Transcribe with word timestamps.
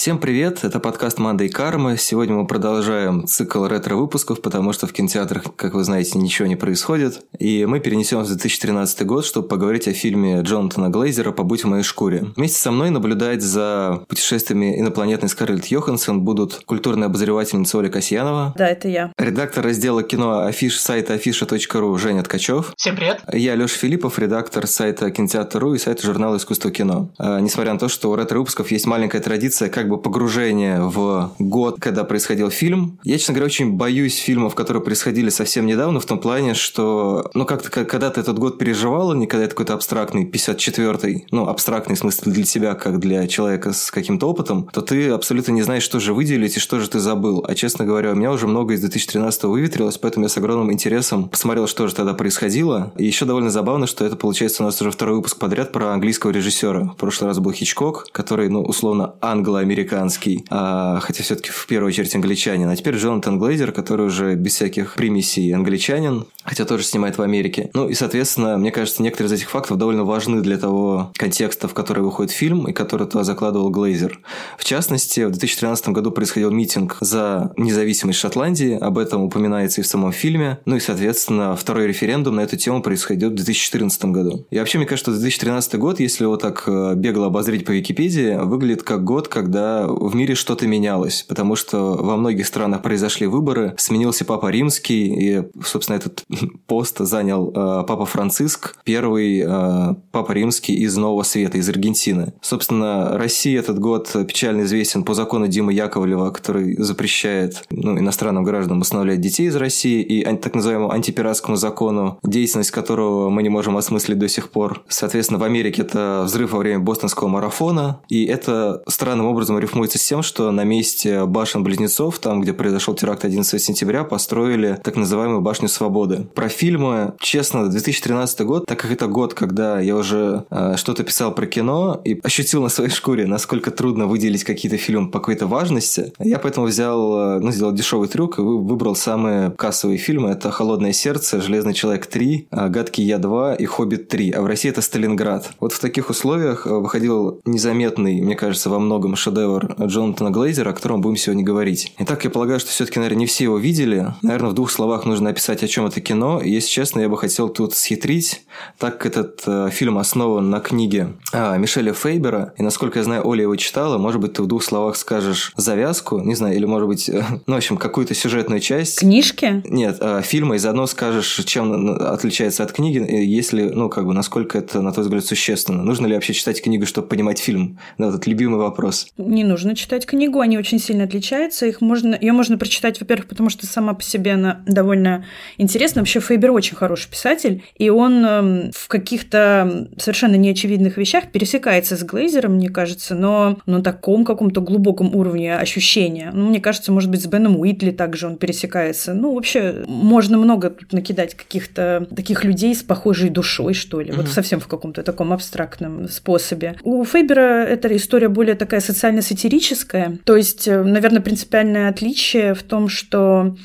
Всем 0.00 0.18
привет, 0.18 0.64
это 0.64 0.80
подкаст 0.80 1.18
«Манда 1.18 1.44
и 1.44 1.50
карма». 1.50 1.98
Сегодня 1.98 2.34
мы 2.34 2.46
продолжаем 2.46 3.26
цикл 3.26 3.66
ретро-выпусков, 3.66 4.40
потому 4.40 4.72
что 4.72 4.86
в 4.86 4.94
кинотеатрах, 4.94 5.54
как 5.56 5.74
вы 5.74 5.84
знаете, 5.84 6.18
ничего 6.18 6.48
не 6.48 6.56
происходит. 6.56 7.22
И 7.40 7.64
мы 7.64 7.80
перенесем 7.80 8.22
в 8.22 8.26
2013 8.26 9.06
год, 9.06 9.24
чтобы 9.24 9.48
поговорить 9.48 9.88
о 9.88 9.94
фильме 9.94 10.42
Джонатана 10.42 10.90
Глейзера 10.90 11.32
«Побудь 11.32 11.64
в 11.64 11.68
моей 11.68 11.82
шкуре». 11.82 12.26
Вместе 12.36 12.58
со 12.58 12.70
мной 12.70 12.90
наблюдать 12.90 13.40
за 13.40 14.02
путешествиями 14.08 14.78
инопланетной 14.78 15.30
Скарлетт 15.30 15.66
Йоханссон 15.66 16.20
будут 16.20 16.60
культурная 16.66 17.08
обозревательница 17.08 17.78
Оля 17.78 17.88
Касьянова. 17.88 18.52
Да, 18.58 18.68
это 18.68 18.88
я. 18.88 19.12
Редактор 19.16 19.64
раздела 19.64 20.02
кино 20.02 20.40
афиш 20.40 20.78
сайта 20.78 21.14
афиша.ру 21.14 21.96
Женя 21.96 22.22
Ткачев. 22.22 22.74
Всем 22.76 22.94
привет. 22.94 23.22
Я 23.32 23.54
Леша 23.54 23.78
Филиппов, 23.78 24.18
редактор 24.18 24.66
сайта 24.66 25.10
кинотеатр.ру 25.10 25.72
и 25.72 25.78
сайта 25.78 26.04
журнала 26.04 26.36
«Искусство 26.36 26.70
кино». 26.70 27.08
А, 27.16 27.40
несмотря 27.40 27.72
на 27.72 27.78
то, 27.78 27.88
что 27.88 28.10
у 28.10 28.16
ретро-выпусков 28.16 28.70
есть 28.70 28.86
маленькая 28.86 29.20
традиция 29.22 29.70
как 29.70 29.88
бы 29.88 29.96
погружение 29.96 30.82
в 30.82 31.32
год, 31.38 31.76
когда 31.80 32.04
происходил 32.04 32.50
фильм. 32.50 32.98
Я, 33.02 33.16
честно 33.16 33.32
говоря, 33.32 33.46
очень 33.46 33.72
боюсь 33.72 34.18
фильмов, 34.18 34.54
которые 34.54 34.82
происходили 34.82 35.30
совсем 35.30 35.64
недавно, 35.64 36.00
в 36.00 36.04
том 36.04 36.18
плане, 36.18 36.52
что, 36.52 37.29
ну, 37.34 37.44
как-то, 37.44 37.84
когда 37.84 38.10
ты 38.10 38.20
этот 38.20 38.38
год 38.38 38.58
переживал, 38.58 39.14
не 39.14 39.26
когда 39.26 39.44
это 39.44 39.54
какой-то 39.54 39.74
абстрактный, 39.74 40.24
54-й, 40.24 41.26
ну, 41.30 41.48
абстрактный 41.48 41.96
в 41.96 41.98
смысле 41.98 42.32
для 42.32 42.44
тебя, 42.44 42.74
как 42.74 42.98
для 42.98 43.26
человека 43.26 43.72
с 43.72 43.90
каким-то 43.90 44.28
опытом, 44.28 44.68
то 44.72 44.80
ты 44.80 45.10
абсолютно 45.10 45.52
не 45.52 45.62
знаешь, 45.62 45.82
что 45.82 46.00
же 46.00 46.14
выделить 46.14 46.56
и 46.56 46.60
что 46.60 46.80
же 46.80 46.88
ты 46.88 46.98
забыл. 47.00 47.44
А, 47.46 47.54
честно 47.54 47.84
говоря, 47.84 48.12
у 48.12 48.14
меня 48.14 48.32
уже 48.32 48.46
много 48.46 48.74
из 48.74 48.80
2013 48.80 49.44
выветрилось, 49.44 49.98
поэтому 49.98 50.24
я 50.26 50.28
с 50.28 50.36
огромным 50.36 50.72
интересом 50.72 51.28
посмотрел, 51.28 51.66
что 51.66 51.86
же 51.86 51.94
тогда 51.94 52.14
происходило. 52.14 52.92
И 52.96 53.04
еще 53.04 53.24
довольно 53.24 53.50
забавно, 53.50 53.86
что 53.86 54.04
это, 54.04 54.16
получается, 54.16 54.62
у 54.62 54.66
нас 54.66 54.80
уже 54.80 54.90
второй 54.90 55.16
выпуск 55.16 55.38
подряд 55.38 55.72
про 55.72 55.92
английского 55.92 56.30
режиссера. 56.30 56.84
В 56.84 56.96
прошлый 56.96 57.28
раз 57.28 57.38
был 57.38 57.52
Хичкок, 57.52 58.08
который, 58.12 58.48
ну, 58.48 58.62
условно, 58.62 59.14
англо-американский 59.20 59.80
американский, 59.80 60.44
а, 60.50 61.00
хотя 61.00 61.22
все-таки 61.22 61.50
в 61.50 61.66
первую 61.66 61.88
очередь 61.88 62.14
англичанин. 62.14 62.68
А 62.68 62.76
теперь 62.76 62.96
Джонатан 62.96 63.38
Глейзер, 63.38 63.72
который 63.72 64.06
уже 64.06 64.34
без 64.34 64.54
всяких 64.54 64.94
примесей 64.94 65.54
англичанин, 65.54 66.26
хотя 66.44 66.64
тоже 66.64 66.84
снимает 66.84 67.18
в 67.20 67.22
Америке. 67.22 67.70
Ну 67.74 67.88
и, 67.88 67.94
соответственно, 67.94 68.56
мне 68.56 68.72
кажется, 68.72 69.02
некоторые 69.02 69.28
из 69.28 69.32
этих 69.32 69.50
фактов 69.50 69.78
довольно 69.78 70.04
важны 70.04 70.40
для 70.40 70.58
того 70.58 71.12
контекста, 71.16 71.68
в 71.68 71.74
который 71.74 72.02
выходит 72.02 72.32
фильм 72.32 72.66
и 72.66 72.72
который 72.72 73.06
туда 73.06 73.24
закладывал 73.24 73.70
Глейзер. 73.70 74.20
В 74.58 74.64
частности, 74.64 75.20
в 75.20 75.30
2013 75.30 75.88
году 75.90 76.10
происходил 76.10 76.50
митинг 76.50 76.96
за 77.00 77.52
независимость 77.56 78.18
Шотландии, 78.18 78.76
об 78.80 78.98
этом 78.98 79.22
упоминается 79.22 79.80
и 79.80 79.84
в 79.84 79.86
самом 79.86 80.12
фильме. 80.12 80.58
Ну 80.64 80.76
и, 80.76 80.80
соответственно, 80.80 81.54
второй 81.56 81.86
референдум 81.86 82.36
на 82.36 82.40
эту 82.40 82.56
тему 82.56 82.82
происходит 82.82 83.32
в 83.32 83.34
2014 83.34 84.04
году. 84.06 84.46
И 84.50 84.58
вообще, 84.58 84.78
мне 84.78 84.86
кажется, 84.86 85.12
2013 85.12 85.76
год, 85.76 86.00
если 86.00 86.24
его 86.24 86.36
так 86.36 86.64
э, 86.66 86.94
бегло 86.96 87.26
обозреть 87.26 87.64
по 87.64 87.72
Википедии, 87.72 88.36
выглядит 88.42 88.82
как 88.82 89.04
год, 89.04 89.28
когда 89.28 89.86
в 89.86 90.14
мире 90.14 90.34
что-то 90.34 90.66
менялось, 90.66 91.24
потому 91.28 91.56
что 91.56 91.94
во 91.94 92.16
многих 92.16 92.46
странах 92.46 92.82
произошли 92.82 93.26
выборы, 93.26 93.74
сменился 93.76 94.24
Папа 94.24 94.50
Римский, 94.50 95.06
и, 95.06 95.42
собственно, 95.62 95.96
этот 95.96 96.24
пост 96.66 96.98
занял 97.10 97.50
э, 97.50 97.84
Папа 97.86 98.06
Франциск, 98.06 98.76
первый 98.84 99.44
э, 99.46 99.94
Папа 100.12 100.32
Римский 100.32 100.74
из 100.74 100.96
Нового 100.96 101.24
Света, 101.24 101.58
из 101.58 101.68
Аргентины. 101.68 102.32
Собственно, 102.40 103.18
Россия 103.18 103.58
этот 103.58 103.78
год 103.78 104.10
печально 104.26 104.62
известен 104.62 105.02
по 105.02 105.14
закону 105.14 105.48
Димы 105.48 105.72
Яковлева, 105.72 106.30
который 106.30 106.76
запрещает 106.76 107.64
ну, 107.70 107.98
иностранным 107.98 108.44
гражданам 108.44 108.80
усыновлять 108.80 109.20
детей 109.20 109.48
из 109.48 109.56
России, 109.56 110.02
и 110.02 110.24
так 110.36 110.54
называемому 110.54 110.92
антипиратскому 110.92 111.56
закону, 111.56 112.18
деятельность 112.22 112.70
которого 112.70 113.28
мы 113.28 113.42
не 113.42 113.48
можем 113.48 113.76
осмыслить 113.76 114.18
до 114.18 114.28
сих 114.28 114.50
пор. 114.50 114.82
Соответственно, 114.88 115.40
в 115.40 115.44
Америке 115.44 115.82
это 115.82 116.22
взрыв 116.24 116.52
во 116.52 116.58
время 116.58 116.78
бостонского 116.78 117.28
марафона, 117.28 118.00
и 118.08 118.24
это 118.24 118.82
странным 118.88 119.26
образом 119.26 119.58
рифмуется 119.58 119.98
с 119.98 120.06
тем, 120.06 120.22
что 120.22 120.50
на 120.52 120.64
месте 120.64 121.24
башен-близнецов, 121.26 122.18
там, 122.20 122.40
где 122.40 122.52
произошел 122.52 122.94
теракт 122.94 123.24
11 123.24 123.60
сентября, 123.60 124.04
построили 124.04 124.78
так 124.82 124.96
называемую 124.96 125.40
башню 125.40 125.68
свободы. 125.68 126.28
Про 126.34 126.48
фильмы, 126.48 126.99
честно, 127.20 127.68
2013 127.68 128.40
год, 128.42 128.66
так 128.66 128.78
как 128.78 128.90
это 128.90 129.06
год, 129.06 129.34
когда 129.34 129.80
я 129.80 129.96
уже 129.96 130.44
э, 130.50 130.76
что-то 130.76 131.04
писал 131.04 131.34
про 131.34 131.46
кино 131.46 132.00
и 132.04 132.18
ощутил 132.22 132.62
на 132.62 132.68
своей 132.68 132.90
шкуре, 132.98 133.26
насколько 133.26 133.70
трудно 133.70 134.06
выделить 134.06 134.44
какие-то 134.44 134.76
фильмы 134.76 135.10
по 135.10 135.18
какой-то 135.18 135.46
важности, 135.46 136.12
я 136.18 136.38
поэтому 136.38 136.66
взял, 136.66 137.36
э, 137.36 137.40
ну, 137.40 137.50
сделал 137.52 137.72
дешевый 137.72 138.08
трюк 138.08 138.38
и 138.38 138.42
выбрал 138.42 138.94
самые 138.94 139.50
кассовые 139.50 139.98
фильмы. 139.98 140.30
Это 140.30 140.50
«Холодное 140.50 140.92
сердце», 140.92 141.40
«Железный 141.40 141.74
человек 141.74 142.08
3», 142.12 142.46
э, 142.50 142.68
«Гадкий 142.68 143.04
я 143.04 143.18
2» 143.18 143.56
и 143.56 143.64
«Хоббит 143.66 144.12
3». 144.12 144.32
А 144.32 144.42
в 144.42 144.46
России 144.46 144.70
это 144.70 144.82
«Сталинград». 144.82 145.50
Вот 145.60 145.72
в 145.72 145.78
таких 145.80 146.10
условиях 146.10 146.66
э, 146.66 146.70
выходил 146.70 147.40
незаметный, 147.44 148.20
мне 148.20 148.36
кажется, 148.36 148.70
во 148.70 148.78
многом 148.78 149.16
шедевр 149.16 149.74
Джонатана 149.80 150.30
Глейзера, 150.30 150.70
о 150.70 150.72
котором 150.72 151.00
будем 151.00 151.16
сегодня 151.16 151.44
говорить. 151.44 151.92
Итак, 151.98 152.24
я 152.24 152.30
полагаю, 152.30 152.60
что 152.60 152.70
все-таки, 152.70 152.98
наверное, 152.98 153.20
не 153.20 153.26
все 153.26 153.44
его 153.44 153.58
видели. 153.58 154.14
Наверное, 154.22 154.50
в 154.50 154.54
двух 154.54 154.70
словах 154.70 155.04
нужно 155.04 155.30
описать, 155.30 155.62
о 155.62 155.68
чем 155.68 155.86
это 155.86 156.00
кино. 156.00 156.40
Если 156.42 156.68
честно, 156.80 157.00
я 157.00 157.10
бы 157.10 157.18
хотел 157.18 157.50
тут 157.50 157.74
схитрить, 157.74 158.42
так 158.78 158.96
как 158.96 159.06
этот 159.12 159.42
э, 159.46 159.68
фильм 159.70 159.98
основан 159.98 160.48
на 160.48 160.60
книге 160.60 161.08
э, 161.30 161.58
Мишеля 161.58 161.92
Фейбера, 161.92 162.54
и, 162.56 162.62
насколько 162.62 163.00
я 163.00 163.04
знаю, 163.04 163.26
Оля 163.26 163.42
его 163.42 163.54
читала, 163.56 163.98
может 163.98 164.18
быть, 164.18 164.32
ты 164.32 164.42
в 164.42 164.46
двух 164.46 164.62
словах 164.62 164.96
скажешь 164.96 165.52
завязку, 165.58 166.20
не 166.20 166.34
знаю, 166.34 166.56
или, 166.56 166.64
может 166.64 166.88
быть, 166.88 167.10
э, 167.10 167.22
ну, 167.46 167.54
в 167.54 167.56
общем, 167.58 167.76
какую-то 167.76 168.14
сюжетную 168.14 168.60
часть. 168.60 169.00
Книжки? 169.00 169.62
Нет, 169.66 169.98
э, 170.00 170.22
фильма, 170.24 170.54
и 170.54 170.58
заодно 170.58 170.86
скажешь, 170.86 171.42
чем 171.44 171.90
отличается 172.00 172.62
от 172.62 172.72
книги, 172.72 172.96
если, 172.98 173.64
ну, 173.64 173.90
как 173.90 174.06
бы, 174.06 174.14
насколько 174.14 174.56
это, 174.56 174.80
на 174.80 174.92
твой 174.92 175.04
взгляд, 175.04 175.22
существенно. 175.26 175.82
Нужно 175.82 176.06
ли 176.06 176.14
вообще 176.14 176.32
читать 176.32 176.62
книгу, 176.62 176.86
чтобы 176.86 177.08
понимать 177.08 177.40
фильм? 177.40 177.78
Да, 177.98 178.08
этот 178.08 178.26
любимый 178.26 178.58
вопрос. 178.58 179.06
Не 179.18 179.44
нужно 179.44 179.76
читать 179.76 180.06
книгу, 180.06 180.40
они 180.40 180.56
очень 180.56 180.78
сильно 180.78 181.04
отличаются. 181.04 181.66
Их 181.66 181.82
можно, 181.82 182.16
ее 182.18 182.32
можно 182.32 182.56
прочитать, 182.56 182.98
во-первых, 183.00 183.28
потому 183.28 183.50
что 183.50 183.66
сама 183.66 183.92
по 183.92 184.02
себе 184.02 184.32
она 184.32 184.62
довольно 184.66 185.26
интересна. 185.58 186.00
Вообще 186.00 186.20
Фейбер 186.20 186.52
очень 186.52 186.69
хороший 186.76 187.10
писатель, 187.10 187.62
и 187.76 187.90
он 187.90 188.24
эм, 188.24 188.70
в 188.72 188.88
каких-то 188.88 189.88
совершенно 189.98 190.36
неочевидных 190.36 190.96
вещах 190.96 191.30
пересекается 191.30 191.96
с 191.96 192.02
Глейзером, 192.02 192.54
мне 192.54 192.68
кажется, 192.68 193.14
но 193.14 193.58
на 193.66 193.82
таком 193.82 194.24
каком-то 194.24 194.60
глубоком 194.60 195.14
уровне 195.14 195.56
ощущения. 195.56 196.30
Ну, 196.32 196.48
мне 196.48 196.60
кажется, 196.60 196.92
может 196.92 197.10
быть, 197.10 197.22
с 197.22 197.26
Беном 197.26 197.58
Уитли 197.58 197.90
также 197.90 198.26
он 198.26 198.36
пересекается. 198.36 199.14
Ну, 199.14 199.34
вообще, 199.34 199.84
можно 199.86 200.38
много 200.38 200.70
тут 200.70 200.92
накидать 200.92 201.34
каких-то 201.34 202.06
таких 202.14 202.44
людей 202.44 202.74
с 202.74 202.82
похожей 202.82 203.30
душой, 203.30 203.74
что 203.74 204.00
ли. 204.00 204.10
Mm-hmm. 204.10 204.16
Вот 204.16 204.28
совсем 204.28 204.60
в 204.60 204.66
каком-то 204.66 205.02
таком 205.02 205.32
абстрактном 205.32 206.08
способе. 206.08 206.76
У 206.82 207.04
Фейбера 207.04 207.64
эта 207.64 207.94
история 207.96 208.28
более 208.28 208.54
такая 208.54 208.80
социально-сатирическая. 208.80 210.18
То 210.24 210.36
есть, 210.36 210.68
э, 210.68 210.82
наверное, 210.82 211.20
принципиальное 211.20 211.88
отличие 211.88 212.54
в 212.54 212.62
том, 212.62 212.88
что 212.88 213.56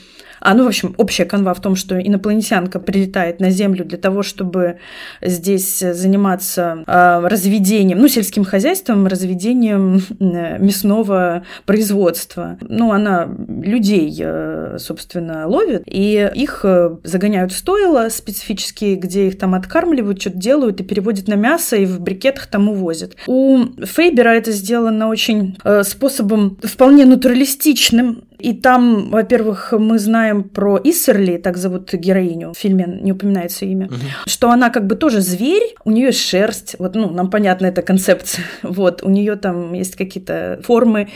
а, 0.46 0.54
ну, 0.54 0.64
в 0.64 0.68
общем, 0.68 0.94
общая 0.98 1.26
канва 1.26 1.56
в 1.56 1.60
том, 1.60 1.76
что 1.76 2.00
инопланетянка 2.00 2.80
прилетает 2.80 3.40
на 3.40 3.50
Землю 3.50 3.84
для 3.84 3.98
того, 3.98 4.22
чтобы 4.22 4.78
здесь 5.20 5.80
заниматься 5.80 6.84
э, 6.86 7.28
разведением, 7.28 7.98
ну, 7.98 8.08
сельским 8.08 8.46
хозяйством, 8.46 9.08
разведением 9.08 10.04
э, 10.20 10.60
мясного 10.60 11.44
производства. 11.66 12.60
Ну, 12.62 12.92
она 12.92 13.28
людей, 13.64 14.16
э, 14.20 14.78
собственно, 14.78 15.48
ловит, 15.48 15.82
и 15.88 16.30
их 16.36 16.62
э, 16.64 16.96
загоняют 17.04 17.52
в 17.52 17.58
стойло 17.58 18.10
специфические, 18.10 18.98
где 18.98 19.30
их 19.30 19.40
там 19.40 19.56
откармливают, 19.56 20.22
что-то 20.22 20.38
делают 20.38 20.80
и 20.80 20.84
переводят 20.84 21.28
на 21.28 21.34
мясо, 21.34 21.76
и 21.76 21.88
в 21.88 22.00
брикетах 22.00 22.46
там 22.46 22.70
увозят. 22.70 23.16
У 23.26 23.64
Фейбера 23.84 24.30
это 24.30 24.52
сделано 24.52 25.08
очень 25.08 25.58
способом 25.84 26.60
вполне 26.62 27.06
натуралистичным, 27.06 28.26
и 28.40 28.54
там, 28.54 29.10
во-первых, 29.10 29.74
мы 29.78 30.00
знаем 30.00 30.44
про 30.44 30.80
Иссерли, 30.84 31.38
так 31.38 31.58
зовут 31.58 31.94
героиню, 31.94 32.54
в 32.54 32.58
фильме 32.58 33.00
не 33.02 33.12
упоминается 33.12 33.66
имя, 33.66 33.88
угу. 33.88 33.96
что 34.26 34.52
она 34.52 34.70
как 34.70 34.86
бы 34.88 34.96
тоже 34.96 35.22
зверь, 35.22 35.76
у 35.84 35.92
нее 35.92 36.08
есть 36.08 36.22
шерсть, 36.22 36.76
вот, 36.80 36.96
ну, 36.96 37.10
нам 37.10 37.30
понятна 37.30 37.68
эта 37.68 37.82
концепция, 37.82 38.46
вот, 38.62 39.04
у 39.04 39.10
нее 39.10 39.36
там 39.36 39.74
есть 39.74 39.96
какие-то 39.96 40.60
формы, 40.64 41.10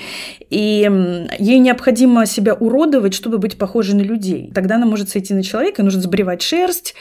и 0.49 0.89
ей 1.39 1.59
необходимо 1.59 2.25
себя 2.25 2.53
уродовать, 2.53 3.13
чтобы 3.13 3.37
быть 3.37 3.57
похожей 3.57 3.95
на 3.95 4.01
людей. 4.01 4.51
Тогда 4.53 4.75
она 4.75 4.85
может 4.85 5.09
сойти 5.09 5.33
на 5.33 5.43
человека, 5.43 5.83
нужно 5.83 6.01
сбривать 6.01 6.41
шерсть. 6.41 6.95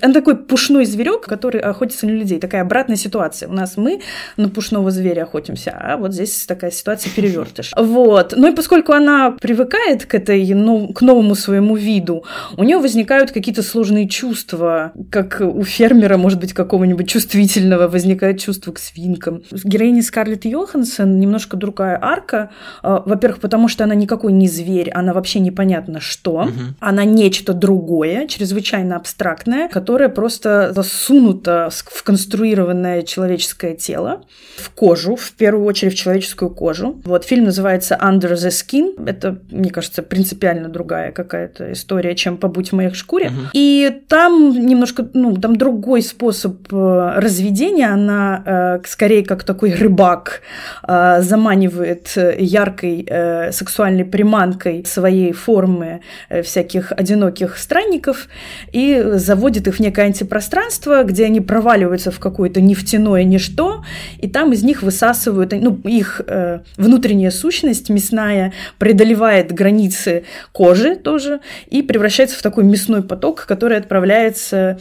Она 0.00 0.12
такой 0.12 0.36
пушной 0.36 0.84
зверек, 0.84 1.22
который 1.22 1.60
охотится 1.60 2.06
на 2.06 2.10
людей. 2.10 2.40
Такая 2.40 2.62
обратная 2.62 2.96
ситуация. 2.96 3.48
У 3.48 3.52
нас 3.52 3.76
мы 3.76 4.00
на 4.36 4.48
пушного 4.48 4.90
зверя 4.90 5.22
охотимся, 5.22 5.76
а 5.78 5.96
вот 5.96 6.12
здесь 6.12 6.44
такая 6.46 6.70
ситуация 6.70 7.12
перевертыш. 7.16 7.72
Вот. 7.76 8.34
Ну 8.36 8.52
и 8.52 8.54
поскольку 8.54 8.92
она 8.92 9.30
привыкла 9.30 9.59
привыкает 9.60 10.06
к 10.06 10.14
этой, 10.14 10.46
к 10.94 11.00
новому 11.02 11.34
своему 11.34 11.76
виду, 11.76 12.24
у 12.56 12.64
нее 12.64 12.78
возникают 12.78 13.30
какие-то 13.30 13.62
сложные 13.62 14.08
чувства, 14.08 14.92
как 15.10 15.40
у 15.40 15.62
фермера, 15.64 16.16
может 16.16 16.40
быть, 16.40 16.52
какого-нибудь 16.52 17.08
чувствительного 17.08 17.88
возникает 17.88 18.40
чувство 18.40 18.72
к 18.72 18.78
свинкам. 18.78 19.42
Героиня 19.64 20.02
Скарлетт 20.02 20.44
Йоханссон 20.44 21.20
немножко 21.20 21.56
другая 21.56 21.98
арка. 22.00 22.50
А, 22.82 23.02
во-первых, 23.04 23.40
потому 23.40 23.68
что 23.68 23.84
она 23.84 23.94
никакой 23.94 24.32
не 24.32 24.48
зверь, 24.48 24.90
она 24.90 25.12
вообще 25.12 25.40
непонятно 25.40 26.00
что. 26.00 26.30
Угу. 26.30 26.50
Она 26.80 27.04
нечто 27.04 27.52
другое, 27.52 28.26
чрезвычайно 28.26 28.96
абстрактное, 28.96 29.68
которое 29.68 30.08
просто 30.08 30.72
засунуто 30.74 31.68
в 31.70 32.02
конструированное 32.02 33.02
человеческое 33.02 33.74
тело, 33.74 34.22
в 34.56 34.70
кожу, 34.70 35.16
в 35.16 35.32
первую 35.32 35.66
очередь 35.66 35.92
в 35.92 35.96
человеческую 35.96 36.50
кожу. 36.50 37.00
Вот 37.04 37.24
фильм 37.24 37.44
называется 37.44 37.98
Under 38.00 38.32
the 38.34 38.48
Skin. 38.48 39.04
Это, 39.06 39.38
мне 39.50 39.70
кажется, 39.70 40.02
принципиально 40.02 40.68
другая 40.68 41.12
какая-то 41.12 41.72
история, 41.72 42.14
чем 42.14 42.36
«Побудь 42.36 42.70
в 42.70 42.74
моих 42.74 42.94
шкуре». 42.94 43.26
Угу. 43.26 43.36
И 43.52 44.02
там 44.08 44.50
немножко, 44.66 45.08
ну, 45.14 45.36
там 45.36 45.56
другой 45.56 46.02
способ 46.02 46.72
э, 46.72 47.12
разведения. 47.16 47.88
Она 47.88 48.42
э, 48.44 48.80
скорее 48.86 49.24
как 49.24 49.44
такой 49.44 49.74
рыбак 49.74 50.42
э, 50.86 51.22
заманивает 51.22 52.16
яркой 52.38 53.06
сексуальной 53.52 54.04
приманкой 54.04 54.84
своей 54.84 55.32
формы 55.32 56.00
всяких 56.42 56.92
одиноких 56.92 57.56
странников 57.58 58.28
и 58.72 59.02
заводит 59.14 59.68
их 59.68 59.76
в 59.76 59.80
некое 59.80 60.06
антипространство, 60.06 61.02
где 61.04 61.26
они 61.26 61.40
проваливаются 61.40 62.10
в 62.10 62.18
какое-то 62.18 62.60
нефтяное 62.60 63.24
ничто, 63.24 63.84
и 64.18 64.28
там 64.28 64.52
из 64.52 64.62
них 64.62 64.82
высасывают, 64.82 65.52
ну, 65.52 65.80
их 65.84 66.20
внутренняя 66.76 67.30
сущность 67.30 67.90
мясная 67.90 68.52
преодолевает 68.78 69.39
границы 69.48 70.24
кожи 70.52 70.96
тоже 70.96 71.40
и 71.68 71.82
превращается 71.82 72.38
в 72.38 72.42
такой 72.42 72.64
мясной 72.64 73.02
поток, 73.02 73.46
который 73.46 73.78
отправляется 73.78 74.78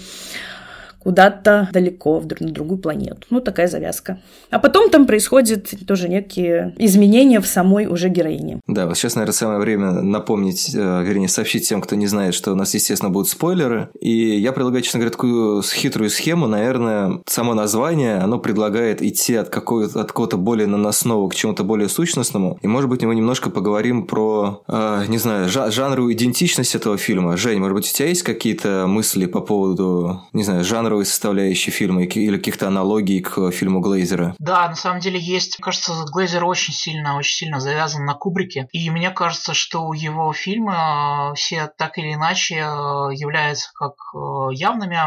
куда-то 0.99 1.69
далеко, 1.71 2.23
на 2.39 2.51
другую 2.51 2.77
планету. 2.79 3.19
Ну, 3.29 3.41
такая 3.41 3.67
завязка. 3.67 4.19
А 4.49 4.59
потом 4.59 4.89
там 4.89 5.05
происходят 5.05 5.67
тоже 5.87 6.09
некие 6.09 6.73
изменения 6.77 7.39
в 7.39 7.47
самой 7.47 7.87
уже 7.87 8.09
героине. 8.09 8.59
Да, 8.67 8.85
вот 8.85 8.97
сейчас, 8.97 9.15
наверное, 9.15 9.33
самое 9.33 9.59
время 9.59 9.91
напомнить, 9.91 10.71
э, 10.75 11.03
вернее, 11.03 11.27
сообщить 11.27 11.67
тем, 11.67 11.81
кто 11.81 11.95
не 11.95 12.07
знает, 12.07 12.33
что 12.33 12.51
у 12.51 12.55
нас, 12.55 12.73
естественно, 12.73 13.09
будут 13.09 13.29
спойлеры. 13.29 13.89
И 13.99 14.39
я 14.39 14.51
предлагаю, 14.51 14.83
честно 14.83 14.99
говоря, 14.99 15.11
такую 15.11 15.63
хитрую 15.63 16.09
схему. 16.09 16.47
Наверное, 16.47 17.21
само 17.25 17.53
название, 17.53 18.17
оно 18.17 18.39
предлагает 18.39 19.01
идти 19.01 19.35
от, 19.35 19.49
какого-то, 19.49 20.01
от 20.01 20.07
какого-то 20.07 20.37
более 20.37 20.67
наносного 20.67 21.29
к 21.29 21.35
чему-то 21.35 21.63
более 21.63 21.89
сущностному. 21.89 22.57
И, 22.61 22.67
может 22.67 22.89
быть, 22.89 23.03
мы 23.03 23.15
немножко 23.15 23.49
поговорим 23.49 24.05
про, 24.05 24.63
э, 24.67 25.05
не 25.07 25.17
знаю, 25.17 25.49
жанру 25.49 26.11
идентичность 26.11 26.75
этого 26.75 26.97
фильма. 26.97 27.37
Жень, 27.37 27.59
может 27.59 27.75
быть, 27.75 27.89
у 27.89 27.93
тебя 27.93 28.09
есть 28.09 28.23
какие-то 28.23 28.85
мысли 28.87 29.25
по 29.25 29.41
поводу, 29.41 30.21
не 30.33 30.43
знаю, 30.43 30.63
жанра 30.63 30.88
жанровой 30.89 31.05
составляющей 31.05 31.71
фильма 31.71 32.03
или 32.03 32.37
каких-то 32.37 32.67
аналогий 32.67 33.21
к 33.21 33.51
фильму 33.51 33.79
Глейзера? 33.79 34.35
Да, 34.39 34.67
на 34.67 34.75
самом 34.75 34.99
деле 34.99 35.19
есть. 35.19 35.59
Мне 35.59 35.63
кажется, 35.63 35.93
Глейзер 36.11 36.43
очень 36.43 36.73
сильно, 36.73 37.17
очень 37.17 37.35
сильно 37.35 37.59
завязан 37.59 38.05
на 38.05 38.15
Кубрике. 38.15 38.67
И 38.71 38.89
мне 38.89 39.11
кажется, 39.11 39.53
что 39.53 39.93
его 39.93 40.33
фильмы 40.33 40.73
э, 40.73 41.33
все 41.35 41.69
так 41.77 41.97
или 41.97 42.13
иначе 42.13 42.55
э, 42.55 42.65
являются 43.13 43.69
как 43.73 43.93
э, 44.15 44.53
явными 44.53 44.97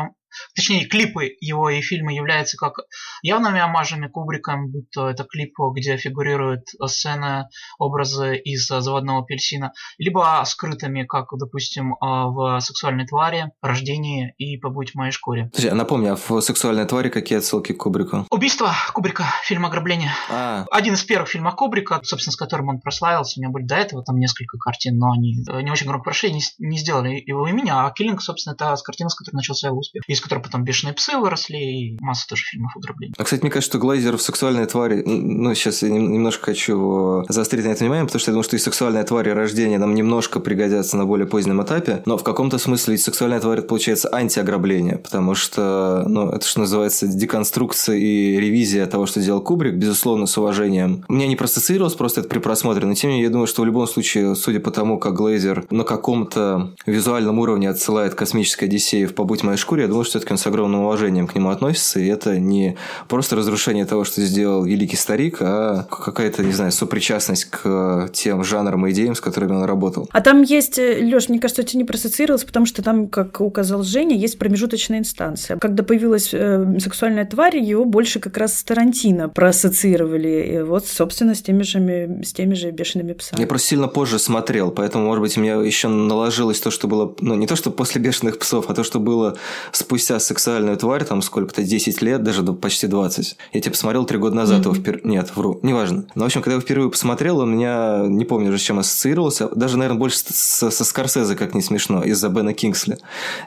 точнее, 0.54 0.86
клипы 0.86 1.36
его 1.40 1.70
и 1.70 1.80
фильмы 1.80 2.12
являются 2.12 2.56
как 2.56 2.80
явными 3.22 3.60
омажами 3.60 4.08
Кубриком, 4.08 4.70
будь 4.70 4.90
то 4.90 5.08
это 5.08 5.24
клип, 5.24 5.54
где 5.74 5.96
фигурируют 5.96 6.68
сцены, 6.86 7.48
образы 7.78 8.36
из 8.36 8.66
«Заводного 8.66 9.20
апельсина», 9.20 9.72
либо 9.98 10.42
скрытыми, 10.46 11.04
как, 11.04 11.28
допустим, 11.38 11.96
в 12.00 12.60
«Сексуальной 12.60 13.06
твари», 13.06 13.52
«Рождении» 13.60 14.34
и 14.38 14.56
«Побудь 14.56 14.92
в 14.92 14.94
моей 14.94 15.12
шкуре». 15.12 15.46
Подожди, 15.46 15.68
а 15.68 15.74
напомни, 15.74 16.08
а 16.08 16.16
в 16.16 16.40
«Сексуальной 16.40 16.86
твари» 16.86 17.08
какие 17.08 17.38
отсылки 17.38 17.72
к 17.72 17.78
Кубрику? 17.78 18.26
Убийство 18.30 18.72
Кубрика, 18.92 19.24
фильм 19.44 19.66
«Ограбление». 19.66 20.12
А. 20.30 20.64
Один 20.70 20.94
из 20.94 21.02
первых 21.02 21.28
фильмов 21.28 21.56
Кубрика, 21.56 22.00
собственно, 22.02 22.32
с 22.32 22.36
которым 22.36 22.68
он 22.68 22.80
прославился. 22.80 23.38
У 23.38 23.42
меня 23.42 23.50
были 23.50 23.64
до 23.64 23.76
этого 23.76 24.02
там 24.02 24.18
несколько 24.18 24.58
картин, 24.58 24.98
но 24.98 25.12
они 25.12 25.44
не 25.62 25.70
очень 25.70 25.86
громко 25.86 26.04
прошли, 26.04 26.32
не, 26.32 26.42
не 26.58 26.78
сделали 26.78 27.22
его 27.26 27.46
имени, 27.46 27.70
а 27.70 27.90
«Киллинг», 27.90 28.22
собственно, 28.22 28.54
это 28.54 28.74
с 28.76 28.82
картины, 28.82 29.10
с 29.10 29.14
которой 29.14 29.36
начался 29.36 29.68
его 29.68 29.78
успех. 29.78 30.02
Из 30.06 30.20
которой 30.22 30.40
потом 30.40 30.64
«Бешеные 30.64 30.94
псы» 30.94 31.16
выросли, 31.16 31.56
и 31.56 31.96
масса 32.00 32.26
тоже 32.28 32.44
фильмов 32.44 32.72
ограблений. 32.76 33.14
А, 33.18 33.24
кстати, 33.24 33.42
мне 33.42 33.50
кажется, 33.50 33.72
что 33.72 33.78
Глайзер 33.78 34.16
в 34.16 34.22
«Сексуальной 34.22 34.66
твари», 34.66 35.02
ну, 35.04 35.54
сейчас 35.54 35.82
я 35.82 35.90
немножко 35.90 36.46
хочу 36.46 37.24
заострить 37.28 37.64
на 37.64 37.70
это 37.70 37.80
внимание, 37.80 38.04
потому 38.04 38.20
что 38.20 38.30
я 38.30 38.32
думаю, 38.32 38.44
что 38.44 38.56
и 38.56 38.58
«Сексуальная 38.58 39.04
тварь» 39.04 39.28
и 39.28 39.32
«Рождение» 39.32 39.78
нам 39.78 39.94
немножко 39.94 40.40
пригодятся 40.40 40.96
на 40.96 41.04
более 41.04 41.26
позднем 41.26 41.62
этапе, 41.62 42.02
но 42.06 42.16
в 42.16 42.22
каком-то 42.22 42.58
смысле 42.58 42.98
«Сексуальная 42.98 43.40
тварь» 43.40 43.62
получается 43.62 44.08
антиограбление, 44.12 44.98
потому 44.98 45.34
что, 45.34 46.04
ну, 46.06 46.30
это 46.30 46.46
что 46.46 46.60
называется 46.60 47.06
деконструкция 47.06 47.96
и 47.96 48.38
ревизия 48.38 48.86
того, 48.86 49.06
что 49.06 49.20
делал 49.20 49.40
Кубрик, 49.40 49.74
безусловно, 49.74 50.26
с 50.26 50.36
уважением. 50.38 51.04
Мне 51.08 51.26
не 51.26 51.36
проассоциировалось 51.36 51.94
просто 51.94 52.20
это 52.20 52.28
при 52.28 52.38
просмотре, 52.38 52.86
но 52.86 52.94
тем 52.94 53.10
не 53.10 53.16
менее, 53.16 53.28
я 53.28 53.30
думаю, 53.30 53.46
что 53.46 53.62
в 53.62 53.66
любом 53.66 53.86
случае, 53.86 54.34
судя 54.34 54.60
по 54.60 54.70
тому, 54.70 54.98
как 54.98 55.14
Глейзер 55.14 55.66
на 55.70 55.84
каком-то 55.84 56.74
визуальном 56.86 57.38
уровне 57.38 57.68
отсылает 57.68 58.14
космической 58.14 58.64
Одиссею 58.64 59.08
в 59.08 59.14
«Побудь 59.14 59.40
в 59.40 59.44
моей 59.44 59.58
шкуре», 59.58 59.82
я 59.82 59.88
думаю, 59.88 60.04
что 60.04 60.11
все-таки 60.12 60.32
он 60.32 60.38
с 60.38 60.46
огромным 60.46 60.80
уважением 60.80 61.26
к 61.26 61.34
нему 61.34 61.48
относится, 61.48 61.98
и 61.98 62.06
это 62.06 62.38
не 62.38 62.76
просто 63.08 63.34
разрушение 63.34 63.86
того, 63.86 64.04
что 64.04 64.20
сделал 64.20 64.64
великий 64.64 64.96
старик, 64.96 65.38
а 65.40 65.84
какая-то, 65.84 66.44
не 66.44 66.52
знаю, 66.52 66.70
сопричастность 66.70 67.46
к 67.46 68.10
тем 68.12 68.44
жанрам 68.44 68.86
и 68.86 68.90
идеям, 68.90 69.14
с 69.14 69.20
которыми 69.20 69.52
он 69.52 69.64
работал. 69.64 70.08
А 70.12 70.20
там 70.20 70.42
есть, 70.42 70.78
э, 70.78 71.00
Лёш, 71.00 71.30
мне 71.30 71.38
кажется, 71.38 71.62
это 71.62 71.76
не 71.78 71.84
проассоциировалось, 71.84 72.44
потому 72.44 72.66
что 72.66 72.82
там, 72.82 73.08
как 73.08 73.40
указал 73.40 73.82
Женя, 73.82 74.16
есть 74.16 74.38
промежуточная 74.38 74.98
инстанция. 74.98 75.56
Когда 75.56 75.82
появилась 75.82 76.30
э, 76.32 76.78
сексуальная 76.78 77.24
тварь, 77.24 77.56
его 77.56 77.86
больше 77.86 78.20
как 78.20 78.36
раз 78.36 78.58
с 78.58 78.64
Тарантино 78.64 79.30
проассоциировали. 79.30 80.52
И 80.52 80.62
вот, 80.62 80.86
собственно, 80.86 81.34
с 81.34 81.40
теми 81.40 81.62
же, 81.62 82.20
с 82.22 82.34
теми 82.34 82.52
же 82.52 82.70
бешеными 82.70 83.14
псами. 83.14 83.40
Я 83.40 83.46
просто 83.46 83.68
сильно 83.68 83.88
позже 83.88 84.18
смотрел, 84.18 84.70
поэтому, 84.70 85.06
может 85.06 85.22
быть, 85.22 85.38
у 85.38 85.40
меня 85.40 85.54
еще 85.54 85.88
наложилось 85.88 86.60
то, 86.60 86.70
что 86.70 86.86
было, 86.86 87.14
ну, 87.20 87.34
не 87.34 87.46
то, 87.46 87.56
что 87.56 87.70
после 87.70 88.00
бешеных 88.00 88.38
псов, 88.38 88.66
а 88.68 88.74
то, 88.74 88.84
что 88.84 89.00
было 89.00 89.38
спустя 89.72 90.01
сексуальную 90.02 90.76
тварь, 90.76 91.04
там 91.04 91.22
сколько-то, 91.22 91.62
10 91.62 92.02
лет, 92.02 92.22
даже 92.22 92.42
почти 92.42 92.86
20. 92.86 93.36
Я 93.52 93.60
тебе 93.60 93.70
посмотрел 93.70 94.04
3 94.04 94.18
года 94.18 94.36
назад 94.36 94.60
mm-hmm. 94.60 94.64
его 94.64 94.74
впервые. 94.74 95.04
Нет, 95.04 95.32
вру, 95.34 95.58
неважно. 95.62 96.04
Но, 96.14 96.24
в 96.24 96.26
общем, 96.26 96.40
когда 96.40 96.52
я 96.52 96.56
его 96.56 96.62
впервые 96.62 96.90
посмотрел, 96.90 97.38
он 97.38 97.52
меня, 97.54 98.04
не 98.06 98.24
помню 98.24 98.48
уже 98.48 98.58
с 98.58 98.62
чем 98.62 98.78
ассоциировался, 98.78 99.48
даже, 99.54 99.76
наверное, 99.76 99.98
больше 99.98 100.18
со, 100.18 100.70
со 100.70 100.84
Скорсезе, 100.84 101.36
как 101.36 101.54
не 101.54 101.62
смешно, 101.62 102.02
из-за 102.02 102.28
Бена 102.28 102.54
Кингсли 102.54 102.98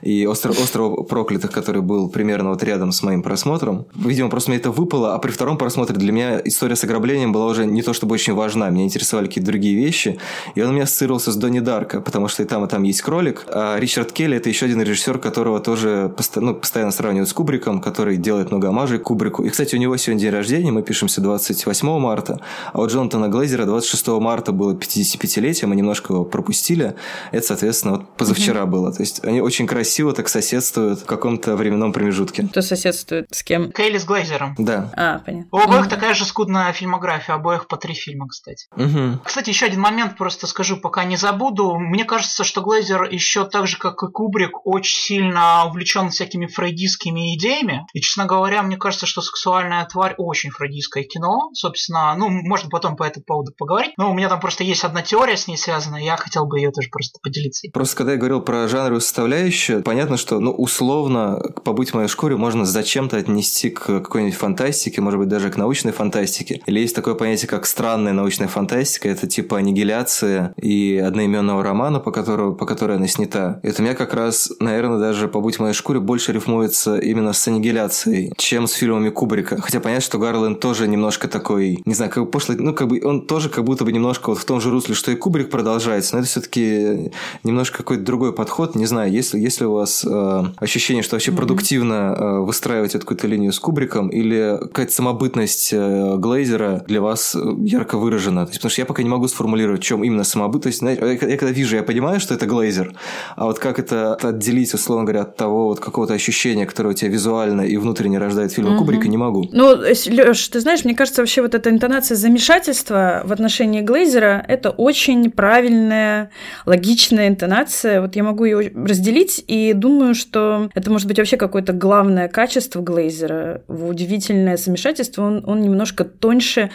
и 0.01 0.25
«Остров, 0.25 0.61
«Остров 0.61 1.07
проклятых», 1.07 1.51
который 1.51 1.81
был 1.81 2.09
примерно 2.09 2.49
вот 2.49 2.63
рядом 2.63 2.91
с 2.91 3.03
моим 3.03 3.23
просмотром. 3.23 3.85
Видимо, 3.95 4.29
просто 4.29 4.51
мне 4.51 4.59
это 4.59 4.71
выпало, 4.71 5.15
а 5.15 5.19
при 5.19 5.31
втором 5.31 5.57
просмотре 5.57 5.95
для 5.95 6.11
меня 6.11 6.41
история 6.43 6.75
с 6.75 6.83
ограблением 6.83 7.31
была 7.31 7.47
уже 7.47 7.65
не 7.65 7.81
то 7.81 7.93
чтобы 7.93 8.13
очень 8.13 8.33
важна, 8.33 8.69
меня 8.69 8.85
интересовали 8.85 9.27
какие-то 9.27 9.49
другие 9.51 9.75
вещи, 9.75 10.19
и 10.55 10.61
он 10.61 10.69
у 10.69 10.73
меня 10.73 10.83
ассоциировался 10.83 11.31
с 11.31 11.35
Донни 11.35 11.59
Дарка, 11.59 12.01
потому 12.01 12.27
что 12.27 12.43
и 12.43 12.45
там, 12.45 12.65
и 12.65 12.67
там 12.67 12.83
есть 12.83 13.01
кролик, 13.01 13.45
а 13.47 13.77
Ричард 13.79 14.11
Келли– 14.11 14.37
это 14.37 14.49
еще 14.49 14.65
один 14.65 14.81
режиссер, 14.81 15.19
которого 15.19 15.59
тоже 15.59 16.13
ну, 16.45 16.55
постоянно 16.55 16.91
сравнивают 16.91 17.29
с 17.29 17.33
Кубриком, 17.33 17.81
который 17.81 18.17
делает 18.17 18.51
много 18.51 18.69
омажей 18.69 18.99
Кубрику. 18.99 19.43
И, 19.43 19.49
кстати, 19.49 19.75
у 19.75 19.79
него 19.79 19.97
сегодня 19.97 20.21
день 20.21 20.31
рождения, 20.31 20.71
мы 20.71 20.83
пишемся 20.83 21.21
28 21.21 21.99
марта, 21.99 22.39
а 22.73 22.81
у 22.81 22.87
Джонатана 22.87 23.27
Глейзера 23.27 23.65
26 23.65 24.07
марта 24.19 24.51
было 24.51 24.73
55-летие, 24.73 25.65
мы 25.65 25.75
немножко 25.75 26.13
его 26.13 26.25
пропустили. 26.25 26.95
Это, 27.31 27.45
соответственно, 27.45 27.95
вот 27.95 28.15
позавчера 28.15 28.61
mm-hmm. 28.61 28.65
было. 28.65 28.93
То 28.93 29.01
есть 29.01 29.23
они 29.23 29.41
очень 29.41 29.67
красиво 29.67 30.13
так 30.13 30.29
соседствуют 30.29 30.99
в 30.99 31.05
каком-то 31.05 31.55
временном 31.55 31.93
промежутке. 31.93 32.47
Кто 32.47 32.61
соседствует 32.61 33.27
с 33.31 33.43
кем? 33.43 33.71
Кейли 33.71 33.97
с 33.97 34.05
Глейзером. 34.05 34.55
Да. 34.57 34.91
А, 34.95 35.19
понятно. 35.19 35.47
У 35.51 35.57
обоих 35.57 35.85
mm-hmm. 35.85 35.89
такая 35.89 36.13
же 36.13 36.25
скудная 36.25 36.71
фильмография, 36.73 37.35
обоих 37.35 37.67
по 37.67 37.77
три 37.77 37.93
фильма, 37.93 38.27
кстати. 38.27 38.67
Mm-hmm. 38.75 39.19
Кстати, 39.23 39.49
еще 39.49 39.65
один 39.65 39.81
момент 39.81 40.17
просто 40.17 40.47
скажу, 40.47 40.77
пока 40.77 41.03
не 41.05 41.17
забуду. 41.17 41.77
Мне 41.77 42.05
кажется, 42.05 42.43
что 42.43 42.61
Глейзер 42.61 43.03
еще 43.03 43.45
так 43.45 43.67
же, 43.67 43.77
как 43.77 44.03
и 44.03 44.07
Кубрик, 44.07 44.65
очень 44.65 44.97
сильно 44.97 45.65
увлечен 45.65 46.09
всякими 46.09 46.24
фрейдистскими 46.33 47.35
идеями. 47.35 47.85
И, 47.93 48.01
честно 48.01 48.25
говоря, 48.25 48.63
мне 48.63 48.77
кажется, 48.77 49.05
что 49.05 49.21
«Сексуальная 49.21 49.85
тварь» 49.85 50.15
очень 50.17 50.49
фрейдистское 50.49 51.03
кино. 51.03 51.49
Собственно, 51.53 52.15
ну, 52.17 52.29
можно 52.29 52.69
потом 52.69 52.95
по 52.95 53.03
этому 53.03 53.25
поводу 53.25 53.51
поговорить. 53.57 53.93
Но 53.97 54.11
у 54.11 54.13
меня 54.13 54.29
там 54.29 54.39
просто 54.39 54.63
есть 54.63 54.83
одна 54.83 55.01
теория 55.01 55.37
с 55.37 55.47
ней 55.47 55.57
связана, 55.57 55.97
я 55.97 56.17
хотел 56.17 56.45
бы 56.45 56.59
ее 56.59 56.71
тоже 56.71 56.89
просто 56.89 57.19
поделиться. 57.21 57.67
Просто 57.73 57.95
когда 57.95 58.13
я 58.13 58.17
говорил 58.17 58.41
про 58.41 58.67
жанровую 58.67 59.01
составляющую, 59.01 59.83
понятно, 59.83 60.17
что, 60.17 60.39
ну, 60.39 60.51
условно, 60.51 61.41
побыть 61.63 61.91
в 61.91 61.93
моей 61.95 62.07
шкуре 62.07 62.35
можно 62.35 62.65
зачем-то 62.65 63.17
отнести 63.17 63.69
к 63.69 63.85
какой-нибудь 63.85 64.35
фантастике, 64.35 65.01
может 65.01 65.19
быть, 65.19 65.29
даже 65.29 65.49
к 65.49 65.57
научной 65.57 65.91
фантастике. 65.91 66.61
Или 66.65 66.79
есть 66.79 66.95
такое 66.95 67.15
понятие, 67.15 67.47
как 67.47 67.65
странная 67.65 68.13
научная 68.13 68.47
фантастика, 68.47 69.09
это 69.09 69.27
типа 69.27 69.57
аннигиляция 69.57 70.53
и 70.57 70.97
одноименного 70.97 71.63
романа, 71.63 71.99
по 71.99 72.11
которому, 72.11 72.55
по 72.55 72.65
которой 72.65 72.97
она 72.97 73.07
снята. 73.07 73.59
Это 73.63 73.81
меня 73.81 73.95
как 73.95 74.13
раз, 74.13 74.51
наверное, 74.59 74.99
даже 74.99 75.27
побыть 75.27 75.57
в 75.57 75.59
моей 75.59 75.73
шкуре 75.73 75.99
более 75.99 76.14
больше 76.15 76.31
рифмуется 76.31 76.97
именно 76.97 77.33
с 77.33 77.45
аннигиляцией, 77.45 78.31
чем 78.37 78.67
с 78.67 78.71
фильмами 78.71 79.09
Кубрика. 79.09 79.59
Хотя 79.61 79.81
понятно, 79.81 80.01
что 80.01 80.17
Гарленд 80.17 80.61
тоже 80.61 80.87
немножко 80.87 81.27
такой, 81.27 81.81
не 81.83 81.93
знаю, 81.93 82.09
как 82.09 82.23
бы 82.23 82.31
пошлый, 82.31 82.57
ну, 82.57 82.73
как 82.73 82.87
бы 82.87 83.01
он 83.03 83.27
тоже 83.27 83.49
как 83.49 83.65
будто 83.65 83.83
бы 83.83 83.91
немножко 83.91 84.29
вот 84.29 84.37
в 84.37 84.45
том 84.45 84.61
же 84.61 84.69
русле, 84.69 84.95
что 84.95 85.11
и 85.11 85.15
Кубрик 85.15 85.49
продолжается, 85.49 86.15
но 86.15 86.21
это 86.21 86.29
все-таки 86.29 87.11
немножко 87.43 87.79
какой-то 87.79 88.03
другой 88.03 88.31
подход. 88.31 88.75
Не 88.75 88.85
знаю, 88.85 89.11
если, 89.11 89.37
если 89.37 89.65
у 89.65 89.73
вас 89.73 90.05
э, 90.05 90.43
ощущение, 90.55 91.03
что 91.03 91.15
вообще 91.15 91.31
mm-hmm. 91.31 91.35
продуктивно 91.35 91.93
э, 92.17 92.39
выстраивать 92.39 92.95
эту 92.95 93.01
какую-то 93.01 93.27
линию 93.27 93.51
с 93.51 93.59
Кубриком, 93.59 94.07
или 94.07 94.57
какая-то 94.61 94.93
самобытность 94.93 95.73
э, 95.73 96.15
Глейзера 96.17 96.85
для 96.87 97.01
вас 97.01 97.35
э, 97.35 97.39
ярко 97.59 97.97
выражена. 97.97 98.45
То 98.45 98.51
есть, 98.51 98.61
потому 98.61 98.71
что 98.71 98.81
я 98.81 98.85
пока 98.85 99.03
не 99.03 99.09
могу 99.09 99.27
сформулировать, 99.27 99.81
в 99.81 99.83
чем 99.83 100.01
именно 100.01 100.23
самобытность. 100.23 100.79
Знаете, 100.79 101.01
я, 101.05 101.27
я 101.27 101.37
когда 101.37 101.51
вижу, 101.51 101.75
я 101.75 101.83
понимаю, 101.83 102.21
что 102.21 102.33
это 102.33 102.45
Глейзер, 102.45 102.93
а 103.35 103.45
вот 103.47 103.59
как 103.59 103.79
это 103.79 104.15
отделить, 104.15 104.73
условно 104.73 105.03
говоря, 105.03 105.23
от 105.23 105.35
того 105.35 105.65
вот 105.65 105.81
какого-то 106.05 106.13
ощущения, 106.13 106.65
которое 106.65 106.89
у 106.89 106.93
тебя 106.93 107.11
визуально 107.11 107.61
и 107.61 107.77
внутренне 107.77 108.19
рождает 108.19 108.51
фильм 108.51 108.69
угу. 108.69 108.79
Кубрика, 108.79 109.07
не 109.07 109.17
могу. 109.17 109.49
Ну, 109.51 109.75
Лёш, 109.75 110.47
ты 110.49 110.59
знаешь, 110.59 110.85
мне 110.85 110.93
кажется, 110.93 111.21
вообще 111.21 111.41
вот 111.41 111.55
эта 111.55 111.69
интонация 111.69 112.15
замешательства 112.15 113.21
в 113.25 113.31
отношении 113.31 113.81
Глейзера– 113.81 114.43
это 114.47 114.69
очень 114.69 115.31
правильная, 115.31 116.29
логичная 116.65 117.27
интонация. 117.27 118.01
Вот 118.01 118.15
я 118.15 118.23
могу 118.23 118.45
ее 118.45 118.71
разделить 118.75 119.43
и 119.47 119.73
думаю, 119.73 120.15
что 120.15 120.69
это 120.75 120.91
может 120.91 121.07
быть 121.07 121.17
вообще 121.17 121.37
какое-то 121.37 121.73
главное 121.73 122.27
качество 122.27 122.81
Глейзера. 122.81 123.61
Удивительное 123.67 124.57
замешательство 124.57 125.23
он, 125.23 125.43
он 125.47 125.61
немножко 125.61 126.03
тоньше, 126.03 126.69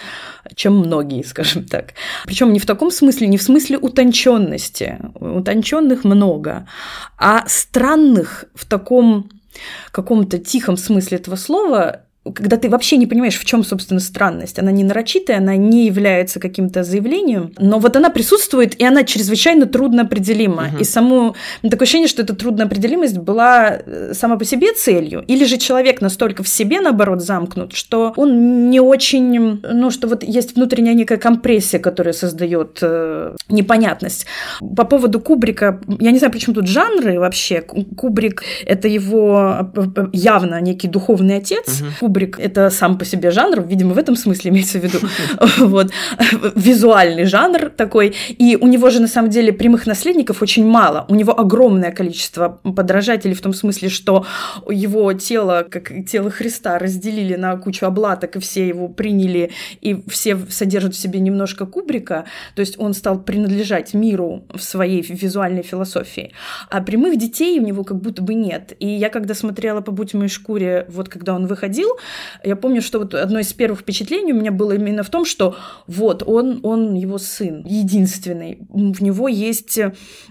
чем 0.54 0.78
многие, 0.78 1.22
скажем 1.26 1.64
так. 1.64 1.94
Причем 2.25 2.52
не 2.52 2.58
в 2.58 2.66
таком 2.66 2.90
смысле, 2.90 3.28
не 3.28 3.37
в 3.37 3.42
смысле 3.42 3.78
утонченности. 3.78 4.99
Утонченных 5.14 6.04
много, 6.04 6.66
а 7.18 7.44
странных 7.46 8.46
в 8.54 8.66
таком 8.66 9.20
каком-то 9.92 10.38
тихом 10.38 10.76
смысле 10.76 11.19
этого 11.19 11.37
слова 11.37 12.04
когда 12.23 12.59
ты 12.59 12.69
вообще 12.69 12.99
не 12.99 13.07
понимаешь, 13.07 13.39
в 13.39 13.45
чем, 13.47 13.65
собственно, 13.65 13.99
странность. 13.99 14.59
Она 14.59 14.71
не 14.71 14.85
нарочитая, 14.85 15.39
она 15.39 15.57
не 15.57 15.87
является 15.87 16.39
каким-то 16.39 16.85
заявлением, 16.85 17.55
но 17.59 17.79
вот 17.79 17.97
она 17.97 18.11
присутствует, 18.11 18.79
и 18.79 18.85
она 18.85 19.05
чрезвычайно 19.05 19.65
трудно 19.65 20.03
определима. 20.03 20.69
Угу. 20.75 20.81
И 20.81 20.85
само 20.85 21.35
такое 21.62 21.85
ощущение, 21.85 22.09
что 22.09 22.21
эта 22.21 22.37
трудноопределимость 22.37 23.17
была 23.17 23.71
э, 23.71 24.12
сама 24.12 24.37
по 24.37 24.45
себе 24.45 24.75
целью. 24.75 25.25
Или 25.29 25.45
же 25.45 25.57
человек 25.57 26.03
настолько 26.03 26.43
в 26.43 26.49
себе, 26.49 26.83
наоборот, 26.83 27.23
замкнут, 27.23 27.73
что 27.73 28.12
он 28.17 28.69
не 28.69 28.81
очень, 28.81 29.62
ну, 29.62 29.91
что 29.91 30.07
вот 30.07 30.23
есть 30.23 30.57
внутренняя 30.57 30.95
некая 30.95 31.17
компрессия, 31.17 31.81
которая 31.81 32.12
создает 32.12 32.81
э, 32.83 33.35
непонятность. 33.49 34.27
По 34.77 34.85
поводу 34.85 35.21
Кубрика, 35.21 35.81
я 35.99 36.11
не 36.11 36.19
знаю, 36.19 36.33
почему 36.35 36.55
тут 36.55 36.67
жанры 36.67 37.19
вообще. 37.19 37.62
Кубрик– 37.62 38.43
это 38.67 38.89
его 38.89 39.71
э, 39.75 40.07
явно 40.12 40.61
некий 40.61 40.87
духовный 40.87 41.37
отец. 41.37 41.81
Угу 41.81 42.10
Кубрик— 42.11 42.38
это 42.40 42.71
сам 42.71 42.99
по 42.99 43.05
себе 43.05 43.31
жанр, 43.31 43.62
видимо, 43.62 43.95
в 43.95 43.99
этом 43.99 44.17
смысле 44.17 44.50
имеется 44.50 44.81
в 44.81 44.83
виду, 44.83 44.99
вот, 45.59 45.93
визуальный 46.57 47.25
жанр 47.25 47.71
такой, 47.71 48.14
и 48.29 48.59
у 48.61 48.67
него 48.67 48.90
же 48.90 49.00
на 49.00 49.07
самом 49.07 49.31
деле 49.31 49.52
прямых 49.52 49.87
наследников 49.87 50.43
очень 50.43 50.67
мало, 50.67 51.05
у 51.09 51.14
него 51.14 51.38
огромное 51.38 51.93
количество 51.93 52.49
подражателей 52.49 53.35
в 53.35 53.40
том 53.40 53.55
смысле, 53.55 53.90
что 53.90 54.26
его 54.69 55.12
тело, 55.12 55.64
как 55.71 55.93
тело 56.11 56.31
Христа, 56.31 56.79
разделили 56.81 57.37
на 57.37 57.57
кучу 57.57 57.87
облаток, 57.87 58.35
и 58.37 58.40
все 58.40 58.67
его 58.67 58.88
приняли, 58.88 59.52
и 59.81 60.02
все 60.09 60.37
содержат 60.49 60.95
в 60.95 60.99
себе 60.99 61.21
немножко 61.21 61.64
Кубрика, 61.64 62.25
то 62.57 62.61
есть 62.61 62.75
он 62.81 62.93
стал 62.95 63.21
принадлежать 63.21 63.95
миру 63.95 64.43
в 64.52 64.61
своей 64.61 65.02
визуальной 65.02 65.62
философии, 65.62 66.33
а 66.71 66.81
прямых 66.81 67.19
детей 67.19 67.61
у 67.61 67.62
него 67.62 67.85
как 67.85 68.00
будто 68.00 68.21
бы 68.21 68.35
нет, 68.35 68.73
и 68.81 68.88
я 68.88 69.11
когда 69.11 69.35
смотрела 69.35 69.81
по 69.81 69.93
«Будь 69.93 70.14
моей 70.14 70.29
шкуре», 70.29 70.87
вот 70.88 71.09
когда 71.09 71.35
он 71.35 71.47
выходил, 71.47 72.00
я 72.45 72.57
помню, 72.57 72.83
что 72.83 72.99
вот 72.99 73.14
одно 73.14 73.38
из 73.38 73.52
первых 73.52 73.80
впечатлений 73.80 74.33
у 74.33 74.37
меня 74.37 74.52
было 74.52 74.73
именно 74.73 75.02
в 75.02 75.11
том, 75.11 75.25
что 75.25 75.57
вот 75.87 76.23
он, 76.26 76.61
он 76.62 76.95
его 76.95 77.19
сын, 77.19 77.64
единственный. 77.66 78.59
В 78.69 79.02
него 79.02 79.28
есть 79.28 79.78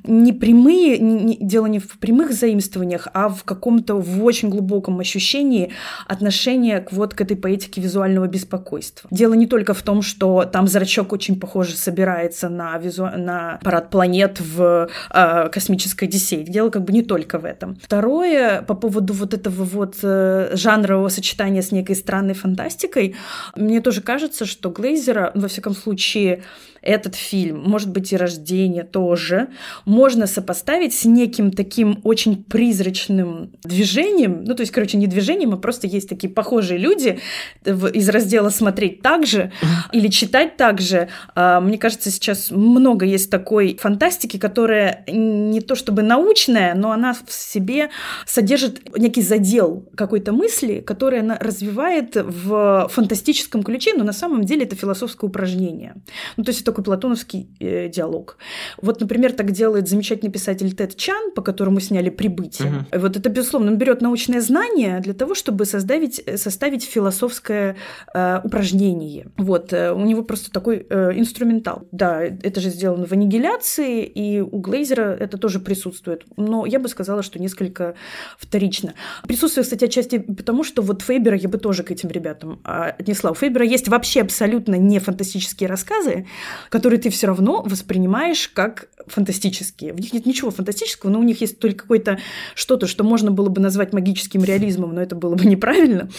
не 0.04 0.34
прямые, 0.34 1.00
не, 1.00 1.38
дело 1.38 1.68
не 1.68 1.80
в 1.80 2.00
прямых 2.00 2.34
заимствованиях, 2.34 3.08
а 3.14 3.30
в 3.30 3.44
каком-то 3.44 3.96
в 3.96 4.24
очень 4.24 4.50
глубоком 4.50 5.00
ощущении 5.00 5.72
отношения 6.08 6.80
к 6.80 6.92
вот 6.92 7.14
к 7.14 7.22
этой 7.22 7.38
поэтике 7.38 7.82
визуального 7.82 8.28
беспокойства. 8.28 9.10
Дело 9.12 9.34
не 9.34 9.48
только 9.48 9.74
в 9.74 9.82
том, 9.82 10.02
что 10.02 10.46
там 10.46 10.68
зрачок 10.68 11.14
очень 11.14 11.40
похоже 11.40 11.76
собирается 11.76 12.50
на, 12.50 12.78
визу... 12.78 13.06
на 13.06 13.60
парад 13.64 13.90
планет 13.90 14.40
в 14.40 14.90
э, 15.14 15.50
космической 15.50 16.06
Одиссее. 16.06 16.44
Дело 16.44 16.70
как 16.70 16.84
бы 16.84 16.94
не 16.94 17.02
только 17.02 17.40
в 17.40 17.46
этом. 17.46 17.78
Второе, 17.82 18.62
по 18.62 18.74
поводу 18.74 19.14
вот 19.14 19.34
этого 19.34 19.64
вот 19.64 19.98
э, 20.02 20.52
жанрового 20.54 21.10
сочетания 21.10 21.59
сочетание 21.60 21.62
с 21.62 21.72
некой 21.72 21.96
странной 21.96 22.34
фантастикой, 22.34 23.16
мне 23.56 23.82
тоже 23.82 24.02
кажется, 24.02 24.46
что 24.46 24.70
Глейзера, 24.70 25.32
во 25.36 25.48
всяком 25.48 25.76
случае, 25.76 26.44
этот 26.82 27.16
фильм, 27.16 27.62
может 27.62 27.92
быть 27.92 28.12
и 28.12 28.18
рождение 28.18 28.84
тоже, 28.84 29.50
можно 29.86 30.28
сопоставить 30.28 30.94
с 30.94 31.06
неким 31.06 31.52
таким 31.52 32.00
очень 32.04 32.44
призрачным 32.44 33.52
движением, 33.64 34.44
ну 34.44 34.56
то 34.56 34.62
есть, 34.62 34.72
короче, 34.72 34.98
не 34.98 35.08
движением, 35.08 35.54
а 35.54 35.58
просто 35.58 35.88
есть 35.88 36.10
такие 36.10 36.32
похожие 36.32 36.78
люди 36.78 37.20
из 37.66 38.10
раздела 38.10 38.50
«Смотреть 38.50 39.02
так 39.02 39.26
же» 39.26 39.52
или 39.92 40.08
«Читать 40.08 40.58
так 40.58 40.82
же». 40.82 41.10
А, 41.36 41.60
мне 41.60 41.78
кажется, 41.78 42.12
сейчас 42.12 42.52
много 42.52 43.06
есть 43.06 43.30
такой 43.30 43.78
фантастики, 43.80 44.38
которая 44.38 45.04
не 45.08 45.62
то 45.62 45.76
чтобы 45.76 46.02
научная, 46.02 46.74
но 46.76 46.92
она 46.92 47.14
в 47.14 47.32
себе 47.32 47.90
содержит 48.26 48.98
некий 48.98 49.22
задел 49.22 49.90
какой-то 49.96 50.32
мысли, 50.32 50.80
которая 50.80 51.22
она 51.22 51.38
развивает 51.40 52.16
в 52.16 52.90
фантастическом 52.92 53.64
ключе, 53.64 53.94
но 53.96 54.04
на 54.04 54.14
самом 54.14 54.44
деле 54.44 54.64
это 54.64 54.76
философское 54.76 55.28
упражнение. 55.28 55.96
Ну, 56.38 56.44
то 56.44 56.52
есть 56.52 56.64
такой 56.70 56.84
платоновский 56.84 57.50
э, 57.60 57.90
диалог. 57.90 58.38
Вот, 58.82 59.02
например, 59.02 59.34
так 59.34 59.52
делает 59.52 59.88
замечательный 59.88 60.32
писатель 60.32 60.74
Тед 60.76 60.96
Чан, 60.96 61.32
по 61.32 61.42
которому 61.42 61.80
сняли 61.80 62.10
«Прибытие». 62.10 62.86
Угу. 62.92 63.00
Вот 63.02 63.18
это, 63.18 63.30
безусловно, 63.30 63.72
он 63.72 63.78
берет 63.78 64.02
научное 64.02 64.42
знание 64.42 65.00
для 65.00 65.14
того, 65.14 65.36
чтобы 65.36 65.66
составить, 65.66 66.22
э, 66.26 66.38
составить 66.38 66.84
философское 66.84 67.76
э, 68.14 68.42
упражнение. 68.44 69.28
Вот, 69.38 69.74
э, 69.74 69.92
у 69.92 70.06
него 70.06 70.24
просто 70.24 70.52
такой 70.52 70.86
э, 70.90 71.12
инструментал. 71.16 71.88
Да, 71.92 72.22
это 72.22 72.62
же 72.62 72.70
сделано 72.70 73.06
в 73.06 73.12
аннигиляции, 73.12 74.04
и 74.04 74.42
у 74.42 74.60
Глейзера 74.60 75.18
это 75.20 75.38
тоже 75.38 75.60
присутствует. 75.60 76.26
Но 76.38 76.66
я 76.66 76.80
бы 76.80 76.88
сказала, 76.88 77.24
что 77.24 77.40
несколько 77.40 77.96
вторично. 78.38 78.94
Присутствует, 79.28 79.66
кстати, 79.66 79.86
отчасти 79.86 80.20
потому, 80.20 80.64
что 80.64 80.82
вот 80.82 81.02
Фейбера 81.02 81.36
я 81.36 81.50
бы 81.50 81.58
тоже 81.58 81.84
к 81.84 81.92
этим 81.92 82.10
ребятам 82.10 82.60
а, 82.64 82.96
отнесла. 83.00 83.32
У 83.32 83.34
Фейбера 83.34 83.66
есть 83.66 83.88
вообще 83.88 84.22
абсолютно 84.22 84.76
не 84.76 85.00
фантастические 85.00 85.70
рассказы, 85.70 86.28
которые 86.70 87.00
ты 87.00 87.10
все 87.10 87.28
равно 87.28 87.62
воспринимаешь 87.62 88.48
как 88.50 88.90
фантастические. 89.08 89.94
В 89.94 90.00
них 90.00 90.14
нет 90.14 90.26
ничего 90.26 90.52
фантастического, 90.52 91.10
но 91.10 91.20
у 91.20 91.24
них 91.24 91.42
есть 91.42 91.60
только 91.60 91.84
какое-то 91.84 92.20
что-то, 92.56 92.88
что 92.88 93.04
можно 93.04 93.32
было 93.32 93.50
бы 93.50 93.62
назвать 93.62 93.94
магическим 93.94 94.44
реализмом, 94.44 94.94
но 94.96 95.02
это 95.02 95.16
было 95.16 95.36
бы 95.36 95.46
неправильно. 95.50 96.10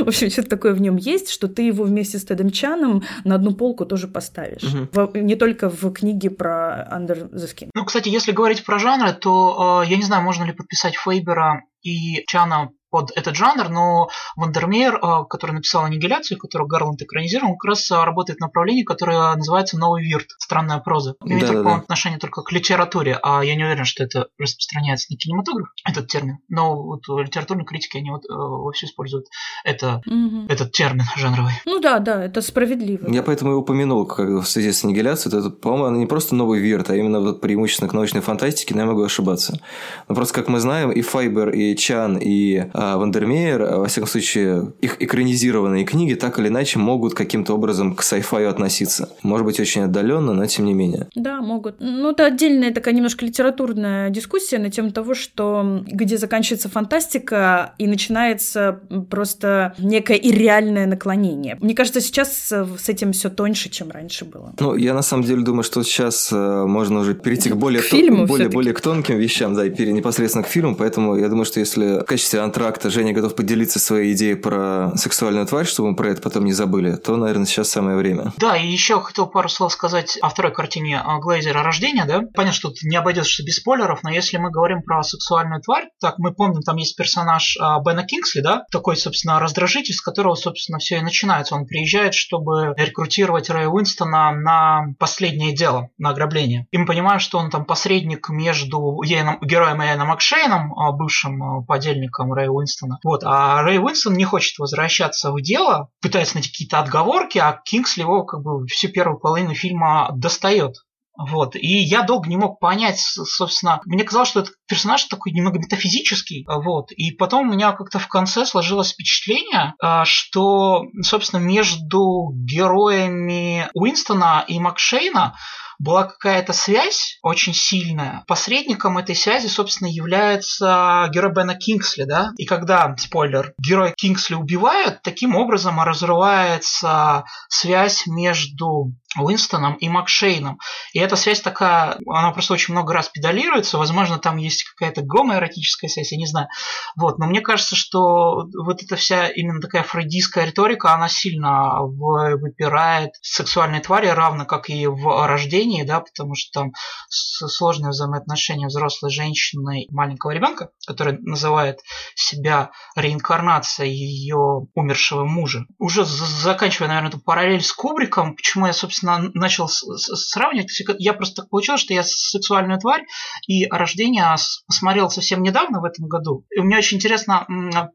В 0.00 0.08
общем, 0.08 0.30
что-то 0.30 0.48
такое 0.48 0.74
в 0.74 0.80
нем 0.80 0.96
есть, 0.96 1.30
что 1.30 1.48
ты 1.48 1.62
его 1.62 1.84
вместе 1.84 2.18
с 2.18 2.24
Тедом 2.24 2.50
Чаном 2.50 3.02
на 3.24 3.36
одну 3.36 3.54
полку 3.54 3.86
тоже 3.86 4.08
поставишь. 4.08 4.64
Угу. 4.64 5.18
Не 5.18 5.36
только 5.36 5.68
в 5.68 5.92
книге 5.92 6.30
про 6.30 6.88
Under 6.92 7.30
the 7.30 7.46
Skin. 7.46 7.70
Ну, 7.74 7.84
кстати, 7.84 8.08
если 8.08 8.32
говорить 8.32 8.64
про 8.64 8.78
жанры, 8.78 9.12
то 9.12 9.82
э, 9.84 9.90
я 9.90 9.96
не 9.96 10.02
знаю, 10.02 10.22
можно 10.22 10.44
ли 10.44 10.52
подписать 10.52 10.96
Фейбера 10.96 11.62
и 11.82 12.24
Чана 12.26 12.70
под 12.96 13.12
этот 13.14 13.36
жанр, 13.36 13.68
но 13.68 14.08
Вандермеер, 14.36 14.94
э, 14.94 15.24
который 15.28 15.52
написал 15.52 15.84
«Аннигиляцию», 15.84 16.38
которую 16.38 16.66
Гарланд 16.66 17.02
экранизировал, 17.02 17.50
он 17.50 17.58
как 17.58 17.68
раз 17.72 17.90
э, 17.90 18.02
работает 18.02 18.38
в 18.38 18.40
направлении, 18.40 18.84
которое 18.84 19.36
называется 19.36 19.78
«Новый 19.78 20.02
вирт», 20.02 20.28
странная 20.38 20.78
проза. 20.78 21.14
Имеет 21.22 21.42
да, 21.42 21.48
такое 21.48 21.64
да. 21.64 21.76
отношение 21.76 22.18
только 22.18 22.40
к 22.40 22.50
литературе, 22.52 23.18
а 23.22 23.44
я 23.44 23.54
не 23.54 23.64
уверен, 23.64 23.84
что 23.84 24.02
это 24.02 24.28
распространяется 24.38 25.12
на 25.12 25.18
кинематограф, 25.18 25.68
этот 25.86 26.06
термин. 26.06 26.38
Но 26.48 26.82
вот 26.84 27.02
литературные 27.06 27.66
критики, 27.66 27.98
они 27.98 28.10
вот 28.10 28.22
э, 28.24 28.32
вовсю 28.32 28.86
используют 28.86 29.26
это, 29.62 30.00
угу. 30.06 30.46
этот 30.48 30.72
термин 30.72 31.04
жанровый. 31.18 31.52
Ну 31.66 31.80
да, 31.80 31.98
да, 31.98 32.24
это 32.24 32.40
справедливо. 32.40 33.10
Я 33.10 33.22
поэтому 33.22 33.52
и 33.52 33.54
упомянул 33.56 34.06
как 34.06 34.26
в 34.26 34.46
связи 34.46 34.72
с 34.72 34.82
«Аннигиляцией», 34.84 35.38
это, 35.38 35.50
по-моему, 35.50 35.98
не 35.98 36.06
просто 36.06 36.34
«Новый 36.34 36.60
вирт», 36.60 36.88
а 36.88 36.96
именно 36.96 37.20
вот 37.20 37.42
преимущественно 37.42 37.90
к 37.90 37.92
научной 37.92 38.22
фантастике, 38.22 38.74
но 38.74 38.80
я 38.80 38.86
могу 38.86 39.02
ошибаться. 39.02 39.60
Но 40.08 40.14
просто, 40.14 40.32
как 40.32 40.48
мы 40.48 40.60
знаем, 40.60 40.90
и 40.90 41.02
Файбер, 41.02 41.50
и 41.50 41.76
Чан, 41.76 42.16
и 42.16 42.70
а 42.86 42.98
Вандермеер, 42.98 43.62
а, 43.62 43.78
во 43.78 43.86
всяком 43.86 44.08
случае, 44.08 44.72
их 44.80 44.96
экранизированные 45.00 45.84
книги 45.84 46.14
так 46.14 46.38
или 46.38 46.48
иначе 46.48 46.78
могут 46.78 47.14
каким-то 47.14 47.54
образом 47.54 47.94
к 47.94 48.02
sci-fi 48.02 48.46
относиться. 48.46 49.08
Может 49.22 49.46
быть, 49.46 49.60
очень 49.60 49.82
отдаленно, 49.82 50.32
но 50.32 50.46
тем 50.46 50.64
не 50.66 50.74
менее. 50.74 51.08
Да, 51.14 51.40
могут. 51.40 51.76
Ну, 51.80 52.10
это 52.10 52.26
отдельная 52.26 52.72
такая 52.72 52.94
немножко 52.94 53.24
литературная 53.24 54.10
дискуссия 54.10 54.58
на 54.58 54.70
тему 54.70 54.90
того, 54.90 55.14
что 55.14 55.82
где 55.86 56.16
заканчивается 56.18 56.68
фантастика 56.68 57.74
и 57.78 57.86
начинается 57.86 58.80
просто 59.10 59.74
некое 59.78 60.16
ирреальное 60.16 60.86
наклонение. 60.86 61.58
Мне 61.60 61.74
кажется, 61.74 62.00
сейчас 62.00 62.52
с 62.52 62.88
этим 62.88 63.12
все 63.12 63.30
тоньше, 63.30 63.68
чем 63.68 63.90
раньше 63.90 64.24
было. 64.24 64.54
Ну, 64.60 64.76
я 64.76 64.94
на 64.94 65.02
самом 65.02 65.24
деле 65.24 65.42
думаю, 65.42 65.62
что 65.62 65.82
сейчас 65.82 66.30
э, 66.32 66.64
можно 66.66 67.00
уже 67.00 67.14
перейти 67.14 67.50
к 67.50 67.56
более, 67.56 67.82
к 67.82 67.86
фильму 67.86 68.26
более, 68.26 68.48
более 68.48 68.74
к 68.74 68.80
тонким 68.80 69.18
вещам, 69.18 69.54
да, 69.54 69.64
и 69.64 69.70
пере, 69.70 69.92
непосредственно 69.92 70.44
к 70.44 70.48
фильму, 70.48 70.74
поэтому 70.74 71.16
я 71.16 71.28
думаю, 71.28 71.44
что 71.44 71.60
если 71.60 72.00
в 72.00 72.04
качестве 72.04 72.40
антракта 72.66 72.90
Женя 72.90 73.12
готов 73.12 73.36
поделиться 73.36 73.78
своей 73.78 74.12
идеей 74.12 74.34
про 74.34 74.90
сексуальную 74.96 75.46
тварь, 75.46 75.66
чтобы 75.66 75.90
мы 75.90 75.96
про 75.96 76.08
это 76.08 76.20
потом 76.20 76.44
не 76.44 76.52
забыли, 76.52 76.96
то, 76.96 77.16
наверное, 77.16 77.46
сейчас 77.46 77.68
самое 77.68 77.96
время. 77.96 78.32
Да, 78.38 78.56
и 78.56 78.66
еще 78.66 79.00
хотел 79.00 79.28
пару 79.28 79.48
слов 79.48 79.72
сказать 79.72 80.18
о 80.20 80.28
второй 80.30 80.52
картине 80.52 81.00
Глейзера 81.22 81.62
«Рождение», 81.62 82.04
да. 82.06 82.22
Понятно, 82.34 82.52
что 82.52 82.70
тут 82.70 82.82
не 82.82 82.96
обойдется 82.96 83.44
без 83.44 83.58
спойлеров, 83.58 84.02
но 84.02 84.10
если 84.10 84.38
мы 84.38 84.50
говорим 84.50 84.82
про 84.82 85.04
сексуальную 85.04 85.62
тварь, 85.62 85.84
так, 86.00 86.18
мы 86.18 86.34
помним, 86.34 86.62
там 86.62 86.76
есть 86.76 86.96
персонаж 86.96 87.56
а, 87.60 87.80
Бена 87.80 88.04
Кингсли, 88.04 88.40
да, 88.40 88.64
такой, 88.72 88.96
собственно, 88.96 89.38
раздражитель, 89.38 89.94
с 89.94 90.00
которого, 90.00 90.34
собственно, 90.34 90.78
все 90.78 90.96
и 90.96 91.02
начинается. 91.02 91.54
Он 91.54 91.66
приезжает, 91.66 92.14
чтобы 92.14 92.74
рекрутировать 92.76 93.48
Рэя 93.48 93.68
Уинстона 93.68 94.32
на 94.32 94.86
последнее 94.98 95.54
дело, 95.54 95.90
на 95.98 96.10
ограбление. 96.10 96.66
И 96.72 96.78
мы 96.78 96.86
понимаем, 96.86 97.20
что 97.20 97.38
он 97.38 97.50
там 97.50 97.64
посредник 97.64 98.28
между 98.28 99.00
Йеном, 99.04 99.38
героем 99.40 99.80
Иэном 99.82 100.08
Макшейном, 100.08 100.72
а, 100.76 100.90
бывшим 100.90 101.64
подельником 101.64 102.32
Рэя 102.32 102.55
Уинстона. 102.56 102.98
Вот. 103.04 103.22
А 103.24 103.62
Рэй 103.62 103.78
Уинстон 103.78 104.14
не 104.14 104.24
хочет 104.24 104.58
возвращаться 104.58 105.32
в 105.32 105.40
дело, 105.40 105.90
пытается 106.00 106.34
найти 106.34 106.50
какие-то 106.50 106.78
отговорки, 106.78 107.38
а 107.38 107.60
Кингсли 107.64 108.02
его 108.02 108.24
как 108.24 108.42
бы 108.42 108.66
всю 108.66 108.88
первую 108.88 109.18
половину 109.18 109.54
фильма 109.54 110.10
достает. 110.14 110.76
Вот. 111.18 111.56
И 111.56 111.78
я 111.78 112.02
долго 112.02 112.28
не 112.28 112.36
мог 112.36 112.60
понять, 112.60 112.98
собственно, 113.00 113.80
мне 113.86 114.04
казалось, 114.04 114.28
что 114.28 114.40
этот 114.40 114.54
персонаж 114.68 115.04
такой 115.04 115.32
немного 115.32 115.58
метафизический. 115.58 116.46
Вот. 116.46 116.92
И 116.92 117.10
потом 117.10 117.48
у 117.48 117.52
меня 117.52 117.72
как-то 117.72 117.98
в 117.98 118.08
конце 118.08 118.44
сложилось 118.44 118.92
впечатление, 118.92 119.74
а, 119.80 120.04
что, 120.04 120.84
собственно, 121.02 121.40
между 121.40 122.32
героями 122.34 123.68
Уинстона 123.74 124.44
и 124.46 124.58
Макшейна 124.58 125.34
была 125.78 126.04
какая-то 126.04 126.52
связь 126.52 127.18
очень 127.22 127.54
сильная. 127.54 128.24
Посредником 128.26 128.98
этой 128.98 129.14
связи, 129.14 129.46
собственно, 129.46 129.88
является 129.88 131.08
герой 131.12 131.32
Бена 131.32 131.54
Кингсли, 131.54 132.04
да? 132.04 132.32
И 132.36 132.44
когда, 132.44 132.94
спойлер, 132.98 133.52
герой 133.62 133.92
Кингсли 133.96 134.34
убивают, 134.34 135.02
таким 135.02 135.36
образом 135.36 135.80
разрывается 135.80 137.24
связь 137.48 138.06
между 138.06 138.92
Уинстоном 139.18 139.74
и 139.74 139.88
Макшейном. 139.88 140.58
И 140.92 140.98
эта 140.98 141.16
связь 141.16 141.40
такая, 141.40 141.98
она 142.06 142.32
просто 142.32 142.54
очень 142.54 142.74
много 142.74 142.92
раз 142.92 143.08
педалируется. 143.08 143.78
Возможно, 143.78 144.18
там 144.18 144.36
есть 144.36 144.64
какая-то 144.64 145.02
гомоэротическая 145.02 145.88
связь, 145.88 146.12
я 146.12 146.18
не 146.18 146.26
знаю. 146.26 146.48
Вот. 146.96 147.18
Но 147.18 147.26
мне 147.26 147.40
кажется, 147.40 147.76
что 147.76 148.46
вот 148.56 148.82
эта 148.82 148.96
вся 148.96 149.28
именно 149.28 149.60
такая 149.60 149.82
фрейдистская 149.82 150.44
риторика, 150.44 150.94
она 150.94 151.08
сильно 151.08 151.80
выпирает 151.80 153.10
сексуальной 153.22 153.80
твари, 153.80 154.06
равно 154.08 154.44
как 154.44 154.68
и 154.70 154.86
в 154.86 155.26
рождении, 155.26 155.82
да, 155.82 156.00
потому 156.00 156.34
что 156.34 156.60
там 156.60 156.72
сложные 157.08 157.90
взаимоотношения 157.90 158.66
взрослой 158.66 159.10
женщины 159.10 159.84
и 159.84 159.92
маленького 159.92 160.32
ребенка, 160.32 160.70
который 160.86 161.18
называет 161.20 161.80
себя 162.14 162.70
реинкарнацией 162.94 163.94
ее 163.94 164.66
умершего 164.74 165.24
мужа. 165.24 165.64
Уже 165.78 166.04
заканчивая, 166.04 166.88
наверное, 166.88 167.10
эту 167.10 167.20
параллель 167.20 167.62
с 167.62 167.72
Кубриком, 167.72 168.34
почему 168.36 168.66
я, 168.66 168.72
собственно, 168.72 169.05
собственно, 169.06 169.30
начал 169.34 169.68
сравнивать. 169.68 170.70
Я 170.98 171.12
просто 171.12 171.42
так 171.42 171.50
получилось, 171.50 171.80
что 171.80 171.94
я 171.94 172.02
сексуальную 172.02 172.78
тварь 172.78 173.04
и 173.46 173.66
рождение 173.66 174.34
посмотрел 174.66 175.10
совсем 175.10 175.42
недавно 175.42 175.80
в 175.80 175.84
этом 175.84 176.08
году. 176.08 176.44
И 176.50 176.60
меня 176.60 176.78
очень 176.78 176.96
интересно, 176.96 177.46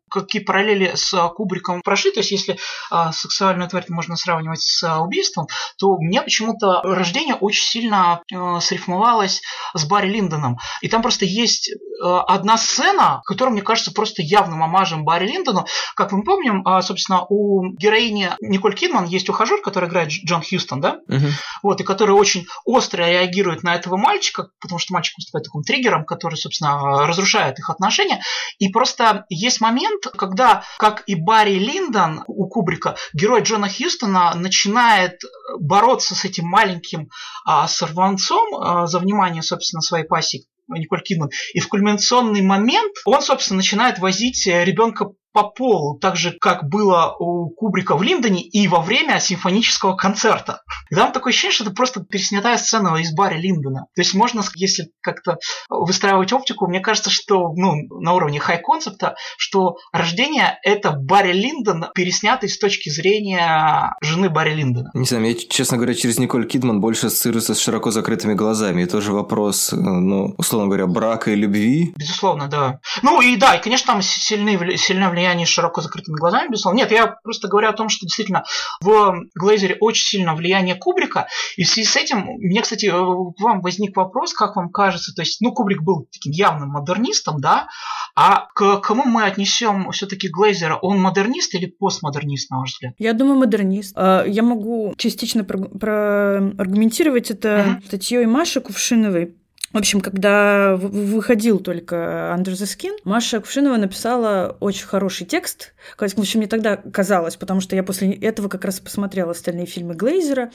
какие 0.10 0.42
параллели 0.42 0.92
с 0.96 1.14
Кубриком 1.36 1.82
прошли. 1.82 2.12
То 2.12 2.20
есть, 2.20 2.32
если 2.32 2.58
а, 2.90 3.12
сексуальную 3.12 3.70
тварь 3.70 3.86
можно 3.90 4.16
сравнивать 4.16 4.62
с 4.62 5.00
убийством, 5.00 5.48
то 5.78 5.98
мне 5.98 6.22
почему-то 6.22 6.82
рождение 6.84 7.36
очень 7.36 7.64
сильно 7.64 8.22
срифмовалось 8.62 9.42
с 9.74 9.86
Барри 9.86 10.10
Линдоном. 10.10 10.58
И 10.82 10.88
там 10.88 11.02
просто 11.02 11.26
есть 11.26 11.72
одна 12.02 12.58
сцена, 12.58 13.22
которая, 13.26 13.54
мне 13.54 13.62
кажется, 13.62 13.92
просто 13.92 14.22
явным 14.22 14.64
омажем 14.64 15.04
Барри 15.04 15.28
Линдону. 15.28 15.66
Как 15.96 16.12
мы 16.12 16.24
помним, 16.24 16.66
а, 16.66 16.82
собственно, 16.82 17.26
у 17.30 17.72
героини 17.74 18.30
Николь 18.42 18.76
Кидман 18.76 19.06
есть 19.06 19.30
ухажер, 19.30 19.62
который 19.62 19.88
играет 19.88 20.10
Джон 20.10 20.42
Хьюстон, 20.42 20.82
да? 20.82 21.01
Угу. 21.08 21.28
Вот, 21.64 21.82
и 21.82 21.84
который 21.84 22.12
очень 22.12 22.46
остро 22.66 23.04
реагирует 23.04 23.64
на 23.64 23.76
этого 23.76 23.98
мальчика, 23.98 24.50
потому 24.60 24.80
что 24.80 24.94
мальчик 24.94 25.18
выступает 25.18 25.46
таким 25.46 25.64
триггером, 25.64 26.06
который, 26.06 26.36
собственно, 26.36 27.06
разрушает 27.08 27.60
их 27.60 27.70
отношения. 27.70 28.22
И 28.60 28.70
просто 28.70 29.26
есть 29.30 29.62
момент, 29.62 30.08
когда, 30.18 30.64
как 30.78 31.04
и 31.08 31.16
Барри 31.16 31.60
Линдон 31.60 32.24
у 32.28 32.48
Кубрика, 32.48 32.96
герой 33.14 33.42
Джона 33.42 33.70
Хьюстона 33.70 34.34
начинает 34.36 35.22
бороться 35.60 36.16
с 36.16 36.26
этим 36.26 36.48
маленьким 36.48 37.10
а, 37.46 37.68
сорванцом 37.68 38.56
а, 38.56 38.88
за 38.88 39.00
внимание, 39.00 39.42
собственно, 39.42 39.82
своей 39.82 40.06
пассии, 40.06 40.46
Николь 40.68 41.02
Кидман. 41.02 41.30
И 41.54 41.60
в 41.60 41.68
кульминационный 41.68 42.42
момент 42.42 42.94
он, 43.06 43.22
собственно, 43.22 43.58
начинает 43.58 44.00
возить 44.00 44.46
ребенка 44.46 45.12
по 45.34 45.44
полу, 45.44 45.98
так 46.00 46.18
же, 46.18 46.36
как 46.40 46.68
было 46.68 47.16
у 47.18 47.50
Кубрика 47.50 47.96
в 47.96 48.04
Линдоне 48.04 48.42
и 48.42 48.68
во 48.68 48.82
время 48.82 49.20
симфонического 49.20 49.96
концерта. 49.96 50.62
И 50.90 50.96
там 50.96 51.12
такое 51.12 51.32
ощущение, 51.32 51.54
что 51.54 51.64
это 51.64 51.74
просто 51.74 52.04
переснятая 52.04 52.58
сцена 52.58 52.98
из 52.98 53.14
Барри 53.14 53.40
Линдона. 53.40 53.86
То 53.96 54.02
есть 54.02 54.14
можно, 54.14 54.44
если 54.56 54.92
как-то 55.02 55.38
выстраивать 55.70 56.34
оптику, 56.34 56.68
мне 56.68 56.82
кажется, 56.82 57.10
что 57.10 57.54
ну, 57.56 57.76
на 58.02 58.14
уровне 58.14 58.40
хай-концепта, 58.40 59.16
что 59.38 59.78
рождение– 59.94 60.60
это 60.64 60.92
Барри 60.92 61.34
Линдон, 61.34 61.86
переснятый 61.96 62.50
с 62.50 62.58
точки 62.58 62.90
зрения 62.90 63.96
жены 64.02 64.30
Барри 64.30 64.54
Линдона. 64.54 64.92
Не 64.94 65.06
знаю, 65.06 65.28
я, 65.28 65.36
честно 65.36 65.78
говоря, 65.78 65.94
через 65.94 66.20
Николь 66.20 66.46
Кидман 66.46 66.82
больше 66.82 67.08
ассоциируется 67.08 67.56
с 67.56 67.60
широко 67.60 67.92
закрытыми 67.92 68.34
глазами. 68.34 68.84
И 68.84 68.86
тоже 68.86 69.14
вопрос, 69.14 69.72
э, 69.72 69.78
ну, 69.78 70.36
условно 70.38 70.68
говоря, 70.68 70.88
брака 70.88 71.32
и 71.32 71.36
любви. 71.36 71.94
Безусловно, 71.96 72.48
да. 72.48 72.80
Ну 73.02 73.22
и 73.22 73.38
да, 73.38 73.56
и, 73.56 73.62
конечно, 73.62 73.94
там 73.94 74.02
сильны, 74.02 74.78
сильное 74.78 75.10
влияние 75.10 75.21
влияние 75.22 75.46
широко 75.46 75.82
закрытыми 75.82 76.16
глазами, 76.16 76.50
безусловно. 76.50 76.80
Нет, 76.80 76.92
я 76.92 77.08
просто 77.24 77.48
говорю 77.48 77.70
о 77.70 77.74
том, 77.74 77.90
что 77.90 78.06
действительно 78.06 78.44
в 78.82 79.24
Глейзере 79.36 79.78
очень 79.80 80.04
сильно 80.04 80.36
влияние 80.36 80.76
Кубрика, 80.76 81.28
и 81.58 81.64
в 81.64 81.70
связи 81.70 81.88
с 81.88 81.96
этим, 81.96 82.26
мне, 82.40 82.62
кстати, 82.62 82.88
э, 82.88 82.92
к 82.92 83.42
вам 83.42 83.62
возник 83.62 83.96
вопрос, 83.96 84.34
как 84.34 84.56
вам 84.56 84.70
кажется, 84.70 85.14
то 85.14 85.22
есть, 85.22 85.42
ну, 85.42 85.52
Кубрик 85.52 85.84
был 85.84 86.08
таким 86.12 86.32
явным 86.32 86.70
модернистом, 86.70 87.40
да, 87.40 87.68
а 88.16 88.48
к 88.54 88.78
кому 88.78 89.04
мы 89.06 89.24
отнесем 89.24 89.92
все-таки 89.92 90.28
Глейзера? 90.28 90.76
Он 90.76 91.00
модернист 91.00 91.54
или 91.56 91.68
постмодернист, 91.68 92.50
на 92.50 92.60
ваш 92.60 92.74
взгляд? 92.74 92.94
Я 92.98 93.14
думаю, 93.14 93.38
модернист. 93.38 93.94
А, 93.96 94.26
я 94.26 94.44
могу 94.44 94.94
частично 94.98 95.44
проаргументировать 95.44 97.32
это 97.32 97.78
угу. 97.78 97.86
статьей 97.88 98.26
Маши 98.26 98.60
Кувшиновой 98.62 99.36
в 99.74 99.78
общем, 99.78 100.02
когда 100.02 100.76
выходил 100.76 101.60
только 101.60 102.34
Under 102.38 102.52
the 102.52 102.66
Skin, 102.66 102.98
Маша 103.04 103.40
Кувшинова 103.40 103.78
написала 103.78 104.58
очень 104.60 104.86
хороший 104.86 105.26
текст. 105.26 105.74
В 105.98 106.04
общем, 106.04 106.40
мне 106.40 106.48
тогда 106.48 106.78
казалось, 106.78 107.36
потому 107.38 107.62
что 107.62 107.76
я 107.76 107.84
после 107.84 108.12
этого 108.14 108.50
как 108.50 108.66
раз 108.66 108.80
посмотрела 108.80 109.32
остальные 109.32 109.68
фильмы 109.68 109.94
Глейзера. 109.94 110.52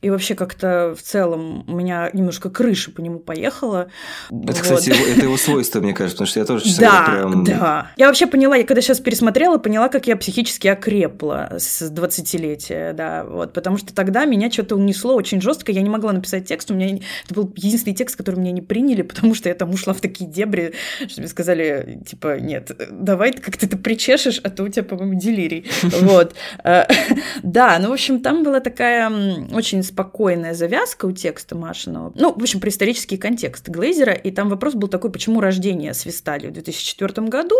И 0.00 0.10
вообще 0.10 0.36
как-то 0.36 0.94
в 0.96 1.02
целом 1.02 1.64
у 1.68 1.74
меня 1.74 2.08
немножко 2.12 2.50
крыша 2.50 2.92
по 2.92 3.00
нему 3.00 3.18
поехала. 3.18 3.88
Это, 4.30 4.52
вот. 4.52 4.60
кстати, 4.60 4.90
это 4.90 5.22
его 5.22 5.36
свойство, 5.36 5.80
мне 5.80 5.92
кажется, 5.92 6.16
потому 6.16 6.28
что 6.28 6.40
я 6.40 6.46
тоже 6.46 6.78
да, 6.78 7.02
прям... 7.04 7.44
Да, 7.44 7.90
Я 7.96 8.06
вообще 8.06 8.28
поняла, 8.28 8.56
я 8.56 8.64
когда 8.64 8.80
сейчас 8.80 9.00
пересмотрела, 9.00 9.58
поняла, 9.58 9.88
как 9.88 10.06
я 10.06 10.16
психически 10.16 10.68
окрепла 10.68 11.54
с 11.58 11.82
20-летия, 11.90 12.92
да, 12.92 13.24
вот, 13.24 13.52
потому 13.52 13.76
что 13.76 13.92
тогда 13.92 14.24
меня 14.24 14.50
что-то 14.52 14.76
унесло 14.76 15.16
очень 15.16 15.40
жестко, 15.40 15.72
я 15.72 15.82
не 15.82 15.90
могла 15.90 16.12
написать 16.12 16.46
текст, 16.46 16.70
у 16.70 16.74
меня 16.74 17.00
это 17.24 17.34
был 17.34 17.52
единственный 17.56 17.94
текст, 17.94 18.14
который 18.14 18.36
меня 18.36 18.52
не 18.52 18.62
приняли, 18.62 19.02
потому 19.02 19.34
что 19.34 19.48
я 19.48 19.54
там 19.56 19.70
ушла 19.70 19.94
в 19.94 20.00
такие 20.00 20.30
дебри, 20.30 20.74
что 21.08 21.20
мне 21.20 21.28
сказали, 21.28 22.00
типа, 22.06 22.38
нет, 22.38 22.70
давай 22.90 23.32
ты 23.32 23.42
как-то 23.42 23.66
это 23.66 23.76
причешешь, 23.76 24.40
а 24.44 24.50
то 24.50 24.62
у 24.62 24.68
тебя, 24.68 24.84
по-моему, 24.84 25.18
делирий. 25.18 25.66
Вот. 26.08 26.34
Э, 26.64 26.84
да, 27.42 27.78
ну, 27.80 27.88
в 27.88 27.92
общем, 27.92 28.20
там 28.20 28.44
была 28.44 28.60
такая 28.60 29.10
очень 29.52 29.82
спокойная 29.88 30.54
завязка 30.54 31.06
у 31.06 31.12
текста 31.12 31.56
Машиного. 31.56 32.12
Ну, 32.14 32.32
в 32.32 32.42
общем, 32.42 32.60
про 32.60 32.68
исторический 32.68 33.16
контекст 33.16 33.68
Глейзера. 33.68 34.12
И 34.12 34.30
там 34.30 34.48
вопрос 34.48 34.74
был 34.74 34.88
такой, 34.88 35.10
почему 35.10 35.40
рождение 35.40 35.94
свистали 35.94 36.48
в 36.48 36.52
2004 36.52 37.26
году, 37.28 37.56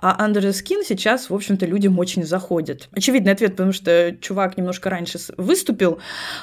а 0.00 0.26
Under 0.26 0.50
Skin 0.50 0.82
сейчас, 0.86 1.30
в 1.30 1.34
общем-то, 1.34 1.66
людям 1.66 1.98
очень 1.98 2.24
заходит. 2.24 2.88
Очевидный 2.92 3.32
ответ, 3.32 3.52
потому 3.52 3.72
что 3.72 4.16
чувак 4.20 4.56
немножко 4.56 4.90
раньше 4.90 5.18
выступил 5.36 5.98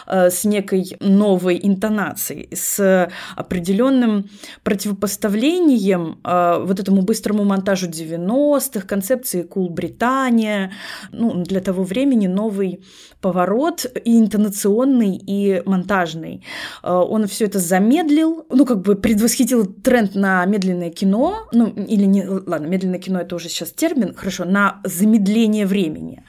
э, 0.08 0.30
с 0.30 0.44
некой 0.44 0.98
новой 1.00 1.60
интонацией, 1.62 2.50
с 2.56 3.10
определенным 3.36 4.30
противопоставлением 4.64 6.20
э, 6.24 6.64
вот 6.64 6.80
этому 6.80 7.02
быстрому 7.02 7.44
монтажу 7.44 7.88
90-х, 7.88 8.88
концепции 8.88 9.48
Cool 9.48 9.70
Британия, 9.70 10.72
ну, 11.12 11.44
для 11.44 11.62
того 11.62 11.84
времени 11.84 12.28
новый 12.28 12.84
поворот 13.22 13.86
и 14.06 14.20
интонационный, 14.20 15.18
и 15.28 15.62
монтажный. 15.66 16.44
Э, 16.82 16.94
он 16.94 17.28
все 17.28 17.46
это 17.46 17.60
замедлил, 17.60 18.46
ну, 18.50 18.66
как 18.66 18.82
бы 18.82 18.96
предвосхитил 18.96 19.66
тренд 19.66 20.16
на 20.16 20.46
медленное 20.46 20.90
кино, 20.90 21.48
ну, 21.52 21.68
или 21.68 22.06
не, 22.06 22.26
ладно, 22.26 22.66
медленное 22.66 23.00
кино 23.00 23.20
это 23.20 23.36
уже 23.36 23.50
сейчас 23.50 23.72
термин, 23.72 24.16
хорошо, 24.16 24.46
на 24.46 24.82
замедление 24.84 25.68
времени. 25.68 26.24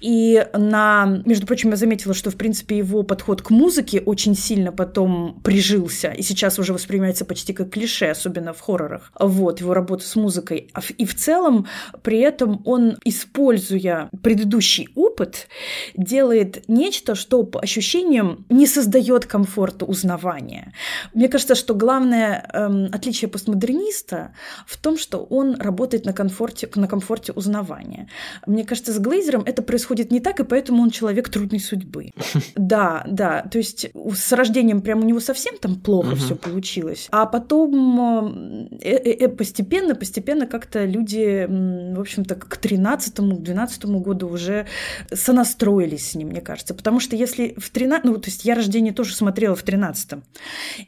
И 0.00 0.46
на, 0.52 1.22
между 1.24 1.46
прочим, 1.46 1.70
я 1.70 1.76
заметила, 1.76 2.14
что, 2.14 2.30
в 2.30 2.36
принципе, 2.36 2.76
его 2.76 3.02
подход 3.02 3.42
к 3.42 3.50
музыке 3.50 4.00
очень 4.00 4.36
сильно 4.36 4.70
потом 4.70 5.40
прижился, 5.42 6.10
и 6.10 6.22
сейчас 6.22 6.58
уже 6.58 6.72
воспринимается 6.72 7.24
почти 7.24 7.52
как 7.52 7.70
клише, 7.70 8.06
особенно 8.06 8.52
в 8.52 8.60
хоррорах. 8.60 9.12
Вот, 9.18 9.60
его 9.60 9.74
работа 9.74 10.06
с 10.06 10.14
музыкой. 10.14 10.68
А 10.74 10.80
и 10.98 11.06
в 11.06 11.14
целом, 11.14 11.66
при 12.02 12.20
этом 12.20 12.60
он, 12.66 12.98
используя 13.04 14.10
предыдущий 14.22 14.88
опыт, 14.94 15.48
делает 15.96 16.68
нечто, 16.68 17.14
что 17.14 17.42
по 17.44 17.60
ощущениям 17.60 18.41
не 18.48 18.66
создает 18.66 19.26
комфорта 19.26 19.84
узнавания. 19.84 20.72
Мне 21.14 21.28
кажется, 21.28 21.54
что 21.54 21.74
главное 21.74 22.48
эм, 22.52 22.88
отличие 22.92 23.28
постмодерниста 23.28 24.32
в 24.66 24.76
том, 24.76 24.98
что 24.98 25.18
он 25.18 25.56
работает 25.60 26.04
на 26.04 26.12
комфорте, 26.12 26.68
на 26.74 26.88
комфорте 26.88 27.32
узнавания. 27.32 28.08
Мне 28.46 28.64
кажется, 28.64 28.92
с 28.92 28.98
Глейзером 28.98 29.42
это 29.46 29.62
происходит 29.62 30.10
не 30.10 30.20
так, 30.20 30.40
и 30.40 30.44
поэтому 30.44 30.82
он 30.82 30.90
человек 30.90 31.28
трудной 31.28 31.60
судьбы. 31.60 32.10
Да, 32.54 33.04
да. 33.06 33.42
То 33.50 33.58
есть 33.58 33.86
с 34.14 34.32
рождением 34.32 34.82
прям 34.82 35.00
у 35.00 35.04
него 35.04 35.20
совсем 35.20 35.58
там 35.58 35.76
плохо 35.76 36.16
все 36.16 36.36
получилось. 36.36 37.08
А 37.10 37.26
потом 37.26 38.78
э, 38.80 38.88
э, 38.94 39.24
э, 39.24 39.28
постепенно, 39.28 39.94
постепенно 39.94 40.46
как-то 40.46 40.84
люди, 40.84 41.46
в 41.48 42.00
общем-то, 42.00 42.34
к 42.34 42.58
13-12 42.62 44.00
году 44.00 44.28
уже 44.28 44.66
сонастроились 45.12 46.10
с 46.10 46.14
ним, 46.14 46.28
мне 46.28 46.40
кажется. 46.40 46.74
Потому 46.74 47.00
что 47.00 47.16
если 47.16 47.54
в 47.58 47.70
13... 47.70 48.04
Ну, 48.04 48.18
то 48.18 48.30
есть 48.32 48.44
я 48.44 48.54
рождение 48.54 48.92
тоже 48.92 49.14
смотрела 49.14 49.54
в 49.54 49.64
13-м. 49.64 50.24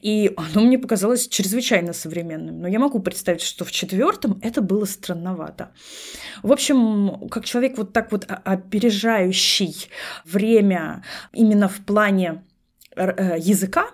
И 0.03 0.33
оно 0.37 0.65
мне 0.65 0.79
показалось 0.79 1.29
чрезвычайно 1.29 1.93
современным. 1.93 2.61
Но 2.61 2.69
я 2.69 2.79
могу 2.79 3.01
представить, 3.01 3.43
что 3.43 3.65
в 3.65 3.73
четвертом 3.73 4.39
это 4.43 4.61
было 4.61 4.85
странновато. 4.85 5.73
В 6.43 6.53
общем, 6.53 7.29
как 7.31 7.45
человек 7.45 7.79
вот 7.79 7.93
так 7.93 8.13
вот 8.13 8.27
опережающий 8.29 9.89
время 10.25 11.05
именно 11.33 11.69
в 11.69 11.85
плане 11.85 12.45
э, 12.97 13.37
языка, 13.39 13.91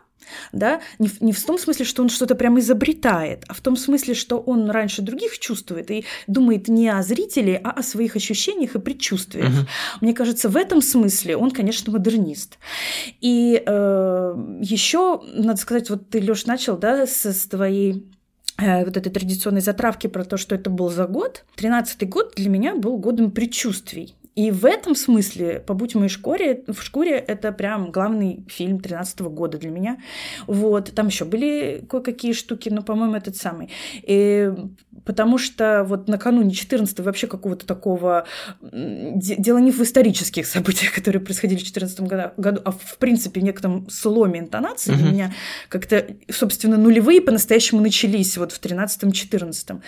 да, 0.53 0.81
не 0.99 1.09
в, 1.09 1.21
не 1.21 1.33
в 1.33 1.45
том 1.45 1.59
смысле, 1.59 1.85
что 1.85 2.03
он 2.03 2.09
что-то 2.09 2.35
прям 2.35 2.59
изобретает, 2.59 3.45
а 3.49 3.55
в 3.55 3.61
том 3.61 3.77
смысле, 3.77 4.15
что 4.15 4.39
он 4.39 4.71
раньше 4.71 5.03
других 5.03 5.39
чувствует 5.39 5.91
и 5.91 6.05
думает 6.27 6.69
не 6.69 6.89
о 6.89 7.03
зрителе, 7.03 7.61
а 7.63 7.71
о 7.71 7.83
своих 7.83 8.17
ощущениях 8.17 8.75
и 8.75 8.79
предчувствиях. 8.79 9.49
Угу. 9.49 9.67
Мне 10.01 10.15
кажется, 10.15 10.49
в 10.49 10.57
этом 10.57 10.83
смысле 10.83 11.37
он, 11.37 11.51
конечно, 11.51 11.93
модернист. 11.93 12.59
И 13.21 13.63
э, 13.65 14.35
еще, 14.61 15.23
надо 15.35 15.61
сказать, 15.61 15.91
вот 15.91 16.09
ты, 16.11 16.21
Лёш, 16.21 16.47
начал, 16.47 16.77
да, 16.77 17.07
с, 17.07 17.25
с 17.25 17.47
твоей 17.47 18.07
э, 18.59 18.85
вот 18.85 18.97
этой 18.97 19.11
традиционной 19.11 19.61
затравки 19.61 20.07
про 20.07 20.25
то, 20.25 20.37
что 20.37 20.55
это 20.55 20.71
был 20.71 20.91
за 20.91 21.07
год. 21.07 21.45
Тринадцатый 21.57 22.09
год 22.09 22.35
для 22.37 22.49
меня 22.49 22.75
был 22.75 22.99
годом 22.99 23.31
предчувствий. 23.31 24.15
И 24.37 24.51
в 24.51 24.65
этом 24.65 24.95
смысле 24.95 25.61
«Побудь 25.67 25.95
в 25.95 25.99
моей 25.99 26.09
шкуре», 26.09 26.63
в 26.67 26.83
шкуре 26.83 27.13
это 27.13 27.53
прям 27.53 27.91
главный 27.91 28.45
фильм 28.49 28.81
13 28.81 29.21
года 29.21 29.59
для 29.59 29.71
меня. 29.71 29.99
Вот. 30.47 30.93
Там 30.95 31.09
еще 31.09 31.25
были 31.25 31.85
кое-какие 31.89 32.33
штуки, 32.33 32.69
но, 32.69 32.83
по-моему, 32.83 33.15
этот 33.15 33.37
самый. 33.37 33.71
И 34.03 34.53
потому 35.05 35.39
что 35.39 35.85
вот 35.85 36.09
накануне 36.09 36.53
14 36.53 37.01
вообще 37.01 37.27
какого-то 37.27 37.67
такого... 37.67 38.25
Дело 38.61 39.59
не 39.59 39.71
в 39.71 39.81
исторических 39.81 40.47
событиях, 40.47 40.95
которые 40.95 41.23
происходили 41.23 41.59
в 41.59 41.65
14 41.65 42.01
году, 42.01 42.61
а 42.65 42.71
в 42.71 42.99
принципе 42.99 43.41
в 43.41 43.45
некотором 43.45 43.89
сломе 43.91 44.41
интонации. 44.41 44.93
Mm-hmm. 44.93 45.09
У 45.09 45.13
меня 45.13 45.35
как-то, 45.69 46.07
собственно, 46.31 46.77
нулевые 46.77 47.21
по-настоящему 47.21 47.81
начались 47.81 48.37
вот 48.37 48.53
в 48.53 48.61
13-14. 48.61 49.81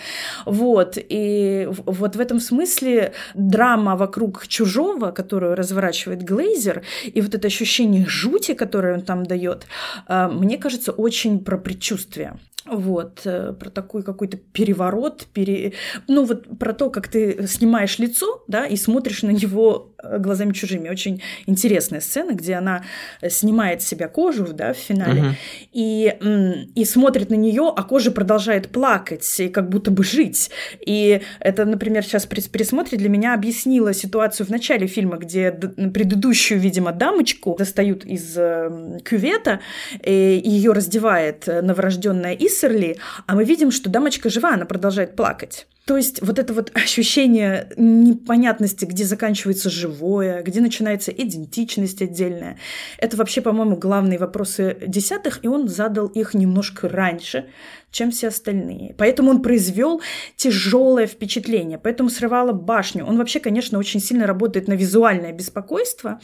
Вот. 0.45 0.97
И 0.97 1.67
вот 1.69 2.15
в 2.15 2.19
этом 2.19 2.39
смысле 2.39 3.13
драма 3.33 3.95
вокруг 3.95 4.47
чужого, 4.47 5.11
которую 5.11 5.55
разворачивает 5.55 6.23
Глейзер, 6.23 6.83
и 7.05 7.21
вот 7.21 7.35
это 7.35 7.47
ощущение 7.47 8.05
жути, 8.07 8.53
которое 8.53 8.95
он 8.95 9.01
там 9.01 9.25
дает, 9.25 9.67
а, 10.07 10.29
мне 10.29 10.57
кажется, 10.57 10.91
очень 10.91 11.43
про 11.43 11.57
предчувствие. 11.57 12.39
Вот, 12.65 13.21
э, 13.25 13.51
про 13.59 13.69
такой 13.69 14.03
какой-то 14.03 14.37
переворот, 14.37 15.02
пере... 15.09 15.73
ну 16.07 16.25
вот 16.25 16.57
про 16.57 16.73
то, 16.73 16.89
как 16.89 17.07
ты 17.07 17.47
снимаешь 17.47 17.99
лицо, 17.99 18.43
да, 18.47 18.65
и 18.65 18.75
смотришь 18.75 19.23
на 19.23 19.31
него 19.31 19.92
глазами 20.03 20.53
чужими. 20.53 20.89
Очень 20.89 21.21
интересная 21.45 22.01
сцена, 22.01 22.31
где 22.31 22.55
она 22.55 22.83
снимает 23.27 23.81
с 23.81 23.87
себя 23.87 24.07
кожу, 24.07 24.47
да, 24.53 24.73
в 24.73 24.77
финале, 24.77 25.21
uh-huh. 25.21 25.35
и, 25.73 26.69
и 26.75 26.85
смотрит 26.85 27.29
на 27.29 27.35
нее, 27.35 27.71
а 27.75 27.83
кожа 27.83 28.11
продолжает 28.11 28.69
плакать 28.69 29.39
и 29.39 29.49
как 29.49 29.69
будто 29.69 29.91
бы 29.91 30.03
жить. 30.03 30.49
И 30.85 31.21
это, 31.39 31.65
например, 31.65 32.03
сейчас 32.03 32.25
при 32.25 32.41
пересмотре 32.41 32.97
для 32.97 33.09
меня 33.09 33.33
объяснило 33.33 33.93
ситуацию 33.93 34.47
в 34.47 34.49
начале 34.49 34.87
фильма, 34.87 35.17
где 35.17 35.51
предыдущую, 35.51 36.59
видимо, 36.59 36.91
дамочку 36.91 37.55
достают 37.57 38.05
из 38.05 38.33
э, 38.37 38.99
кювета, 39.03 39.59
и 40.03 40.41
ее 40.43 40.71
раздевает 40.71 41.47
новорожденная 41.47 42.33
Ис, 42.33 42.53
Иссерли, 42.53 42.97
а 43.25 43.35
мы 43.35 43.43
видим, 43.43 43.71
что 43.71 43.89
дамочка 43.89 44.29
жива, 44.29 44.53
она 44.53 44.65
продолжает 44.65 45.15
плакать. 45.15 45.67
То 45.85 45.97
есть 45.97 46.21
вот 46.21 46.39
это 46.39 46.53
вот 46.53 46.71
ощущение 46.75 47.69
непонятности, 47.75 48.85
где 48.85 49.03
заканчивается 49.03 49.69
живое, 49.69 50.41
где 50.41 50.61
начинается 50.61 51.11
идентичность 51.11 52.01
отдельная, 52.01 52.57
это 52.97 53.17
вообще, 53.17 53.41
по-моему, 53.41 53.75
главные 53.75 54.17
вопросы 54.17 54.77
десятых, 54.87 55.43
и 55.43 55.47
он 55.47 55.67
задал 55.67 56.07
их 56.07 56.33
немножко 56.33 56.87
раньше, 56.87 57.47
чем 57.93 58.09
все 58.11 58.27
остальные. 58.27 58.95
Поэтому 58.97 59.29
он 59.29 59.41
произвел 59.41 60.01
тяжелое 60.35 61.05
впечатление, 61.05 61.77
поэтому 61.77 62.09
срывало 62.09 62.51
башню. 62.51 63.05
Он 63.05 63.17
вообще, 63.17 63.39
конечно, 63.39 63.79
очень 63.79 64.01
сильно 64.01 64.27
работает 64.27 64.67
на 64.67 64.73
визуальное 64.73 65.31
беспокойство, 65.31 66.19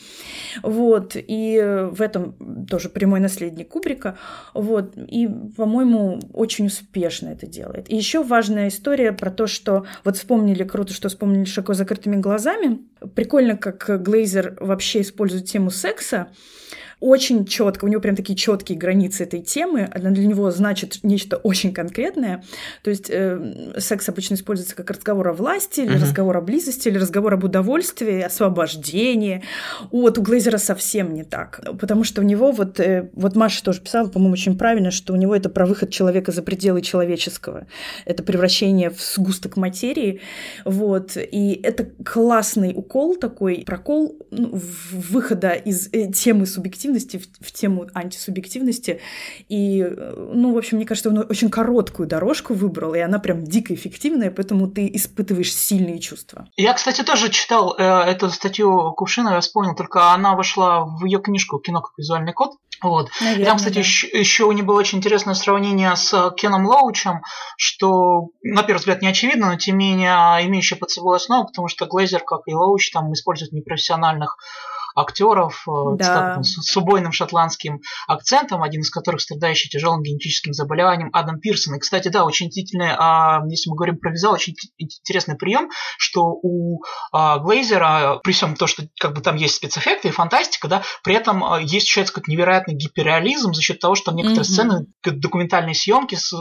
вот, 0.64 1.16
и 1.16 1.88
в 1.92 2.02
этом 2.02 2.66
тоже 2.66 2.90
прямой 2.90 3.20
наследник 3.20 3.70
Кубрика, 3.70 4.18
вот, 4.56 4.98
и, 4.98 5.30
по-моему, 5.56 6.20
очень 6.34 6.66
успешно 6.66 7.30
это 7.30 7.46
делает. 7.46 7.90
И 7.90 7.96
еще 7.96 8.24
важная 8.24 8.70
история 8.70 9.12
про 9.12 9.30
то, 9.30 9.46
что 9.46 9.86
вот 10.04 10.18
вспомнили, 10.18 10.64
круто, 10.64 10.92
что 10.92 11.08
вспомнили 11.08 11.46
широко 11.46 11.76
закрытыми 11.76 12.16
глазами. 12.16 12.80
Прикольно, 13.14 13.56
как 13.56 14.02
Глейзер 14.02 14.58
вообще 14.60 15.02
использует 15.02 15.46
тему 15.46 15.70
секса 15.70 16.30
очень 17.00 17.46
четко, 17.46 17.86
у 17.86 17.88
него 17.88 18.02
прям 18.02 18.16
такие 18.16 18.36
четкие 18.36 18.78
границы 18.78 19.24
этой 19.24 19.42
темы, 19.42 19.90
она 19.94 20.12
для 20.12 20.28
него 20.28 20.52
значит 20.52 21.00
нечто 21.04 21.38
очень 21.38 21.74
конкретное. 21.74 22.44
То 22.84 22.90
есть 22.90 23.10
э, 23.10 23.74
секс 23.78 24.10
обычно 24.10 24.34
используется 24.34 24.76
как 24.76 24.92
разговор 24.92 25.30
о 25.30 25.34
власти, 25.34 25.82
или 25.82 25.96
uh-huh. 25.96 26.02
разговор 26.02 26.38
о 26.38 26.42
близости, 26.42 26.90
или 26.90 26.98
разговор 26.98 27.34
об 27.34 27.44
удовольствии, 27.44 28.22
освобождении. 28.22 29.44
Вот 29.92 30.18
у 30.18 30.22
Глейзера 30.22 30.58
совсем 30.58 31.14
не 31.14 31.24
так, 31.24 31.62
потому 31.80 32.04
что 32.04 32.22
у 32.22 32.26
него 32.26 32.52
вот, 32.52 32.80
э, 32.80 33.10
вот 33.14 33.36
Маша 33.36 33.64
тоже 33.64 33.82
писала, 33.82 34.10
по-моему, 34.10 34.34
очень 34.34 34.58
правильно, 34.58 34.92
что 34.92 35.14
у 35.14 35.16
него 35.16 35.36
это 35.36 35.50
про 35.50 35.66
выход 35.66 35.92
человека 35.92 36.34
за 36.34 36.42
пределы 36.42 36.82
человеческого, 36.82 37.66
это 38.06 38.24
превращение 38.24 38.90
в 38.90 39.00
сгусток 39.00 39.56
материи, 39.56 40.20
вот, 40.66 41.16
и 41.16 41.60
это 41.64 41.88
классный 42.04 42.74
укол 42.76 43.16
такой, 43.16 43.64
прокол 43.66 44.18
ну, 44.32 44.60
выхода 44.92 45.52
из 45.52 45.88
э, 45.94 46.12
темы 46.12 46.46
субъективности 46.46 46.89
субъективности, 46.90 47.18
в, 47.18 47.46
в 47.46 47.52
тему 47.52 47.88
антисубъективности. 47.94 49.02
И, 49.48 49.84
ну, 49.84 50.54
в 50.54 50.58
общем, 50.58 50.78
мне 50.78 50.86
кажется, 50.86 51.10
он 51.10 51.26
очень 51.30 51.50
короткую 51.50 52.08
дорожку 52.08 52.54
выбрал, 52.54 52.94
и 52.96 53.00
она 53.00 53.20
прям 53.20 53.44
дико 53.44 53.74
эффективная, 53.74 54.32
поэтому 54.32 54.68
ты 54.68 54.90
испытываешь 54.94 55.54
сильные 55.54 56.00
чувства. 56.00 56.48
Я, 56.56 56.74
кстати, 56.74 57.04
тоже 57.04 57.30
читал 57.30 57.76
э, 57.78 57.84
эту 57.84 58.30
статью 58.30 58.94
Кувшина, 58.94 59.30
я 59.36 59.40
вспомнил, 59.42 59.76
только 59.76 60.12
она 60.14 60.36
вошла 60.36 60.86
в 60.86 61.06
ее 61.06 61.20
книжку 61.20 61.60
«Кино 61.60 61.82
как 61.82 61.94
визуальный 61.98 62.34
код». 62.34 62.52
Вот. 62.82 63.10
Наверное, 63.20 63.46
Там, 63.46 63.58
кстати, 63.58 63.74
да. 63.74 63.80
еще, 63.82 64.08
еще 64.08 64.46
у 64.46 64.54
него 64.54 64.68
было 64.68 64.80
очень 64.80 65.00
интересное 65.00 65.34
сравнение 65.34 65.94
с 65.98 66.34
Кеном 66.38 66.66
Лоучем, 66.66 67.22
что, 67.58 68.30
на 68.42 68.64
первый 68.64 68.80
взгляд, 68.80 69.02
не 69.02 69.10
очевидно, 69.10 69.48
но 69.48 69.58
тем 69.58 69.78
не 69.78 69.90
менее 69.90 70.48
имеющее 70.48 70.80
под 70.80 70.90
собой 70.90 71.18
основу, 71.18 71.46
потому 71.46 71.68
что 71.68 71.88
Глейзер, 71.88 72.22
как 72.22 72.42
и 72.46 72.54
Лоуч, 72.54 72.92
там 72.92 73.12
используют 73.12 73.52
непрофессиональных 73.52 74.38
актеров 75.00 75.66
да. 75.98 76.42
с, 76.44 76.56
с 76.62 76.78
убойным 76.78 77.12
шотландским 77.12 77.82
акцентом, 78.08 78.64
один 78.64 78.82
из 78.82 78.90
которых 78.90 79.22
страдающий 79.22 79.70
тяжелым 79.70 80.04
генетическим 80.04 80.54
заболеванием 80.54 81.10
Адам 81.14 81.40
Пирсон. 81.40 81.76
И, 81.76 81.80
кстати, 81.80 82.10
да, 82.10 82.26
очень 82.26 82.50
длительный, 82.50 82.92
а, 82.98 83.42
если 83.48 83.70
мы 83.70 83.76
говорим 83.76 83.98
про 83.98 84.12
визуал, 84.12 84.34
очень 84.34 84.56
интересный 84.78 85.36
прием, 85.36 85.70
что 85.98 86.26
у 86.26 86.82
а, 87.12 87.40
Глейзера, 87.40 88.20
при 88.24 88.32
всем 88.32 88.56
то, 88.56 88.68
что 88.68 88.84
как 89.00 89.14
бы 89.14 89.22
там 89.22 89.36
есть 89.36 89.56
спецэффекты 89.56 90.10
и 90.10 90.12
фантастика, 90.12 90.68
да, 90.68 90.84
при 91.04 91.16
этом 91.16 91.44
а, 91.44 91.60
есть 91.60 91.88
еще 91.88 92.06
как 92.06 92.28
невероятный 92.28 92.76
гиперреализм 92.76 93.54
за 93.54 93.62
счет 93.62 93.80
того, 93.80 93.96
что 93.96 94.06
там 94.06 94.16
некоторые 94.16 94.44
mm-hmm. 94.44 94.54
сцены 94.54 94.86
документальные 95.04 95.76
съемки, 95.76 96.16
с, 96.16 96.34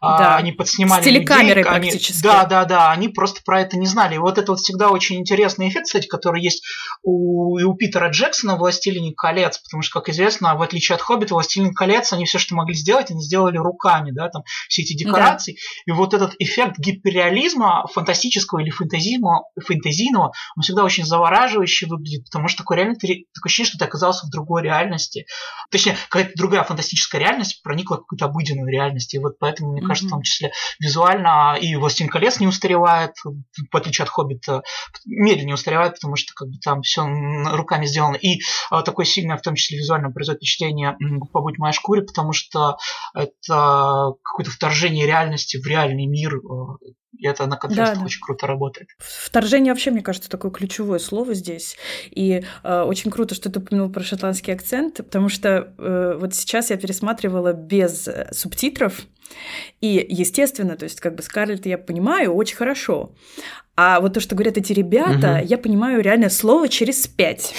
а, 0.00 0.18
да. 0.18 0.36
они 0.36 0.52
подснимали 0.52 1.02
с 1.02 1.06
людей, 1.06 1.62
практически. 1.62 2.26
Они, 2.26 2.34
да, 2.34 2.44
да, 2.44 2.64
да, 2.64 2.90
они 2.90 3.08
просто 3.08 3.40
про 3.44 3.60
это 3.60 3.76
не 3.76 3.86
знали. 3.86 4.16
И 4.16 4.18
вот 4.18 4.38
это 4.38 4.52
вот 4.52 4.60
всегда 4.60 4.90
очень 4.90 5.16
интересный 5.16 5.68
эффект, 5.68 5.86
кстати, 5.86 6.06
который 6.06 6.42
есть 6.42 6.64
у, 7.02 7.58
и 7.58 7.64
у 7.64 7.74
Питера 7.74 8.05
Джексона 8.10 8.56
в 8.56 8.58
«Властелине 8.58 9.12
колец», 9.14 9.58
потому 9.58 9.82
что, 9.82 10.00
как 10.00 10.08
известно, 10.08 10.54
в 10.54 10.62
отличие 10.62 10.96
от 10.96 11.02
«Хоббита», 11.02 11.34
«Властелин 11.34 11.74
колец», 11.74 12.12
они 12.12 12.24
все, 12.24 12.38
что 12.38 12.54
могли 12.54 12.74
сделать, 12.74 13.10
они 13.10 13.22
сделали 13.22 13.58
руками, 13.58 14.10
да, 14.10 14.28
там 14.28 14.42
все 14.68 14.82
эти 14.82 14.94
декорации. 14.94 15.52
Да. 15.86 15.92
И 15.92 15.96
вот 15.96 16.14
этот 16.14 16.34
эффект 16.38 16.78
гиперреализма, 16.78 17.86
фантастического 17.92 18.60
или 18.60 18.70
фэнтезийного, 18.70 19.44
фэнтезийного, 19.60 20.32
он 20.56 20.62
всегда 20.62 20.84
очень 20.84 21.04
завораживающе 21.04 21.86
выглядит, 21.86 22.24
потому 22.24 22.48
что 22.48 22.58
такое 22.58 22.78
реально 22.78 22.94
такое 22.94 23.24
ощущение, 23.44 23.68
что 23.68 23.78
ты 23.78 23.84
оказался 23.84 24.26
в 24.26 24.30
другой 24.30 24.62
реальности. 24.62 25.26
Точнее, 25.70 25.96
какая-то 26.08 26.32
другая 26.36 26.64
фантастическая 26.64 27.20
реальность 27.20 27.62
проникла 27.62 27.96
в 27.96 28.00
какую-то 28.00 28.26
обыденную 28.26 28.68
реальность. 28.68 29.14
И 29.14 29.18
вот 29.18 29.38
поэтому, 29.38 29.72
мне 29.72 29.82
mm-hmm. 29.82 29.86
кажется, 29.86 30.08
в 30.08 30.10
том 30.10 30.22
числе 30.22 30.52
визуально 30.80 31.56
и 31.60 31.74
«Властелин 31.76 32.10
колец» 32.10 32.40
не 32.40 32.46
устаревает, 32.46 33.12
в 33.24 33.76
отличие 33.76 34.04
от 34.04 34.10
«Хоббита», 34.10 34.62
медленнее 35.04 35.54
устаревает, 35.54 35.94
потому 35.94 36.16
что 36.16 36.32
как 36.34 36.48
бы 36.48 36.58
там 36.62 36.82
все 36.82 37.06
руками 37.52 37.85
сделано. 37.86 38.16
И 38.16 38.40
а, 38.70 38.82
такое 38.82 39.06
сильное, 39.06 39.36
в 39.36 39.42
том 39.42 39.54
числе 39.54 39.78
визуально, 39.78 40.10
производит 40.10 40.40
впечатление 40.40 40.96
«Побудь 41.32 41.56
в 41.56 41.60
моей 41.60 41.74
шкуре», 41.74 42.02
потому 42.02 42.32
что 42.32 42.76
это 43.14 44.14
какое-то 44.22 44.50
вторжение 44.50 45.06
реальности 45.06 45.56
в 45.56 45.66
реальный 45.66 46.06
мир 46.06 46.36
э, 46.36 46.40
и 47.18 47.26
это 47.26 47.46
на 47.46 47.56
контрастах 47.56 47.94
да, 47.94 48.00
да. 48.00 48.06
очень 48.06 48.20
круто 48.20 48.46
работает. 48.46 48.90
Вторжение 48.98 49.72
вообще, 49.72 49.90
мне 49.90 50.02
кажется, 50.02 50.28
такое 50.28 50.50
ключевое 50.50 50.98
слово 50.98 51.34
здесь. 51.34 51.76
И 52.10 52.44
э, 52.62 52.80
очень 52.82 53.10
круто, 53.10 53.34
что 53.34 53.50
ты 53.50 53.58
упомянул 53.60 53.90
про 53.90 54.02
шотландский 54.02 54.52
акцент, 54.52 54.96
потому 54.96 55.28
что 55.28 55.72
э, 55.78 56.16
вот 56.18 56.34
сейчас 56.34 56.70
я 56.70 56.76
пересматривала 56.76 57.52
без 57.52 58.08
э, 58.08 58.28
субтитров. 58.32 59.02
И, 59.80 60.06
естественно, 60.08 60.76
то 60.76 60.84
есть 60.84 61.00
как 61.00 61.14
бы 61.14 61.22
Скарлетт 61.22 61.66
я 61.66 61.78
понимаю 61.78 62.32
очень 62.34 62.56
хорошо. 62.56 63.12
А 63.76 64.00
вот 64.00 64.14
то, 64.14 64.20
что 64.20 64.34
говорят 64.34 64.56
эти 64.56 64.72
ребята, 64.72 65.36
угу. 65.38 65.46
я 65.46 65.58
понимаю 65.58 66.00
реально 66.00 66.30
слово 66.30 66.68
через 66.68 67.06
пять. 67.06 67.54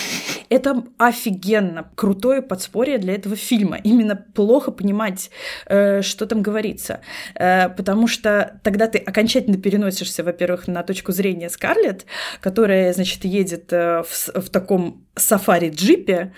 Это 0.50 0.84
офигенно 0.98 1.92
крутое 1.96 2.42
подспорье 2.42 2.98
для 2.98 3.14
этого 3.14 3.36
фильма. 3.36 3.78
Именно 3.78 4.16
плохо 4.16 4.72
понимать, 4.72 5.30
э, 5.68 6.02
что 6.02 6.26
там 6.26 6.42
говорится. 6.42 7.02
Э, 7.36 7.70
потому 7.70 8.08
что 8.08 8.60
тогда 8.64 8.88
ты 8.88 8.98
окончательно 8.98 9.47
переносишься, 9.56 10.24
во-первых, 10.24 10.68
на 10.68 10.84
точку 10.84 11.12
зрения 11.12 11.50
Скарлетт, 11.50 12.06
которая, 12.42 12.94
значит, 12.94 13.24
едет 13.24 13.72
э, 13.72 14.04
в, 14.04 14.42
в 14.42 14.50
таком 14.50 15.08
сафари-джипе 15.16 16.34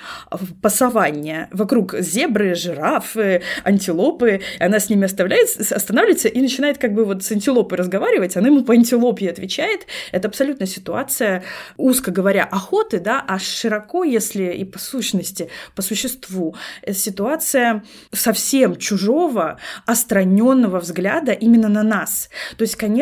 по 0.61 0.69
саванне. 0.69 1.47
Вокруг 1.51 1.95
зебры, 1.99 2.55
жирафы, 2.55 3.41
антилопы. 3.63 4.41
Она 4.59 4.79
с 4.79 4.89
ними 4.89 5.05
оставляет, 5.05 5.49
останавливается 5.71 6.27
и 6.27 6.41
начинает 6.41 6.77
как 6.77 6.93
бы 6.93 7.05
вот 7.05 7.23
с 7.23 7.31
антилопой 7.31 7.77
разговаривать. 7.77 8.37
Она 8.37 8.47
ему 8.47 8.63
по 8.63 8.73
антилопе 8.73 9.29
отвечает. 9.29 9.87
Это 10.11 10.27
абсолютно 10.27 10.65
ситуация, 10.65 11.43
узко 11.77 12.11
говоря, 12.11 12.45
охоты, 12.45 12.99
да, 12.99 13.23
а 13.27 13.39
широко, 13.39 14.03
если 14.03 14.53
и 14.53 14.63
по 14.63 14.79
сущности, 14.79 15.49
по 15.75 15.81
существу, 15.81 16.55
ситуация 16.91 17.83
совсем 18.11 18.75
чужого, 18.77 19.59
остраненного 19.85 20.79
взгляда 20.79 21.31
именно 21.31 21.69
на 21.69 21.83
нас. 21.83 22.29
То 22.57 22.63
есть, 22.63 22.75
конечно, 22.75 22.98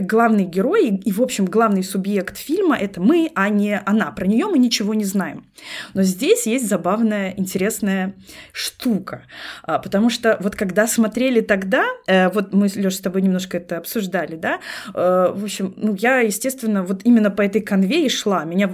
главный 0.00 0.44
герой 0.44 0.88
и, 0.88 1.12
в 1.12 1.22
общем, 1.22 1.46
главный 1.46 1.82
субъект 1.82 2.36
фильма— 2.36 2.76
это 2.80 3.00
мы, 3.00 3.30
а 3.34 3.48
не 3.48 3.78
она. 3.78 4.10
Про 4.10 4.26
нее 4.26 4.46
мы 4.46 4.58
ничего 4.58 4.94
не 4.94 5.04
знаем. 5.04 5.46
Но 5.94 6.02
здесь 6.02 6.46
есть 6.46 6.68
забавная, 6.68 7.34
интересная 7.36 8.14
штука. 8.52 9.22
А, 9.62 9.78
потому 9.78 10.10
что 10.10 10.36
вот 10.40 10.56
когда 10.56 10.86
смотрели 10.86 11.40
тогда, 11.40 11.84
э, 12.06 12.28
вот 12.30 12.52
мы, 12.52 12.68
Леша, 12.68 12.96
с 12.96 13.00
тобой 13.00 13.22
немножко 13.22 13.58
это 13.58 13.78
обсуждали, 13.78 14.36
да, 14.36 14.60
э, 14.94 15.32
в 15.34 15.44
общем, 15.44 15.74
ну, 15.76 15.94
я, 15.94 16.20
естественно, 16.20 16.82
вот 16.82 17.00
именно 17.04 17.30
по 17.30 17.42
этой 17.42 17.60
конве 17.60 18.06
и 18.06 18.08
шла. 18.08 18.44
Меня 18.44 18.68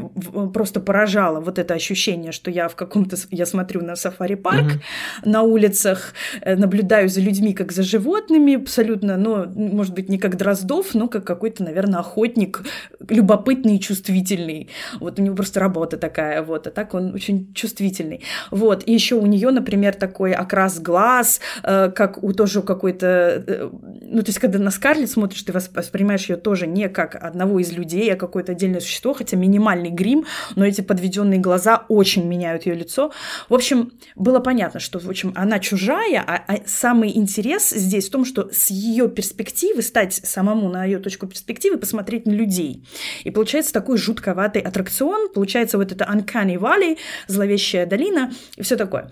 просто 0.55 0.81
поражало 0.81 1.41
вот 1.41 1.59
это 1.59 1.75
ощущение, 1.75 2.33
что 2.33 2.51
я 2.51 2.69
в 2.69 2.77
каком-то... 2.77 3.17
Я 3.31 3.47
смотрю 3.47 3.83
на 3.83 3.97
сафари-парк, 3.97 4.73
mm-hmm. 4.73 5.29
на 5.29 5.43
улицах, 5.43 6.15
э, 6.41 6.57
наблюдаю 6.57 7.09
за 7.09 7.21
людьми, 7.21 7.53
как 7.55 7.73
за 7.73 7.83
животными, 7.83 8.57
абсолютно, 8.57 9.17
ну, 9.17 9.47
может 9.47 9.95
быть, 9.95 10.09
как 10.21 10.37
Дроздов, 10.43 10.95
но 10.95 11.07
как 11.07 11.25
какой-то, 11.25 11.63
наверное, 11.63 12.01
охотник, 12.01 12.63
любопытный 13.09 13.77
и 13.77 13.81
чувствительный. 13.81 14.69
Вот 14.99 15.21
у 15.21 15.23
него 15.23 15.37
просто 15.37 15.61
работа 15.61 15.97
такая, 15.97 16.43
вот, 16.43 16.67
а 16.67 16.71
так 16.71 16.95
он 16.95 17.15
очень 17.15 17.55
чувствительный. 17.55 18.23
Вот, 18.51 18.83
и 18.87 18.93
еще 18.93 19.15
у 19.15 19.27
нее, 19.27 19.51
например, 19.51 19.95
такой 19.95 20.33
окрас 20.33 20.81
глаз, 20.81 21.41
э, 21.63 21.91
как 21.91 22.23
у 22.25 22.33
тоже 22.33 22.63
какой-то, 22.63 23.07
э, 23.47 23.71
ну, 24.03 24.23
то 24.23 24.29
есть, 24.29 24.41
когда 24.41 24.59
на 24.59 24.73
Скарлетт 24.73 25.11
смотришь, 25.11 25.43
ты 25.43 25.53
воспринимаешь 25.53 26.29
ее 26.29 26.37
тоже 26.37 26.67
не 26.67 26.89
как 26.89 27.15
одного 27.15 27.61
из 27.61 27.73
людей, 27.73 28.13
а 28.13 28.17
какое-то 28.17 28.53
отдельное 28.53 28.81
существо, 28.81 29.15
хотя 29.15 29.37
минимальный 29.37 29.91
грим, 29.91 30.25
но 30.57 30.67
эти 30.67 30.81
подведенные 30.81 31.39
глаза 31.39 31.85
очень 31.89 32.27
меняют 32.27 32.67
ее 32.67 32.75
лицо. 32.75 33.13
В 33.49 33.55
общем, 33.55 33.93
было 34.17 34.41
понятно, 34.41 34.81
что, 34.81 34.99
в 34.99 35.09
общем, 35.09 35.33
она 35.37 35.61
чужая, 35.61 36.25
а, 36.27 36.43
а 36.49 36.57
самый 36.67 37.17
интерес 37.17 37.71
здесь 37.71 38.09
в 38.09 38.11
том, 38.11 38.25
что 38.25 38.49
с 38.53 38.71
ее 38.71 39.09
перспективы 39.09 39.83
стать 39.83 40.15
самому 40.23 40.69
на 40.69 40.85
ее 40.85 40.99
точку 40.99 41.27
перспективы, 41.27 41.79
посмотреть 41.79 42.27
на 42.27 42.33
людей. 42.33 42.85
И 43.25 43.31
получается 43.31 43.73
такой 43.73 43.99
жутковатый 43.99 44.63
аттракцион, 44.63 45.33
получается 45.33 45.79
вот 45.79 45.93
это 45.93 46.05
Uncanny 46.05 46.57
Valley, 46.57 46.99
зловещая 47.27 47.87
долина 47.87 48.33
и 48.57 48.63
все 48.63 48.77
такое. 48.77 49.11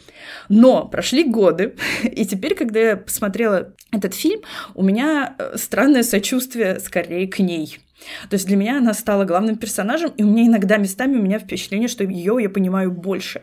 Но 0.49 0.87
прошли 0.87 1.25
годы, 1.25 1.75
и 2.03 2.25
теперь, 2.25 2.55
когда 2.55 2.81
я 2.81 2.96
посмотрела 2.96 3.75
этот 3.92 4.14
фильм, 4.14 4.40
у 4.75 4.83
меня 4.83 5.35
э, 5.38 5.57
странное 5.57 6.03
сочувствие 6.03 6.81
скорее 6.81 7.29
к 7.29 7.38
ней. 7.38 7.79
То 8.28 8.34
есть 8.34 8.46
для 8.46 8.56
меня 8.56 8.78
она 8.78 8.94
стала 8.94 9.24
главным 9.24 9.56
персонажем, 9.56 10.12
и 10.16 10.22
у 10.22 10.26
меня 10.26 10.46
иногда 10.46 10.76
местами 10.76 11.16
у 11.16 11.22
меня 11.22 11.38
впечатление, 11.38 11.88
что 11.88 12.04
ее 12.04 12.38
я 12.40 12.50
понимаю 12.50 12.90
больше. 12.90 13.42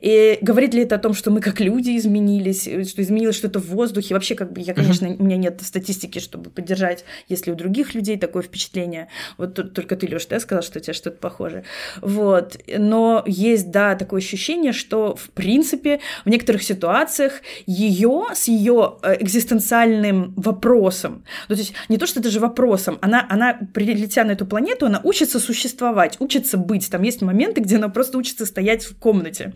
И 0.00 0.38
говорит 0.42 0.74
ли 0.74 0.82
это 0.82 0.96
о 0.96 0.98
том, 0.98 1.14
что 1.14 1.30
мы 1.30 1.40
как 1.40 1.60
люди 1.60 1.96
изменились, 1.96 2.62
что 2.62 3.02
изменилось 3.02 3.36
что-то 3.36 3.58
в 3.58 3.66
воздухе? 3.66 4.14
Вообще, 4.14 4.34
как 4.34 4.52
бы 4.52 4.60
я, 4.60 4.74
конечно, 4.74 5.08
у 5.08 5.22
меня 5.22 5.36
нет 5.36 5.60
статистики, 5.62 6.18
чтобы 6.18 6.50
поддержать, 6.50 7.04
если 7.28 7.50
у 7.50 7.54
других 7.54 7.94
людей 7.94 8.18
такое 8.18 8.42
впечатление. 8.42 9.08
Вот 9.38 9.54
тут 9.54 9.74
только 9.74 9.96
ты, 9.96 10.06
Лёш, 10.06 10.26
да, 10.26 10.40
сказал, 10.40 10.62
что 10.62 10.78
у 10.78 10.82
тебя 10.82 10.94
что-то 10.94 11.18
похоже. 11.18 11.64
Вот. 12.00 12.58
Но 12.76 13.22
есть, 13.26 13.70
да, 13.70 13.94
такое 13.94 14.20
ощущение, 14.20 14.72
что, 14.72 15.16
в 15.16 15.30
принципе, 15.30 16.00
в 16.24 16.28
некоторых 16.28 16.62
ситуациях 16.62 17.40
ее 17.66 18.26
с 18.34 18.48
ее 18.48 18.98
э, 19.02 19.16
экзистенциальным 19.20 20.34
вопросом, 20.36 21.24
ну, 21.48 21.54
то 21.54 21.60
есть 21.60 21.72
не 21.88 21.98
то, 21.98 22.06
что 22.06 22.20
даже 22.20 22.40
вопросом, 22.40 22.98
она, 23.00 23.26
она 23.28 23.58
прилетя 23.72 24.24
на 24.24 24.32
эту 24.32 24.46
планету, 24.46 24.86
она 24.86 25.00
учится 25.04 25.38
существовать, 25.40 26.16
учится 26.20 26.58
быть. 26.58 26.90
Там 26.90 27.02
есть 27.02 27.22
моменты, 27.22 27.60
где 27.60 27.76
она 27.76 27.88
просто 27.88 28.18
учится 28.18 28.46
стоять 28.46 28.84
в 28.84 28.96
комнате. 28.96 29.52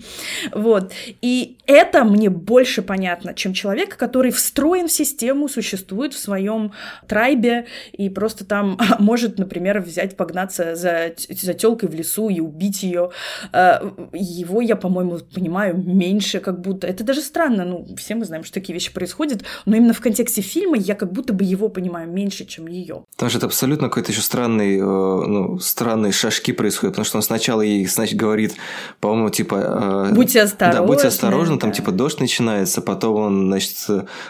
Вот. 0.53 0.93
И 1.23 1.59
это 1.67 2.05
мне 2.05 2.31
больше 2.31 2.83
понятно, 2.83 3.35
чем 3.35 3.53
человек, 3.53 3.97
который 3.97 4.31
встроен 4.31 4.89
в 4.89 4.93
систему, 4.93 5.49
существует 5.49 6.15
в 6.15 6.19
своем 6.19 6.73
трайбе 7.07 7.67
и 7.93 8.09
просто 8.09 8.45
там 8.45 8.79
может, 8.99 9.39
например, 9.39 9.81
взять, 9.81 10.17
погнаться 10.17 10.75
за, 10.75 11.15
за 11.29 11.55
телкой 11.55 11.89
в 11.89 11.95
лесу 11.95 12.29
и 12.29 12.41
убить 12.41 12.83
ее. 12.83 13.11
Э, 13.53 13.81
его 14.13 14.61
я, 14.61 14.77
по-моему, 14.77 15.19
понимаю 15.35 15.77
меньше, 15.77 16.41
как 16.41 16.61
будто. 16.61 16.87
Это 16.87 17.05
даже 17.05 17.21
странно. 17.21 17.65
Ну, 17.65 17.87
все 17.97 18.15
мы 18.15 18.25
знаем, 18.25 18.45
что 18.45 18.55
такие 18.55 18.75
вещи 18.75 18.93
происходят, 18.93 19.43
но 19.67 19.77
именно 19.77 19.93
в 19.93 20.01
контексте 20.01 20.43
фильма 20.43 20.77
я 20.77 20.95
как 20.95 21.13
будто 21.13 21.33
бы 21.33 21.45
его 21.45 21.69
понимаю 21.69 22.11
меньше, 22.11 22.45
чем 22.45 22.67
ее. 22.67 23.05
Потому 23.13 23.31
что 23.31 23.39
это 23.39 23.47
абсолютно 23.47 23.89
какой-то 23.89 24.04
еще 24.09 24.23
странный, 24.23 24.79
э, 24.79 24.83
ну, 24.83 25.59
странные 25.59 26.13
шажки 26.13 26.53
происходят, 26.53 26.95
потому 26.95 27.05
что 27.05 27.19
он 27.19 27.23
сначала 27.23 27.61
ей, 27.61 27.87
значит, 27.87 28.17
говорит, 28.17 28.55
по-моему, 29.01 29.31
типа... 29.31 30.09
Э, 30.11 30.15
будьте 30.15 30.43
осторожны. 30.43 30.81
Да, 30.81 30.87
будьте 30.87 31.09
осторожны, 31.09 31.55
да. 31.55 31.61
там, 31.61 31.73
типа, 31.73 31.93
дождь 31.93 32.21
начинается, 32.21 32.81
потом 32.81 33.17
он, 33.17 33.47
значит, 33.47 33.77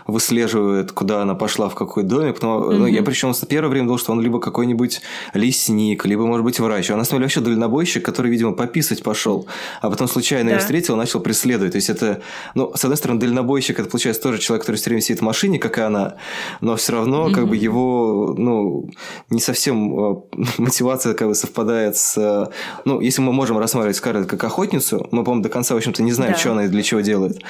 выслеживает, 0.06 0.92
куда 0.92 1.22
она 1.22 1.34
пошла, 1.34 1.68
в 1.68 1.74
какой 1.74 2.02
домик. 2.02 2.34
Потом, 2.34 2.62
mm-hmm. 2.62 2.76
ну, 2.76 2.86
я 2.86 3.02
причем 3.02 3.34
с 3.34 3.44
первое 3.44 3.70
время 3.70 3.86
думал, 3.86 3.98
что 3.98 4.12
он 4.12 4.20
либо 4.20 4.40
какой-нибудь 4.40 5.00
лесник, 5.32 6.04
либо, 6.06 6.26
может 6.26 6.44
быть, 6.44 6.60
врач. 6.60 6.90
А 6.90 6.96
на 6.96 7.04
самом 7.04 7.20
деле 7.20 7.24
вообще 7.26 7.40
дальнобойщик, 7.40 8.04
который, 8.04 8.30
видимо, 8.30 8.52
пописать 8.52 9.02
пошел, 9.02 9.46
а 9.80 9.90
потом 9.90 10.08
случайно 10.08 10.50
да. 10.50 10.56
ее 10.56 10.60
встретил, 10.60 10.96
начал 10.96 11.20
преследовать. 11.20 11.72
То 11.72 11.76
есть 11.76 11.90
это, 11.90 12.22
ну, 12.54 12.72
с 12.74 12.84
одной 12.84 12.96
стороны, 12.96 13.20
дальнобойщик, 13.20 13.78
это 13.78 13.88
получается 13.88 14.22
тоже 14.22 14.38
человек, 14.38 14.62
который 14.62 14.76
все 14.76 14.90
время 14.90 15.00
сидит 15.00 15.20
в 15.20 15.24
машине, 15.24 15.58
как 15.58 15.78
и 15.78 15.80
она, 15.80 16.16
но 16.60 16.76
все 16.76 16.92
равно, 16.92 17.28
mm-hmm. 17.28 17.32
как 17.32 17.48
бы 17.48 17.56
его, 17.56 18.34
ну, 18.36 18.90
не 19.30 19.40
совсем 19.40 19.63
совсем 19.64 19.98
э, 19.98 20.16
мотивация 20.58 21.14
как 21.14 21.28
бы 21.28 21.34
совпадает 21.34 21.96
с... 21.96 22.18
Э, 22.18 22.52
ну, 22.84 23.00
если 23.00 23.22
мы 23.22 23.32
можем 23.32 23.58
рассматривать 23.58 23.96
Скарлетт 23.96 24.28
как 24.28 24.44
охотницу, 24.44 25.08
мы, 25.10 25.24
по-моему, 25.24 25.42
до 25.42 25.48
конца, 25.48 25.74
в 25.74 25.78
общем-то, 25.78 26.02
не 26.02 26.12
знаем, 26.12 26.32
да. 26.32 26.38
что 26.38 26.52
она 26.52 26.64
и 26.64 26.68
для 26.68 26.82
чего 26.82 27.00
делает 27.00 27.42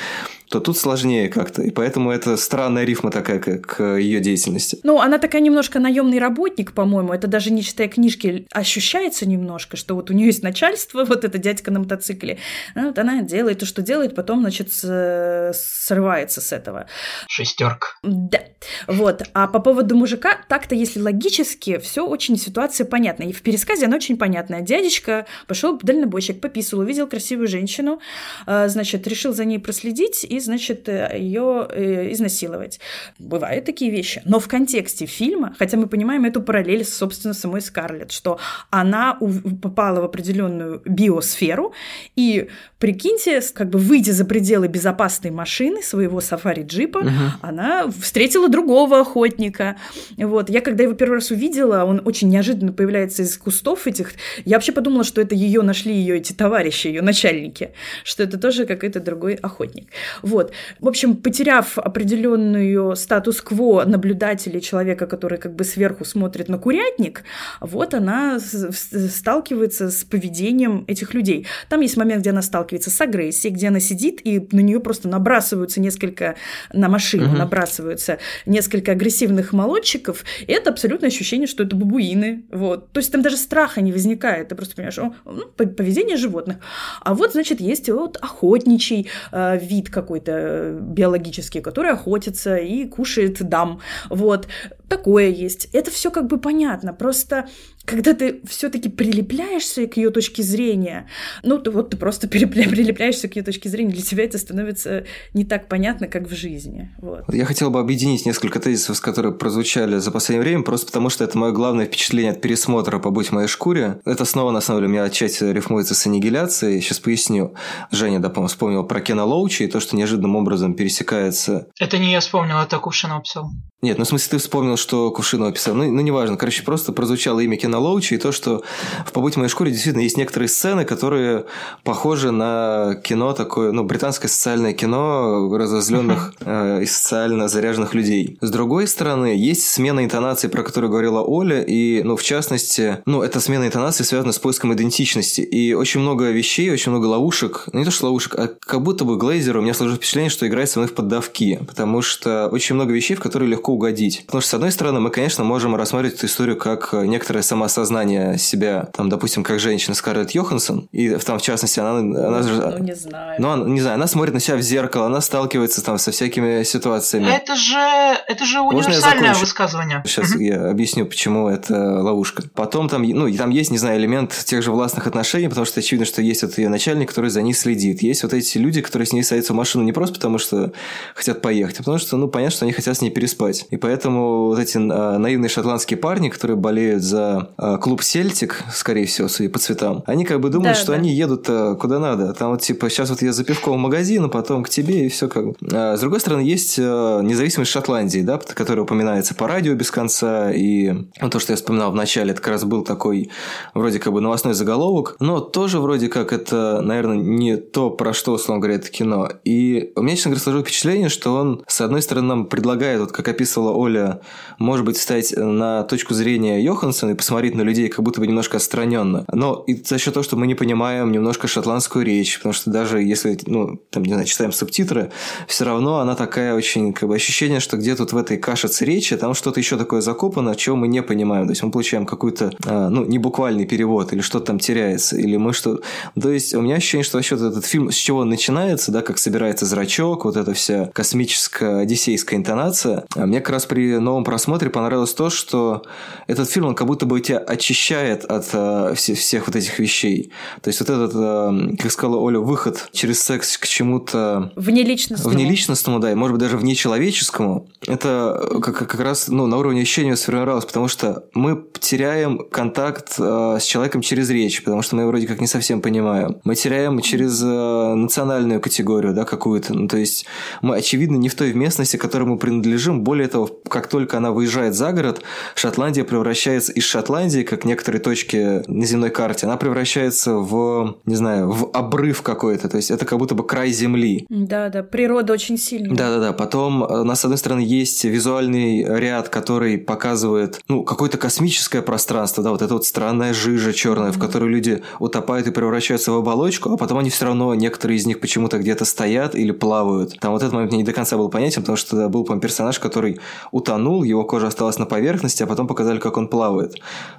то 0.50 0.61
тут 0.61 0.76
сложнее 0.78 1.28
как-то. 1.28 1.62
И 1.62 1.70
поэтому 1.70 2.11
это 2.11 2.37
странная 2.37 2.85
рифма 2.85 3.11
такая 3.11 3.38
к, 3.38 3.61
к 3.61 3.96
ее 3.96 4.20
деятельности. 4.20 4.78
Ну, 4.83 5.00
она 5.00 5.18
такая 5.18 5.42
немножко 5.42 5.80
наемный 5.80 6.18
работник, 6.18 6.72
по-моему. 6.72 7.12
Это 7.12 7.26
даже 7.26 7.50
не 7.50 7.62
читая 7.62 7.88
книжки, 7.88 8.46
ощущается 8.52 9.26
немножко, 9.26 9.76
что 9.76 9.94
вот 9.94 10.11
у 10.11 10.12
нее 10.12 10.26
есть 10.26 10.42
начальство, 10.42 11.04
вот 11.09 11.24
это 11.24 11.38
дядька 11.38 11.70
на 11.70 11.80
мотоцикле. 11.80 12.38
Ну, 12.74 12.88
вот 12.88 12.98
она 12.98 13.22
делает 13.22 13.61
то, 13.61 13.66
что 13.66 13.83
делает, 13.83 14.14
потом, 14.14 14.40
значит, 14.40 14.72
срывается 14.72 16.40
с 16.40 16.52
этого. 16.52 16.87
Шестерка. 17.28 17.88
Да. 18.02 18.40
Вот. 18.87 19.22
А 19.33 19.46
по 19.46 19.61
поводу 19.61 19.96
мужика, 19.96 20.38
так-то, 20.48 20.74
если 20.74 21.00
логически, 21.00 21.78
все 21.78 22.07
очень 22.07 22.37
ситуация 22.37 22.87
понятна. 22.87 23.24
И 23.24 23.33
в 23.33 23.42
пересказе 23.42 23.87
она 23.87 23.96
очень 23.96 24.16
понятная. 24.16 24.61
Дядечка 24.61 25.26
пошел 25.46 25.78
дальнобойщик, 25.83 26.40
пописал, 26.40 26.80
увидел 26.80 27.07
красивую 27.07 27.48
женщину, 27.48 28.00
э, 28.46 28.68
значит, 28.68 29.07
решил 29.07 29.33
за 29.33 29.44
ней 29.44 29.59
проследить 29.59 30.24
и, 30.37 30.40
значит, 30.40 30.88
ее 30.88 31.66
э, 31.70 32.12
изнасиловать. 32.12 32.81
Бывают 33.18 33.64
такие 33.64 33.90
вещи. 33.90 34.23
Но 34.25 34.40
в 34.40 34.49
контексте 34.49 35.07
фильма, 35.07 35.55
хотя 35.59 35.77
мы 35.77 35.87
понимаем 35.87 36.25
эту 36.25 36.42
параллель 36.42 36.85
с, 36.85 36.94
собственно, 36.94 37.35
самой 37.35 37.61
Скарлетт, 37.61 38.12
что 38.12 38.38
она 38.70 39.18
попала 39.62 40.01
в 40.01 40.05
определенную 40.05 40.83
биосферу, 40.85 41.73
и 42.16 42.49
прикиньте, 42.79 43.40
как 43.55 43.70
бы 43.70 43.79
выйдя 43.79 44.12
за 44.12 44.25
пределы 44.25 44.68
безопасной 44.68 45.31
машины 45.31 45.83
своего 45.83 46.20
сафари-джипа, 46.20 46.99
угу. 46.99 47.09
она 47.42 47.90
встретила 48.01 48.49
другого 48.49 49.01
охотника. 49.01 49.77
Вот. 50.16 50.51
Я 50.51 50.61
когда 50.61 50.85
его 50.85 50.94
первый 50.94 51.14
раз 51.14 51.31
увидела, 51.31 51.85
он 51.85 52.03
очень 52.05 52.29
неожиданно 52.29 52.73
появляется 52.73 53.23
из 53.23 53.37
кустов 53.37 53.87
этих. 53.87 54.12
Я 54.44 54.57
вообще 54.57 54.73
подумала, 54.73 55.05
что 55.05 55.20
это 55.20 55.35
ее 55.35 55.62
нашли 55.62 55.94
ее 55.94 56.18
эти 56.18 56.33
товарищи, 56.33 56.88
ее 56.88 57.03
начальники, 57.03 57.70
что 58.05 58.23
это 58.23 58.38
тоже 58.38 58.66
какой-то 58.66 59.01
другой 59.01 59.35
охотник. 59.35 59.88
Вот. 60.24 60.52
В 60.80 60.88
общем, 60.88 61.16
потеряв 61.16 61.78
определенную 61.78 62.96
статус-кво 62.96 63.84
наблюдателя, 63.84 64.58
человека, 64.58 65.06
который 65.06 65.37
как 65.37 65.54
бы 65.54 65.64
сверху 65.64 66.06
смотрит 66.06 66.48
на 66.48 66.58
курятник, 66.58 67.24
вот 67.60 67.92
она 67.92 68.38
сталкивается 68.40 69.90
с 69.90 70.02
поведением 70.04 70.84
этих 70.87 71.12
людей. 71.12 71.46
Там 71.68 71.82
есть 71.82 71.98
момент, 71.98 72.22
где 72.22 72.30
она 72.30 72.40
сталкивается 72.40 72.90
с 72.90 72.98
агрессией, 73.02 73.52
где 73.52 73.68
она 73.68 73.80
сидит, 73.80 74.20
и 74.24 74.48
на 74.50 74.60
нее 74.60 74.80
просто 74.80 75.08
набрасываются 75.08 75.80
несколько, 75.80 76.37
на 76.72 76.88
машину 76.88 77.26
угу. 77.26 77.37
набрасываются 77.37 78.18
несколько 78.46 78.92
агрессивных 78.92 79.52
молодчиков, 79.52 80.24
и 80.40 80.52
это 80.52 80.70
абсолютное 80.70 81.10
ощущение, 81.10 81.46
что 81.46 81.64
это 81.64 81.76
бабуины. 81.76 82.44
Вот. 82.50 82.92
То 82.92 83.00
есть 83.00 83.12
там 83.12 83.20
даже 83.20 83.37
страха 83.37 83.82
не 83.82 83.92
возникает, 83.92 84.48
ты 84.48 84.54
просто 84.54 84.74
понимаешь, 84.74 84.96
ну, 84.96 85.46
поведение 85.54 86.16
животных. 86.16 86.56
А 87.02 87.12
вот, 87.12 87.32
значит, 87.32 87.60
есть 87.60 87.90
вот 87.90 88.16
охотничий 88.22 89.10
э, 89.32 89.58
вид 89.60 89.90
какой 89.90 90.13
какой-то 90.14 90.79
биологический, 90.81 91.61
который 91.61 91.90
охотится 91.90 92.57
и 92.57 92.87
кушает 92.87 93.42
дам. 93.42 93.81
Вот. 94.11 94.46
Такое 94.88 95.29
есть. 95.29 95.68
Это 95.72 95.90
все 95.90 96.11
как 96.11 96.27
бы 96.27 96.38
понятно. 96.38 96.92
Просто 96.92 97.48
когда 97.85 98.14
ты 98.14 98.40
все-таки 98.47 98.88
прилепляешься 98.88 99.87
к 99.87 99.97
ее 99.97 100.11
точке 100.11 100.42
зрения, 100.42 101.09
ну, 101.42 101.59
то 101.59 101.70
вот 101.70 101.90
ты 101.90 101.97
просто 101.97 102.29
прилепляешься 102.29 103.29
к 103.29 103.37
ее 103.37 103.42
точке 103.42 103.68
зрения, 103.68 103.92
для 103.92 104.03
тебя 104.03 104.25
это 104.25 104.38
становится 104.38 105.05
не 105.33 105.44
так 105.44 105.68
понятно, 105.68 106.07
как 106.07 106.29
в 106.29 106.35
жизни. 106.35 106.94
Вот. 107.01 107.25
Я 107.33 107.44
хотел 107.44 107.70
бы 107.70 107.81
объединить 107.81 108.27
несколько 108.27 108.61
тезисов, 108.61 109.01
которые 109.01 109.35
прозвучали 109.35 109.99
за 109.99 110.11
последнее 110.11 110.42
время, 110.42 110.62
просто 110.62 110.87
потому 110.87 111.11
что 111.11 111.25
это 111.25 111.37
мое 111.37 111.53
главное 111.53 111.87
впечатление 111.87 112.33
от 112.33 112.40
пересмотра 112.40 112.99
«Побудь 112.99 113.29
в 113.29 113.33
моей 113.33 113.49
шкуре». 113.49 114.01
Это 114.05 114.25
снова, 114.25 114.51
на 114.51 114.61
самом 114.61 114.81
деле, 114.81 114.88
у 114.88 114.92
меня 114.92 115.05
отчасти 115.05 115.44
рифмуется 115.44 115.94
с 115.94 116.07
аннигиляцией. 116.07 116.81
Сейчас 116.81 117.01
поясню. 117.01 117.55
Женя, 117.90 118.20
да, 118.20 118.29
по-моему, 118.29 118.49
вспомнил 118.49 118.85
про 118.85 119.01
Кена 119.01 119.25
Лоучи 119.25 119.64
и 119.64 119.68
то, 119.68 119.81
что 119.81 119.97
неожиданным 119.97 120.37
образом 120.37 120.75
пересекается... 120.75 121.66
Это 121.79 121.99
не 121.99 122.12
я 122.12 122.20
вспомнил, 122.20 122.59
это 122.59 122.79
Кувшинов 122.79 123.18
написал. 123.18 123.51
Нет, 123.83 123.99
ну 123.99 124.05
в 124.05 124.09
смысле 124.09 124.31
ты 124.31 124.38
вспомнил, 124.38 124.77
что 124.77 125.11
Кувшинов 125.11 125.53
писал. 125.55 125.75
Ну, 125.75 125.90
ну 125.90 126.01
неважно. 126.01 126.37
Короче, 126.37 126.62
просто 126.62 126.92
прозвучало 126.92 127.40
имя 127.40 127.57
Кена 127.57 127.73
Лоучи 127.78 128.14
и 128.14 128.18
то, 128.18 128.32
что 128.32 128.62
в 129.06 129.12
«Побудь 129.12 129.34
в 129.34 129.37
моей 129.37 129.48
шкуре» 129.48 129.70
действительно 129.70 130.02
есть 130.02 130.16
некоторые 130.16 130.48
сцены, 130.48 130.84
которые 130.84 131.44
похожи 131.82 132.30
на 132.30 132.96
кино 133.02 133.32
такое, 133.32 133.72
ну, 133.72 133.84
британское 133.84 134.28
социальное 134.28 134.72
кино 134.72 135.50
разозленных 135.56 136.34
э, 136.40 136.82
и 136.82 136.87
социально 136.87 137.48
заряженных 137.48 137.94
людей. 137.94 138.38
С 138.40 138.50
другой 138.50 138.87
стороны, 138.87 139.26
есть 139.37 139.68
смена 139.68 140.04
интонации, 140.04 140.48
про 140.48 140.62
которую 140.62 140.90
говорила 140.90 141.20
Оля, 141.20 141.62
и, 141.62 142.02
ну, 142.02 142.16
в 142.16 142.22
частности, 142.22 142.98
ну, 143.06 143.22
эта 143.22 143.40
смена 143.40 143.66
интонации 143.66 144.04
связана 144.04 144.32
с 144.32 144.38
поиском 144.38 144.72
идентичности. 144.72 145.40
И 145.40 145.74
очень 145.74 146.00
много 146.00 146.30
вещей, 146.30 146.70
очень 146.70 146.90
много 146.90 147.06
ловушек, 147.06 147.64
ну, 147.72 147.78
не 147.80 147.84
то 147.84 147.90
что 147.90 148.06
ловушек, 148.06 148.34
а 148.37 148.50
как 148.60 148.82
будто 148.82 149.04
бы 149.04 149.16
Глейзер 149.16 149.56
у 149.56 149.62
меня 149.62 149.74
сложилось 149.74 149.98
впечатление, 149.98 150.30
что 150.30 150.46
играет 150.46 150.70
со 150.70 150.78
мной 150.78 150.88
в 150.88 150.94
поддавки, 150.94 151.60
потому 151.66 152.02
что 152.02 152.48
очень 152.48 152.74
много 152.74 152.92
вещей, 152.92 153.14
в 153.14 153.20
которые 153.20 153.48
легко 153.48 153.72
угодить. 153.72 154.24
Потому 154.26 154.40
что, 154.40 154.50
с 154.50 154.54
одной 154.54 154.72
стороны, 154.72 155.00
мы, 155.00 155.10
конечно, 155.10 155.44
можем 155.44 155.76
рассматривать 155.76 156.18
эту 156.18 156.26
историю 156.26 156.56
как 156.56 156.92
некоторое 156.92 157.42
самоосознание 157.68 158.38
себя, 158.38 158.88
там, 158.92 159.09
допустим, 159.09 159.42
как 159.42 159.61
женщина 159.61 159.94
Скарлетт 159.94 160.33
Йоханссон, 160.33 160.88
и 160.92 161.11
там, 161.16 161.38
в 161.38 161.42
частности, 161.42 161.81
она... 161.81 161.98
она 161.98 162.40
ну, 162.40 162.79
не 162.79 162.94
знаю. 162.94 163.37
Ну, 163.38 163.50
она, 163.50 163.64
не 163.64 163.81
знаю, 163.81 163.94
она 163.96 164.07
смотрит 164.07 164.35
на 164.35 164.40
себя 164.40 164.57
в 164.57 164.62
зеркало, 164.62 165.07
она 165.07 165.20
сталкивается 165.20 165.83
там 165.83 165.98
со 165.98 166.11
всякими 166.11 166.62
ситуациями. 166.62 167.29
Это 167.31 167.57
же, 167.57 167.77
это 167.77 168.44
же 168.44 168.61
универсальное 168.61 169.35
высказывание. 169.35 170.03
Сейчас 170.07 170.35
я 170.37 170.70
объясню, 170.70 171.07
почему 171.07 171.48
это 171.48 171.74
ловушка. 171.74 172.44
Потом 172.55 172.88
там, 172.88 173.03
ну, 173.03 173.33
там 173.37 173.50
есть, 173.50 173.70
не 173.70 173.79
знаю, 173.79 173.98
элемент 173.98 174.33
тех 174.33 174.62
же 174.62 174.70
властных 174.70 175.07
отношений, 175.07 175.48
потому 175.48 175.66
что 175.66 175.81
очевидно, 175.81 176.07
что 176.07 176.22
есть 176.22 176.42
вот 176.42 176.59
ее 176.59 176.68
начальник, 176.68 177.09
который 177.09 177.31
за 177.31 177.42
ней 177.42 177.55
следит. 177.55 178.03
Есть 178.03 178.22
вот 178.22 178.33
эти 178.33 178.59
люди, 178.59 178.81
которые 178.81 179.07
с 179.07 179.12
ней 179.12 179.22
садятся 179.22 179.53
в 179.53 179.57
машину 179.57 179.85
не 179.85 179.92
просто 179.92 180.14
потому, 180.14 180.38
что 180.38 180.72
хотят 181.14 181.40
поехать, 181.40 181.77
а 181.77 181.79
потому 181.79 181.98
что, 181.98 182.16
ну, 182.16 182.29
понятно, 182.29 182.57
что 182.57 182.64
они 182.64 182.72
хотят 182.72 182.96
с 182.96 183.00
ней 183.00 183.11
переспать. 183.11 183.66
И 183.70 183.77
поэтому 183.77 184.46
вот 184.46 184.59
эти 184.59 184.79
а, 184.79 185.18
наивные 185.18 185.48
шотландские 185.48 185.98
парни, 185.98 186.29
которые 186.29 186.57
болеют 186.57 187.03
за 187.03 187.50
клуб 187.81 188.03
Сельтик, 188.03 188.62
скорее 188.73 189.07
всего, 189.07 189.29
судя 189.29 189.51
по 189.51 189.59
цветам, 189.59 190.03
они 190.07 190.25
как 190.25 190.40
бы 190.40 190.51
думают, 190.51 190.77
да, 190.77 190.81
что 190.81 190.93
да. 190.93 190.99
они 190.99 191.12
едут 191.12 191.47
а, 191.49 191.75
куда 191.75 191.99
надо. 191.99 192.33
Там 192.35 192.51
вот 192.51 192.62
типа 192.62 192.88
сейчас 192.90 193.11
вот 193.11 193.23
я 193.23 193.33
за 193.33 193.45
пивком 193.45 193.77
в 193.77 193.81
магазин, 193.81 194.25
а 194.25 194.29
потом 194.29 194.64
к 194.64 194.69
тебе 194.69 195.07
и 195.07 195.09
все 195.09 195.29
как 195.29 195.47
бы. 195.47 195.55
А, 195.73 195.97
с 195.97 196.01
другой 196.01 196.21
стороны, 196.21 196.40
есть 196.40 196.79
а, 196.79 197.21
независимость 197.21 197.71
Шотландии, 197.71 198.21
да, 198.21 198.38
которая 198.38 198.85
упоминается 198.85 199.35
по 199.35 199.47
радио 199.47 199.75
без 199.75 199.90
конца. 199.90 200.53
И 200.53 200.93
ну, 201.21 201.31
то, 201.31 201.38
что 201.38 201.53
я 201.53 201.57
вспоминал 201.57 201.93
в 201.93 201.95
начале, 201.95 202.33
это 202.33 202.40
как 202.40 202.53
раз 202.53 202.64
был 202.64 202.85
такой 202.85 203.31
вроде 203.75 203.99
как 203.99 204.12
бы 204.12 204.21
новостной 204.21 204.55
заголовок, 204.55 205.17
но 205.21 205.40
тоже 205.40 205.81
вроде 205.81 206.09
как 206.09 206.33
это, 206.33 206.81
наверное, 206.83 207.17
не 207.17 207.57
то, 207.57 207.90
про 207.90 208.12
что, 208.12 208.33
условно 208.33 208.61
говоря, 208.61 208.79
это 208.79 208.90
кино. 208.90 209.29
И 209.45 209.93
у 209.97 210.03
меня, 210.03 210.17
честно 210.17 210.31
говоря, 210.31 210.43
сложилось 210.43 210.67
впечатление, 210.67 211.09
что 211.09 211.35
он, 211.35 211.64
с 211.67 211.81
одной 211.81 212.03
стороны, 212.03 212.29
нам 212.29 212.47
предлагает, 212.47 213.01
вот 213.01 213.12
как 213.12 213.29
описывала 213.29 213.73
Оля, 213.73 214.21
может 214.59 214.85
быть, 214.85 214.97
встать 214.97 215.35
на 215.37 215.83
точку 215.85 216.14
зрения 216.14 216.62
Йохансона 216.62 217.11
и 217.11 217.14
посмотреть 217.14 217.43
на 217.52 217.62
людей 217.62 217.88
как 217.88 218.04
будто 218.04 218.20
бы 218.20 218.26
немножко 218.26 218.57
отстраненно. 218.57 219.24
Но 219.33 219.64
и 219.66 219.74
за 219.74 219.98
счет 219.98 220.14
того, 220.14 220.24
что 220.24 220.37
мы 220.37 220.46
не 220.46 220.54
понимаем 220.54 221.12
немножко 221.12 221.48
шотландскую 221.48 222.04
речь, 222.04 222.38
потому 222.38 222.52
что 222.52 222.70
даже 222.70 223.02
если, 223.02 223.38
ну, 223.46 223.80
там, 223.90 224.04
не 224.04 224.12
знаю, 224.12 224.26
читаем 224.26 224.52
субтитры, 224.52 225.11
все 225.46 225.64
равно 225.64 225.98
она 225.98 226.14
такая 226.14 226.54
очень, 226.54 226.92
как 226.92 227.09
бы, 227.09 227.14
ощущение, 227.14 227.61
что 227.61 227.76
где 227.76 227.94
тут 227.94 228.12
в 228.12 228.16
этой 228.16 228.37
кашице 228.37 228.85
речи, 228.85 229.16
там 229.16 229.35
что-то 229.35 229.61
еще 229.61 229.76
такое 229.76 230.00
закопано, 230.00 230.54
чего 230.54 230.76
мы 230.76 230.88
не 230.88 231.02
понимаем. 231.02 231.46
То 231.46 231.52
есть 231.52 231.62
мы 231.62 231.70
получаем 231.70 232.07
какой-то, 232.07 232.52
а, 232.66 232.88
ну, 232.88 233.04
не 233.04 233.18
буквальный 233.18 233.66
перевод, 233.66 234.12
или 234.12 234.20
что-то 234.20 234.46
там 234.46 234.59
теряется, 234.59 235.16
или 235.16 235.37
мы 235.37 235.52
что... 235.52 235.80
То 236.20 236.30
есть 236.30 236.54
у 236.54 236.61
меня 236.61 236.76
ощущение, 236.76 237.04
что 237.04 237.18
вообще 237.18 237.35
этот 237.35 237.66
фильм, 237.66 237.90
с 237.90 237.96
чего 237.96 238.20
он 238.20 238.28
начинается, 238.28 238.92
да, 238.92 239.02
как 239.02 239.18
собирается 239.18 239.66
зрачок, 239.66 240.24
вот 240.24 240.37
эта 240.37 240.54
вся 240.54 240.90
космическая, 240.92 241.80
одиссейская 241.80 242.38
интонация, 242.38 243.04
а 243.14 243.26
мне 243.26 243.40
как 243.40 243.50
раз 243.50 243.66
при 243.66 243.98
новом 243.98 244.24
просмотре 244.24 244.70
понравилось 244.70 245.14
то, 245.14 245.30
что 245.30 245.83
этот 246.26 246.50
фильм, 246.50 246.66
он 246.66 246.74
как 246.74 246.87
будто 246.87 247.07
бы 247.07 247.20
тебя 247.20 247.34
очищает 247.38 248.25
от 248.25 248.49
э, 248.53 248.94
всех, 248.94 249.18
всех 249.18 249.47
вот 249.47 249.57
этих 249.57 249.79
вещей. 249.79 250.33
То 250.62 250.68
есть 250.68 250.81
вот 250.81 250.90
этот, 250.90 251.12
э, 251.14 251.77
как 251.77 251.90
сказала 251.90 252.16
Оля, 252.16 252.40
выход 252.40 252.88
через 252.92 253.23
секс 253.23 253.59
к 253.59 253.66
чему-то... 253.66 254.53
Внеличностному. 254.57 255.35
Внеличностному, 255.37 255.99
да, 255.99 256.12
и 256.12 256.14
может 256.14 256.35
быть 256.35 256.42
даже 256.42 256.57
внечеловеческому. 256.57 257.68
Это 257.87 258.61
как, 258.62 258.79
как 258.79 259.01
раз 259.01 259.29
ну, 259.29 259.47
на 259.47 259.59
уровне 259.59 259.83
ощущения 259.83 260.16
сформировалось, 260.16 260.64
потому 260.64 260.88
что 260.88 261.25
мы 261.35 261.62
теряем 261.81 262.38
контакт 262.51 263.14
э, 263.18 263.59
с 263.61 263.64
человеком 263.64 264.01
через 264.01 264.31
речь, 264.31 264.62
потому 264.62 264.83
что 264.83 264.97
мы 264.97 265.03
его 265.03 265.11
вроде 265.11 265.27
как 265.27 265.40
не 265.40 265.47
совсем 265.47 265.81
понимаем. 265.81 266.40
Мы 266.44 266.55
теряем 266.55 267.01
через 267.01 267.42
э, 267.42 267.94
национальную 267.94 268.61
категорию, 268.61 269.14
да, 269.14 269.25
какую-то. 269.25 269.75
Ну, 269.75 269.88
то 269.88 269.97
есть 269.97 270.27
мы, 270.62 270.77
очевидно, 270.77 271.16
не 271.16 271.29
в 271.29 271.35
той 271.35 271.53
местности, 271.53 271.97
к 271.97 272.01
которой 272.01 272.25
мы 272.25 272.38
принадлежим. 272.38 273.03
Более 273.03 273.29
того, 273.29 273.51
как 273.68 273.88
только 273.88 274.16
она 274.16 274.31
выезжает 274.31 274.75
за 274.75 274.92
город, 274.92 275.23
Шотландия 275.55 276.05
превращается 276.05 276.73
из 276.73 276.85
Шотландии, 276.85 277.23
как 277.44 277.64
некоторые 277.64 278.00
точки 278.00 278.62
на 278.68 278.84
земной 278.87 279.10
карте, 279.10 279.46
она 279.46 279.56
превращается 279.56 280.34
в, 280.34 280.96
не 281.06 281.14
знаю, 281.14 281.50
в 281.50 281.70
обрыв 281.72 282.22
какой-то. 282.22 282.68
То 282.68 282.76
есть 282.76 282.90
это 282.90 283.04
как 283.04 283.18
будто 283.18 283.34
бы 283.34 283.46
край 283.46 283.70
земли. 283.70 284.26
Да, 284.28 284.68
да, 284.68 284.82
природа 284.82 285.32
очень 285.32 285.58
сильная. 285.58 285.96
Да, 285.96 286.10
да, 286.10 286.20
да. 286.20 286.32
Потом 286.32 286.82
у 286.82 287.04
нас, 287.04 287.20
с 287.20 287.24
одной 287.24 287.38
стороны, 287.38 287.60
есть 287.60 288.04
визуальный 288.04 288.84
ряд, 288.84 289.28
который 289.28 289.78
показывает, 289.78 290.60
ну, 290.68 290.84
какое-то 290.84 291.18
космическое 291.18 291.82
пространство, 291.82 292.42
да, 292.42 292.50
вот 292.50 292.62
это 292.62 292.74
вот 292.74 292.84
странная 292.84 293.34
жижа 293.34 293.72
черная, 293.72 294.10
mm-hmm. 294.10 294.12
в 294.12 294.18
которую 294.18 294.50
люди 294.50 294.82
утопают 294.98 295.46
и 295.46 295.50
превращаются 295.50 296.12
в 296.12 296.16
оболочку, 296.16 296.72
а 296.72 296.76
потом 296.76 296.98
они 296.98 297.10
все 297.10 297.26
равно, 297.26 297.54
некоторые 297.54 297.98
из 297.98 298.06
них 298.06 298.20
почему-то 298.20 298.58
где-то 298.58 298.84
стоят 298.84 299.34
или 299.34 299.52
плавают. 299.52 300.18
Там 300.20 300.32
вот 300.32 300.42
этот 300.42 300.52
момент 300.52 300.72
мне 300.72 300.78
не 300.78 300.84
до 300.84 300.92
конца 300.92 301.16
был 301.16 301.28
понятен, 301.28 301.62
потому 301.62 301.76
что 301.76 302.08
был, 302.08 302.24
по 302.24 302.37
персонаж, 302.37 302.78
который 302.78 303.20
утонул, 303.52 304.02
его 304.02 304.24
кожа 304.24 304.48
осталась 304.48 304.78
на 304.78 304.87
поверхности, 304.87 305.42
а 305.42 305.46
потом 305.46 305.66
показали, 305.66 305.98
как 305.98 306.16
он 306.16 306.28
плавает. 306.28 306.74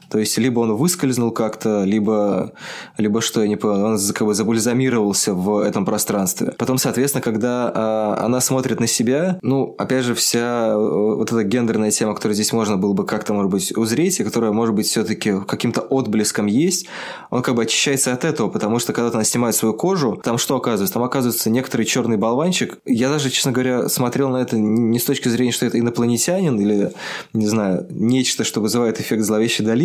То 0.10 0.19
есть, 0.19 0.38
либо 0.38 0.60
он 0.60 0.75
выскользнул 0.75 1.31
как-то, 1.31 1.84
либо, 1.84 2.53
либо 2.97 3.21
что, 3.21 3.41
я 3.41 3.47
не 3.47 3.55
понял, 3.55 3.84
он 3.86 3.99
как 4.13 4.27
бы 4.27 4.34
забульзамировался 4.34 5.34
в 5.34 5.60
этом 5.60 5.86
пространстве. 5.86 6.53
Потом, 6.58 6.77
соответственно, 6.77 7.21
когда 7.21 7.71
а, 7.73 8.17
она 8.23 8.41
смотрит 8.41 8.79
на 8.79 8.88
себя, 8.88 9.39
ну, 9.41 9.75
опять 9.77 10.03
же, 10.03 10.15
вся 10.15 10.67
э, 10.69 10.75
вот 10.75 11.31
эта 11.31 11.43
гендерная 11.43 11.91
тема, 11.91 12.13
которую 12.13 12.36
здесь 12.36 12.53
можно 12.53 12.77
было 12.77 12.93
бы 12.93 13.05
как-то, 13.05 13.34
может 13.34 13.51
быть, 13.51 13.75
узреть, 13.77 14.19
и 14.19 14.23
которая, 14.23 14.51
может 14.51 14.75
быть, 14.75 14.88
все-таки 14.88 15.34
каким-то 15.47 15.81
отблеском 15.81 16.45
есть, 16.45 16.88
он 17.29 17.41
как 17.41 17.56
бы 17.56 17.63
очищается 17.63 18.13
от 18.13 18.23
этого, 18.25 18.50
потому 18.50 18.79
что 18.79 18.93
когда 18.93 19.10
она 19.10 19.23
снимает 19.23 19.56
свою 19.56 19.73
кожу, 19.73 20.19
там 20.23 20.37
что 20.37 20.56
оказывается? 20.56 20.93
Там 20.93 21.04
оказывается 21.04 21.50
некоторый 21.50 21.85
черный 21.85 22.17
болванчик. 22.17 22.77
Я 22.85 23.10
даже, 23.10 23.29
честно 23.29 23.52
говоря, 23.52 23.89
смотрел 23.89 24.29
на 24.29 24.37
это 24.37 24.58
не 24.58 25.00
с 25.00 25.04
точки 25.04 25.29
зрения, 25.29 25.52
что 25.52 25.65
это 25.65 25.79
инопланетянин 25.79 26.60
или, 26.60 26.93
не 27.33 27.48
знаю, 27.48 27.87
нечто, 27.89 28.43
что 28.43 28.62
вызывает 28.62 29.00
эффект 29.00 29.23
зловещей 29.23 29.65
долины, 29.65 29.85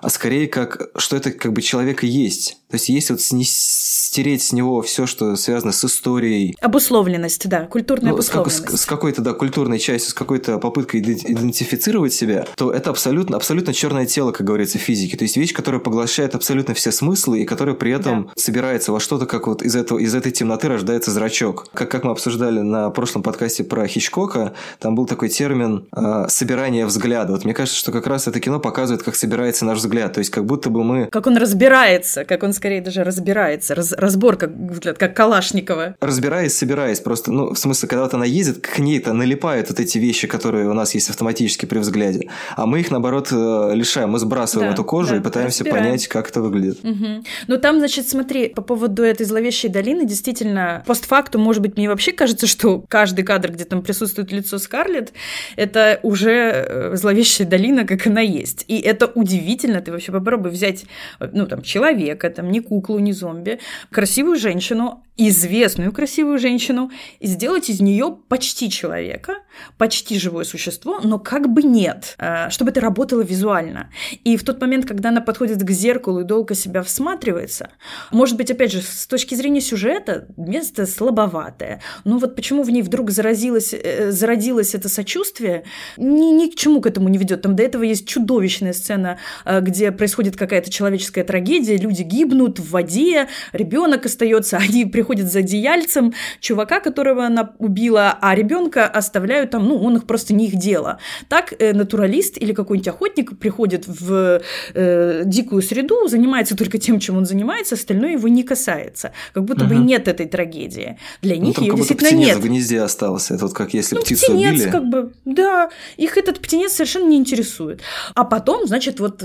а 0.00 0.08
скорее 0.08 0.48
как, 0.48 0.90
что 0.96 1.16
это 1.16 1.30
как 1.30 1.52
бы 1.52 1.62
человек 1.62 2.04
и 2.04 2.06
есть. 2.06 2.58
То 2.72 2.76
есть, 2.76 2.88
если 2.88 3.12
вот 3.12 3.20
стереть 3.22 4.42
с 4.42 4.52
него 4.52 4.80
все, 4.80 5.06
что 5.06 5.36
связано 5.36 5.72
с 5.72 5.84
историей. 5.84 6.56
Обусловленность, 6.60 7.48
да, 7.48 7.66
культурная 7.66 8.10
ну, 8.10 8.14
обусловленность. 8.14 8.68
С, 8.68 8.72
с, 8.72 8.82
с 8.82 8.86
какой-то, 8.86 9.20
да, 9.20 9.34
культурной 9.34 9.78
частью, 9.78 10.10
с 10.10 10.14
какой-то 10.14 10.58
попыткой 10.58 11.00
идентифицировать 11.00 12.14
себя, 12.14 12.46
то 12.56 12.70
это 12.70 12.88
абсолютно, 12.88 13.36
абсолютно 13.36 13.74
черное 13.74 14.06
тело, 14.06 14.32
как 14.32 14.46
говорится, 14.46 14.78
физики. 14.78 15.16
То 15.16 15.24
есть 15.24 15.36
вещь, 15.36 15.52
которая 15.52 15.80
поглощает 15.80 16.34
абсолютно 16.34 16.72
все 16.72 16.92
смыслы 16.92 17.40
и 17.40 17.44
которая 17.44 17.74
при 17.74 17.92
этом 17.92 18.24
да. 18.24 18.32
собирается 18.36 18.92
во 18.92 19.00
что-то, 19.00 19.26
как 19.26 19.46
вот 19.46 19.62
из, 19.62 19.76
этого, 19.76 19.98
из 19.98 20.14
этой 20.14 20.32
темноты 20.32 20.68
рождается 20.68 21.10
зрачок. 21.10 21.66
Как, 21.74 21.90
как 21.90 22.04
мы 22.04 22.12
обсуждали 22.12 22.60
на 22.60 22.88
прошлом 22.88 23.22
подкасте 23.22 23.64
про 23.64 23.86
Хичкока, 23.86 24.54
там 24.78 24.94
был 24.94 25.06
такой 25.06 25.28
термин 25.28 25.86
э, 25.94 26.26
«собирание 26.28 26.86
взгляда». 26.86 27.32
Вот 27.32 27.44
мне 27.44 27.52
кажется, 27.52 27.78
что 27.78 27.92
как 27.92 28.06
раз 28.06 28.28
это 28.28 28.40
кино 28.40 28.60
показывает, 28.60 29.02
как 29.02 29.14
собирается 29.14 29.66
наш 29.66 29.78
взгляд. 29.78 30.14
То 30.14 30.20
есть 30.20 30.30
как 30.30 30.46
будто 30.46 30.70
бы 30.70 30.84
мы... 30.84 31.06
Как 31.06 31.26
он 31.26 31.36
разбирается, 31.36 32.24
как 32.24 32.42
он 32.42 32.52
скорее 32.62 32.80
даже 32.80 33.02
разбирается, 33.02 33.74
раз, 33.74 33.90
разбор 33.90 34.36
как, 34.36 34.52
как 34.96 35.16
Калашникова. 35.16 35.96
Разбираясь, 36.00 36.56
собираясь, 36.56 37.00
просто, 37.00 37.32
ну, 37.32 37.54
в 37.54 37.58
смысле, 37.58 37.88
когда 37.88 38.04
вот 38.04 38.14
она 38.14 38.24
ездит, 38.24 38.58
к 38.64 38.78
ней-то 38.78 39.12
налипают 39.12 39.68
вот 39.68 39.80
эти 39.80 39.98
вещи, 39.98 40.28
которые 40.28 40.68
у 40.68 40.72
нас 40.72 40.94
есть 40.94 41.10
автоматически 41.10 41.66
при 41.66 41.80
взгляде, 41.80 42.30
а 42.54 42.66
мы 42.66 42.78
их, 42.78 42.92
наоборот, 42.92 43.30
э, 43.32 43.72
лишаем, 43.74 44.10
мы 44.10 44.20
сбрасываем 44.20 44.68
да, 44.68 44.74
эту 44.74 44.84
кожу 44.84 45.14
да, 45.14 45.16
и 45.16 45.20
пытаемся 45.20 45.64
разбираем. 45.64 45.86
понять, 45.86 46.06
как 46.06 46.30
это 46.30 46.40
выглядит. 46.40 46.84
Угу. 46.84 47.24
Ну, 47.48 47.58
там, 47.58 47.78
значит, 47.80 48.08
смотри, 48.08 48.48
по 48.48 48.62
поводу 48.62 49.02
этой 49.02 49.26
зловещей 49.26 49.68
долины, 49.68 50.06
действительно, 50.06 50.84
постфактум, 50.86 51.42
может 51.42 51.62
быть, 51.62 51.76
мне 51.76 51.88
вообще 51.88 52.12
кажется, 52.12 52.46
что 52.46 52.84
каждый 52.88 53.24
кадр, 53.24 53.50
где 53.50 53.64
там 53.64 53.82
присутствует 53.82 54.30
лицо 54.30 54.58
Скарлетт, 54.58 55.12
это 55.56 55.98
уже 56.04 56.30
э, 56.30 56.96
зловещая 56.96 57.48
долина, 57.48 57.84
как 57.84 58.06
она 58.06 58.20
есть. 58.20 58.64
И 58.68 58.78
это 58.78 59.06
удивительно, 59.06 59.80
ты 59.80 59.90
вообще 59.90 60.12
попробуй 60.12 60.52
взять, 60.52 60.84
ну, 61.18 61.48
там, 61.48 61.62
человека, 61.62 62.30
там, 62.30 62.51
не 62.52 62.60
куклу, 62.60 63.00
не 63.00 63.12
зомби, 63.12 63.58
красивую 63.90 64.36
женщину, 64.38 65.02
известную 65.16 65.92
красивую 65.92 66.38
женщину, 66.38 66.90
и 67.20 67.26
сделать 67.26 67.68
из 67.68 67.80
нее 67.80 68.16
почти 68.28 68.70
человека, 68.70 69.36
почти 69.76 70.18
живое 70.18 70.44
существо, 70.44 71.00
но 71.02 71.18
как 71.18 71.52
бы 71.52 71.62
нет, 71.62 72.14
э, 72.18 72.48
чтобы 72.48 72.70
это 72.70 72.80
работало 72.80 73.20
визуально. 73.20 73.90
И 74.24 74.38
в 74.38 74.44
тот 74.44 74.60
момент, 74.60 74.86
когда 74.86 75.10
она 75.10 75.20
подходит 75.20 75.62
к 75.62 75.70
зеркалу 75.70 76.20
и 76.20 76.24
долго 76.24 76.54
себя 76.54 76.82
всматривается, 76.82 77.70
может 78.10 78.38
быть, 78.38 78.50
опять 78.50 78.72
же, 78.72 78.80
с 78.80 79.06
точки 79.06 79.34
зрения 79.34 79.60
сюжета, 79.60 80.28
место 80.38 80.86
слабоватое. 80.86 81.82
Но 82.04 82.16
вот 82.16 82.34
почему 82.34 82.62
в 82.62 82.70
ней 82.70 82.80
вдруг 82.80 83.10
заразилось, 83.10 83.74
э, 83.74 84.10
зародилось 84.10 84.74
это 84.74 84.88
сочувствие, 84.88 85.64
ни, 85.98 86.32
ни 86.32 86.48
к 86.48 86.54
чему 86.54 86.80
к 86.80 86.86
этому 86.86 87.08
не 87.08 87.18
ведет. 87.18 87.42
Там 87.42 87.54
до 87.54 87.62
этого 87.62 87.82
есть 87.82 88.08
чудовищная 88.08 88.72
сцена, 88.72 89.18
э, 89.44 89.60
где 89.60 89.92
происходит 89.92 90.36
какая-то 90.36 90.70
человеческая 90.70 91.24
трагедия, 91.24 91.76
люди 91.76 92.02
гибнут 92.02 92.58
в 92.58 92.70
воде, 92.70 93.28
ребенок 93.52 94.06
остается, 94.06 94.56
они 94.68 94.86
приходят 94.86 95.01
за 95.10 95.40
одеяльцем 95.40 96.14
чувака, 96.40 96.80
которого 96.80 97.24
она 97.24 97.52
убила, 97.58 98.18
а 98.20 98.34
ребенка 98.34 98.86
оставляют 98.86 99.50
там, 99.50 99.66
ну, 99.66 99.76
он 99.76 99.96
их 99.96 100.04
просто 100.04 100.34
не 100.34 100.46
их 100.46 100.56
дело. 100.56 100.98
Так 101.28 101.54
э, 101.58 101.72
натуралист 101.72 102.38
или 102.38 102.52
какой-нибудь 102.52 102.88
охотник 102.88 103.38
приходит 103.38 103.86
в 103.86 104.40
э, 104.74 105.22
дикую 105.24 105.62
среду, 105.62 106.08
занимается 106.08 106.56
только 106.56 106.78
тем, 106.78 107.00
чем 107.00 107.16
он 107.16 107.26
занимается, 107.26 107.74
остальное 107.74 108.12
его 108.12 108.28
не 108.28 108.42
касается. 108.42 109.12
Как 109.32 109.44
будто 109.44 109.64
угу. 109.64 109.74
бы 109.74 109.80
нет 109.80 110.08
этой 110.08 110.26
трагедии. 110.26 110.98
Для 111.22 111.36
ну, 111.36 111.42
них 111.42 111.58
ну, 111.58 111.64
ее 111.64 111.76
действительно 111.76 112.16
нет. 112.16 112.36
в 112.36 112.42
гнезде 112.42 112.80
остался. 112.80 113.34
Это 113.34 113.46
вот 113.46 113.54
как 113.54 113.74
если 113.74 113.96
ну, 113.96 114.02
птицу 114.02 114.26
птенец, 114.26 114.52
убили. 114.52 114.70
как 114.70 114.88
бы, 114.88 115.12
да. 115.24 115.70
Их 115.96 116.16
этот 116.16 116.40
птенец 116.40 116.72
совершенно 116.72 117.08
не 117.08 117.16
интересует. 117.16 117.80
А 118.14 118.24
потом, 118.24 118.66
значит, 118.66 119.00
вот 119.00 119.22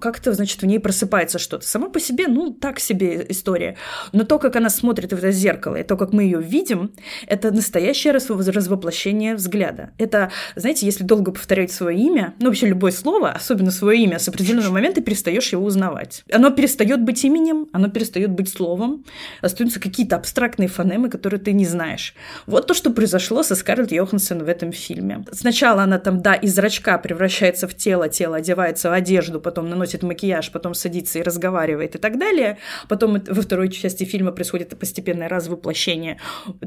как-то, 0.00 0.32
значит, 0.32 0.62
в 0.62 0.66
ней 0.66 0.78
просыпается 0.78 1.38
что-то. 1.38 1.66
Сама 1.66 1.88
по 1.88 2.00
себе, 2.00 2.26
ну, 2.28 2.52
так 2.52 2.80
себе 2.80 3.26
история. 3.28 3.76
Но 4.12 4.24
то, 4.24 4.38
как 4.38 4.56
она 4.56 4.69
смотрит 4.70 5.12
в 5.12 5.16
это 5.16 5.30
зеркало, 5.30 5.76
и 5.76 5.82
то, 5.82 5.96
как 5.96 6.12
мы 6.12 6.22
ее 6.24 6.40
видим, 6.40 6.92
это 7.26 7.50
настоящее 7.50 8.12
развоплощение 8.12 9.34
взгляда. 9.34 9.90
Это, 9.98 10.30
знаете, 10.56 10.86
если 10.86 11.04
долго 11.04 11.32
повторять 11.32 11.72
свое 11.72 11.98
имя, 11.98 12.34
ну, 12.38 12.46
вообще 12.46 12.66
любое 12.66 12.92
слово, 12.92 13.30
особенно 13.30 13.70
свое 13.70 14.02
имя, 14.02 14.18
с 14.18 14.28
определенного 14.28 14.72
момента 14.72 15.00
перестаешь 15.00 15.52
его 15.52 15.64
узнавать. 15.64 16.24
Оно 16.32 16.50
перестает 16.50 17.02
быть 17.02 17.24
именем, 17.24 17.68
оно 17.72 17.88
перестает 17.88 18.30
быть 18.30 18.48
словом, 18.48 19.04
остаются 19.40 19.80
какие-то 19.80 20.16
абстрактные 20.16 20.68
фонемы, 20.68 21.08
которые 21.08 21.40
ты 21.40 21.52
не 21.52 21.66
знаешь. 21.66 22.14
Вот 22.46 22.66
то, 22.66 22.74
что 22.74 22.90
произошло 22.90 23.42
со 23.42 23.54
Скарлетт 23.54 23.92
Йоханссон 23.92 24.44
в 24.44 24.48
этом 24.48 24.72
фильме. 24.72 25.24
Сначала 25.32 25.82
она 25.82 25.98
там, 25.98 26.20
да, 26.20 26.34
из 26.34 26.54
зрачка 26.54 26.98
превращается 26.98 27.66
в 27.66 27.74
тело, 27.74 28.08
тело 28.08 28.36
одевается 28.36 28.90
в 28.90 28.92
одежду, 28.92 29.40
потом 29.40 29.68
наносит 29.68 30.02
макияж, 30.02 30.50
потом 30.52 30.74
садится 30.74 31.18
и 31.18 31.22
разговаривает 31.22 31.94
и 31.94 31.98
так 31.98 32.18
далее. 32.18 32.58
Потом 32.88 33.22
во 33.26 33.42
второй 33.42 33.70
части 33.70 34.04
фильма 34.04 34.32
происходит 34.32 34.59
постепенное 34.64 35.28
развоплощение. 35.28 36.18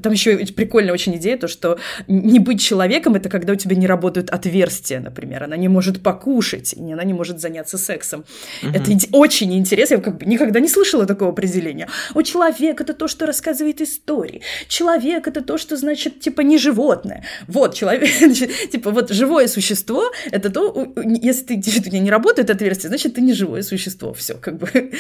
Там 0.02 0.14
еще 0.14 0.38
прикольная 0.38 0.94
очень 0.94 1.16
идея, 1.18 1.38
то, 1.38 1.48
что 1.48 1.78
не 2.08 2.40
быть 2.40 2.62
человеком— 2.62 3.16
это 3.16 3.30
когда 3.30 3.54
у 3.54 3.56
тебя 3.56 3.76
не 3.76 3.88
работают 3.88 4.30
отверстия, 4.30 5.00
например. 5.00 5.44
Она 5.44 5.58
не 5.58 5.68
может 5.68 6.02
покушать, 6.02 6.74
и 6.74 6.92
она 6.92 7.04
не 7.04 7.14
может 7.14 7.40
заняться 7.40 7.78
сексом. 7.78 8.26
Угу. 8.64 8.72
Это 8.74 8.92
очень 9.12 9.54
интересно. 9.54 9.96
Я 9.96 10.02
как 10.02 10.18
бы 10.18 10.26
никогда 10.26 10.60
не 10.60 10.70
слышала 10.70 11.06
такого 11.06 11.32
определения. 11.32 11.88
У 12.14 12.22
человека 12.24 12.84
это 12.84 12.94
то, 12.94 13.08
что 13.08 13.26
рассказывает 13.26 13.82
истории. 13.82 14.42
Человек— 14.68 15.28
это 15.28 15.42
то, 15.42 15.58
что, 15.58 15.78
значит, 15.78 16.20
типа, 16.20 16.42
не 16.42 16.58
животное. 16.58 17.24
Вот, 17.48 17.74
человек, 17.74 18.10
типа, 18.72 18.92
вот 18.92 19.12
живое 19.12 19.48
существо— 19.48 20.12
это 20.32 20.50
то, 20.50 20.94
если 21.22 21.44
ты, 21.44 21.58
у 21.58 21.62
тебя 21.62 22.00
не 22.00 22.12
работает 22.12 22.50
отверстие, 22.50 22.90
значит, 22.90 23.16
ты 23.16 23.22
не 23.22 23.34
живое 23.34 23.62
существо. 23.62 24.14
Все, 24.14 24.36
как 24.36 24.58
бы. 24.58 24.68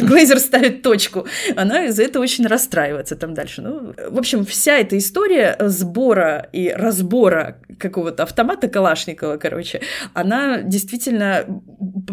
Глейзер 0.00 0.38
ставит 0.38 0.82
точку. 0.82 1.26
Она 1.56 1.86
из-за 1.86 2.02
этого 2.02 2.22
очень 2.22 2.31
расстраивается 2.40 3.16
там 3.16 3.34
дальше. 3.34 3.62
Ну, 3.62 3.94
в 4.10 4.18
общем, 4.18 4.44
вся 4.44 4.78
эта 4.78 4.98
история 4.98 5.56
сбора 5.60 6.48
и 6.52 6.70
разбора 6.70 7.58
какого-то 7.78 8.22
автомата 8.22 8.68
Калашникова, 8.68 9.36
короче, 9.36 9.80
она 10.14 10.62
действительно 10.62 11.44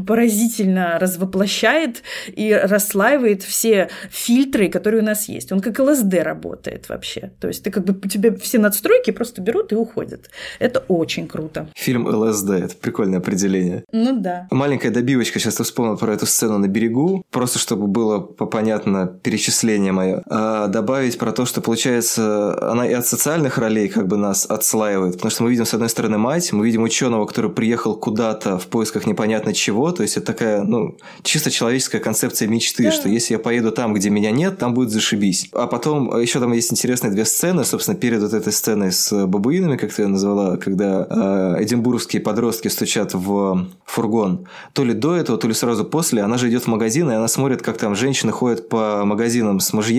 поразительно 0.05 0.97
развоплощает 0.99 2.03
и 2.27 2.53
расслаивает 2.53 3.43
все 3.43 3.89
фильтры, 4.09 4.69
которые 4.69 5.01
у 5.01 5.05
нас 5.05 5.29
есть. 5.29 5.51
Он 5.51 5.61
как 5.61 5.79
ЛСД 5.79 6.13
работает 6.21 6.89
вообще. 6.89 7.31
То 7.39 7.47
есть 7.47 7.63
ты 7.63 7.71
как 7.71 7.85
бы 7.85 7.93
у 7.93 8.07
тебя 8.07 8.35
все 8.35 8.59
надстройки 8.59 9.11
просто 9.11 9.41
берут 9.41 9.71
и 9.71 9.75
уходят. 9.75 10.29
Это 10.59 10.79
очень 10.87 11.27
круто. 11.27 11.69
Фильм 11.75 12.07
ЛСД, 12.07 12.49
это 12.51 12.75
прикольное 12.75 13.19
определение. 13.19 13.83
Ну 13.91 14.19
да. 14.19 14.47
Маленькая 14.51 14.91
добивочка, 14.91 15.39
сейчас 15.39 15.59
я 15.59 15.65
вспомнил 15.65 15.97
про 15.97 16.13
эту 16.13 16.25
сцену 16.25 16.57
на 16.57 16.67
берегу, 16.67 17.23
просто 17.31 17.59
чтобы 17.59 17.87
было 17.87 18.19
понятно 18.19 19.07
перечисление 19.07 19.91
мое 19.91 20.08
мое, 20.09 20.23
а 20.27 20.67
добавить 20.67 21.17
про 21.17 21.31
то, 21.31 21.45
что, 21.45 21.61
получается, 21.61 22.57
она 22.71 22.87
и 22.87 22.93
от 22.93 23.05
социальных 23.05 23.57
ролей 23.57 23.87
как 23.89 24.07
бы 24.07 24.17
нас 24.17 24.45
отслаивает, 24.45 25.13
потому 25.13 25.31
что 25.31 25.43
мы 25.43 25.51
видим, 25.51 25.65
с 25.65 25.73
одной 25.73 25.89
стороны, 25.89 26.17
мать, 26.17 26.51
мы 26.51 26.65
видим 26.65 26.83
ученого, 26.83 27.25
который 27.25 27.51
приехал 27.51 27.95
куда-то 27.95 28.57
в 28.57 28.67
поисках 28.67 29.05
непонятно 29.05 29.53
чего, 29.53 29.91
то 29.91 30.03
есть 30.03 30.17
это 30.17 30.27
такая, 30.27 30.63
ну, 30.63 30.97
чисто 31.23 31.51
человеческая 31.51 31.99
концепция 31.99 32.47
мечты, 32.47 32.83
да. 32.83 32.91
что 32.91 33.09
если 33.09 33.33
я 33.33 33.39
поеду 33.39 33.71
там, 33.71 33.93
где 33.93 34.09
меня 34.09 34.31
нет, 34.31 34.57
там 34.57 34.73
будет 34.73 34.89
зашибись. 34.89 35.49
А 35.53 35.67
потом 35.67 36.19
еще 36.19 36.39
там 36.39 36.53
есть 36.53 36.71
интересные 36.71 37.11
две 37.11 37.25
сцены, 37.25 37.63
собственно, 37.63 37.97
перед 37.97 38.21
вот 38.21 38.33
этой 38.33 38.53
сценой 38.53 38.91
с 38.91 39.25
бабуинами, 39.25 39.77
как 39.77 39.93
ты 39.93 40.03
ее 40.03 40.07
назвала, 40.07 40.57
когда 40.57 41.05
э, 41.09 41.63
эдинбургские 41.63 42.21
подростки 42.21 42.67
стучат 42.67 43.13
в 43.13 43.67
фургон. 43.85 44.47
То 44.73 44.83
ли 44.83 44.93
до 44.93 45.15
этого, 45.15 45.37
то 45.37 45.47
ли 45.47 45.53
сразу 45.53 45.85
после, 45.85 46.21
она 46.21 46.37
же 46.37 46.49
идет 46.49 46.63
в 46.63 46.67
магазин, 46.67 47.09
и 47.11 47.13
она 47.13 47.27
смотрит, 47.27 47.61
как 47.61 47.77
там 47.77 47.95
женщины 47.95 48.31
ходят 48.31 48.69
по 48.69 49.03
магазинам 49.05 49.59
с 49.59 49.73
мужьями, 49.73 49.98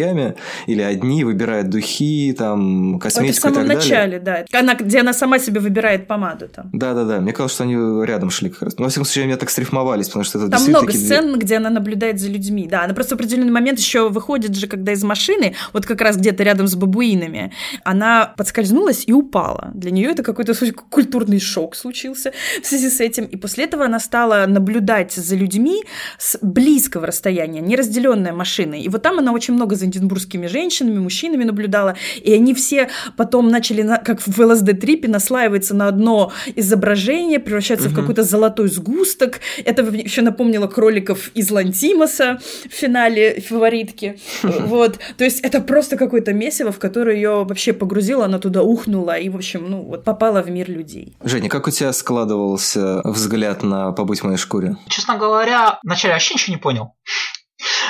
или 0.66 0.82
одни 0.82 1.24
выбирают 1.24 1.68
духи, 1.68 2.34
там, 2.36 2.98
косметику 2.98 3.30
Это 3.30 3.38
в 3.38 3.54
самом 3.54 3.64
и 3.64 3.68
так 3.68 3.76
начале, 3.76 4.18
далее. 4.18 4.46
да. 4.50 4.58
Она, 4.58 4.74
где 4.74 5.00
она 5.00 5.12
сама 5.12 5.38
себе 5.38 5.60
выбирает 5.60 6.06
помаду 6.06 6.48
там. 6.48 6.70
Да-да-да. 6.72 7.20
Мне 7.20 7.32
казалось, 7.32 7.52
что 7.52 7.64
они 7.64 8.06
рядом 8.06 8.30
шли 8.30 8.50
как 8.50 8.62
раз. 8.62 8.78
Но, 8.78 8.84
во 8.84 8.90
всяком 8.90 9.04
случае, 9.04 9.24
они 9.24 9.36
так 9.36 9.50
срифмовались, 9.50 10.06
потому 10.06 10.24
что 10.24 10.38
это 10.38 10.48
Там 10.48 10.62
много 10.64 10.92
сцен, 10.92 11.38
где 11.38 11.56
она 11.56 11.70
наблюдает 11.70 12.20
за 12.20 12.28
людьми. 12.28 12.66
Да, 12.68 12.84
она 12.84 12.94
просто 12.94 13.16
в 13.16 13.18
определенный 13.18 13.52
момент 13.52 13.78
еще 13.78 14.08
выходит 14.08 14.54
же, 14.54 14.66
когда 14.66 14.92
из 14.92 15.02
машины, 15.02 15.54
вот 15.72 15.86
как 15.86 16.00
раз 16.00 16.16
где-то 16.16 16.42
рядом 16.42 16.66
с 16.66 16.74
бабуинами, 16.74 17.52
она 17.84 18.32
подскользнулась 18.36 19.04
и 19.06 19.12
упала. 19.12 19.70
Для 19.74 19.90
нее 19.90 20.10
это 20.10 20.22
какой-то 20.22 20.54
культурный 20.90 21.40
шок 21.40 21.76
случился 21.76 22.32
в 22.62 22.66
связи 22.66 22.88
с 22.88 23.00
этим. 23.00 23.24
И 23.24 23.36
после 23.36 23.64
этого 23.64 23.84
она 23.84 23.98
стала 24.00 24.46
наблюдать 24.46 25.12
за 25.12 25.36
людьми 25.36 25.82
с 26.18 26.38
близкого 26.42 27.06
расстояния, 27.06 27.60
не 27.60 27.76
разделенная 27.76 28.32
машиной. 28.32 28.82
И 28.82 28.88
вот 28.88 29.02
там 29.02 29.18
она 29.18 29.32
очень 29.32 29.54
много 29.54 29.76
за 29.76 29.86
эдинбургскими 29.90 30.46
женщинами, 30.46 30.98
мужчинами 30.98 31.44
наблюдала. 31.44 31.96
И 32.22 32.32
они 32.32 32.54
все 32.54 32.88
потом 33.16 33.48
начали, 33.48 33.82
как 34.04 34.20
в 34.20 34.38
ЛСД-трипе, 34.38 35.08
наслаиваться 35.08 35.74
на 35.74 35.88
одно 35.88 36.32
изображение, 36.56 37.38
превращаться 37.38 37.88
угу. 37.88 37.94
в 37.94 37.96
какой-то 37.96 38.22
золотой 38.22 38.68
сгусток. 38.68 39.40
Это 39.64 39.82
еще 39.82 40.22
напомнило 40.22 40.66
кроликов 40.66 41.30
из 41.34 41.50
Лантимоса 41.50 42.40
в 42.68 42.72
финале 42.72 43.40
фаворитки. 43.40 44.18
Вот. 44.42 44.98
То 45.16 45.24
есть 45.24 45.40
это 45.40 45.60
просто 45.60 45.96
какое-то 45.96 46.32
месиво, 46.32 46.72
в 46.72 46.78
которое 46.78 47.16
ее 47.16 47.44
вообще 47.44 47.72
погрузило, 47.72 48.24
она 48.24 48.38
туда 48.38 48.62
ухнула 48.62 49.18
и, 49.18 49.28
в 49.28 49.36
общем, 49.36 49.68
ну, 49.68 49.82
вот 49.82 50.04
попала 50.04 50.42
в 50.42 50.50
мир 50.50 50.70
людей. 50.70 51.16
Женя, 51.22 51.48
как 51.48 51.66
у 51.66 51.70
тебя 51.70 51.92
складывался 51.92 53.00
взгляд 53.04 53.62
на 53.62 53.92
«Побудь 53.92 54.20
в 54.20 54.24
моей 54.24 54.38
шкуре»? 54.38 54.76
Честно 54.88 55.16
говоря, 55.16 55.78
вначале 55.82 56.14
вообще 56.14 56.34
ничего 56.34 56.54
не 56.54 56.60
понял. 56.60 56.94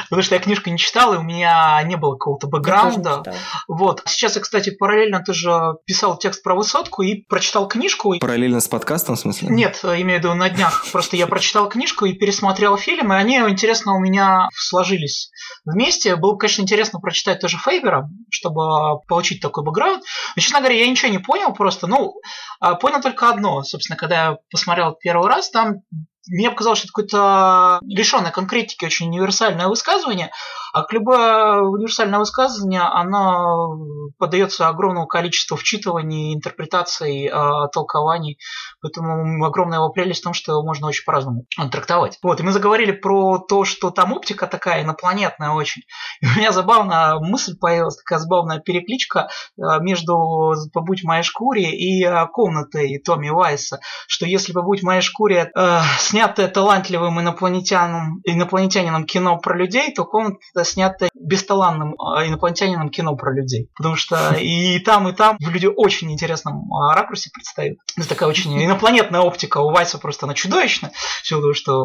Потому 0.04 0.22
что 0.22 0.34
я 0.34 0.40
книжку 0.40 0.70
не 0.70 0.78
читал, 0.78 1.14
и 1.14 1.18
у 1.18 1.22
меня 1.22 1.80
не 1.84 1.96
было 1.96 2.14
какого-то 2.14 2.46
бэкграунда. 2.46 3.22
Вот. 3.68 4.02
Сейчас 4.06 4.36
я, 4.36 4.42
кстати, 4.42 4.70
параллельно 4.70 5.22
тоже 5.24 5.74
писал 5.86 6.18
текст 6.18 6.42
про 6.42 6.54
высотку 6.54 7.02
и 7.02 7.22
прочитал 7.22 7.68
книжку. 7.68 8.18
Параллельно 8.18 8.60
с 8.60 8.68
подкастом, 8.68 9.16
в 9.16 9.20
смысле? 9.20 9.48
Нет, 9.50 9.80
имею 9.82 10.20
в 10.20 10.24
виду 10.24 10.34
на 10.34 10.50
днях. 10.50 10.86
Просто 10.92 11.16
я 11.16 11.26
прочитал 11.26 11.68
книжку 11.68 12.04
и 12.06 12.12
пересмотрел 12.12 12.76
фильм, 12.76 13.12
и 13.12 13.16
они, 13.16 13.36
интересно, 13.36 13.94
у 13.94 14.00
меня 14.00 14.48
сложились 14.54 15.30
вместе. 15.64 16.16
Было, 16.16 16.36
конечно, 16.36 16.62
интересно 16.62 17.00
прочитать 17.00 17.40
тоже 17.40 17.58
Фейбера, 17.58 18.08
чтобы 18.30 19.00
получить 19.06 19.40
такой 19.40 19.64
бэкграунд. 19.64 20.02
Но, 20.36 20.42
честно 20.42 20.58
говоря, 20.60 20.76
я 20.76 20.88
ничего 20.88 21.10
не 21.10 21.18
понял 21.18 21.52
просто. 21.52 21.86
Ну, 21.86 22.14
а, 22.60 22.74
понял 22.74 23.00
только 23.00 23.30
одно. 23.30 23.62
Собственно, 23.62 23.96
когда 23.96 24.24
я 24.24 24.36
посмотрел 24.50 24.94
первый 24.94 25.28
раз, 25.28 25.50
там 25.50 25.82
мне 26.28 26.50
показалось, 26.50 26.78
что 26.78 26.86
это 26.86 26.92
какое-то 26.92 27.78
лишенное 27.86 28.30
конкретики 28.30 28.84
очень 28.84 29.08
универсальное 29.08 29.68
высказывание, 29.68 30.30
а 30.72 30.86
любое 30.90 31.60
универсальное 31.60 32.18
высказывание, 32.18 32.82
оно 32.82 33.76
поддается 34.18 34.68
огромному 34.68 35.06
количеству 35.06 35.56
вчитываний, 35.56 36.34
интерпретаций, 36.34 37.26
э, 37.26 37.68
толкований. 37.72 38.38
Поэтому 38.82 39.44
огромная 39.44 39.78
его 39.78 39.90
прелесть 39.90 40.20
в 40.20 40.24
том, 40.24 40.34
что 40.34 40.52
его 40.52 40.62
можно 40.62 40.86
очень 40.86 41.04
по-разному 41.04 41.44
трактовать. 41.70 42.18
Вот, 42.22 42.40
и 42.40 42.42
мы 42.42 42.52
заговорили 42.52 42.92
про 42.92 43.38
то, 43.38 43.64
что 43.64 43.90
там 43.90 44.12
оптика 44.12 44.46
такая 44.46 44.82
инопланетная 44.82 45.50
очень. 45.50 45.82
И 46.20 46.26
у 46.26 46.38
меня 46.38 46.52
забавная 46.52 47.18
мысль 47.18 47.56
появилась, 47.58 47.96
такая 47.96 48.18
забавная 48.18 48.60
перекличка 48.60 49.28
э, 49.56 49.62
между 49.80 50.54
«Побудь 50.72 51.02
в 51.02 51.06
моей 51.06 51.22
шкуре» 51.22 51.70
и 51.70 52.04
э, 52.04 52.26
комнатой 52.32 53.00
Томми 53.04 53.30
Уайса, 53.30 53.80
что 54.06 54.26
если 54.26 54.52
«Побудь 54.52 54.80
в 54.80 54.84
моей 54.84 55.02
шкуре» 55.02 55.50
э, 55.54 55.80
снятое 55.98 56.48
талантливым 56.48 57.20
инопланетянином, 57.20 58.20
инопланетянином 58.24 59.04
кино 59.04 59.38
про 59.38 59.56
людей, 59.56 59.92
то 59.92 60.04
комната 60.04 60.59
снято 60.64 61.09
бесталанным 61.20 61.94
а, 62.00 62.26
инопланетянином 62.26 62.90
кино 62.90 63.14
про 63.16 63.34
людей. 63.34 63.70
Потому 63.76 63.96
что 63.96 64.34
и 64.34 64.78
там, 64.80 65.08
и 65.08 65.12
там 65.12 65.36
люди 65.40 65.66
очень 65.66 66.10
интересном 66.12 66.72
а, 66.72 66.94
ракурсе 66.94 67.30
предстают. 67.32 67.78
Это 67.96 68.08
такая 68.08 68.28
очень 68.28 68.62
инопланетная 68.62 69.20
оптика. 69.20 69.58
У 69.58 69.70
Вайса 69.70 69.98
просто 69.98 70.26
она 70.26 70.34
чудовищная, 70.34 70.92
в 71.22 71.26
силу 71.26 71.54
что 71.54 71.84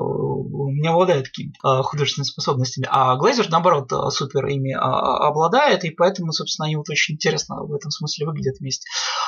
не 0.71 0.88
обладает 0.88 1.25
такими 1.25 1.53
а, 1.63 1.83
художественными 1.83 2.27
способностями. 2.27 2.88
А 2.89 3.15
Глейзер, 3.15 3.49
наоборот, 3.49 3.91
супер 4.13 4.45
ими 4.47 4.73
обладает, 4.73 5.83
и 5.83 5.91
поэтому, 5.91 6.31
собственно, 6.31 6.67
они 6.67 6.75
вот 6.75 6.89
очень 6.89 7.15
интересно 7.15 7.57
в 7.63 7.73
этом 7.73 7.91
смысле 7.91 8.27
выглядят 8.27 8.59
вместе. 8.59 8.88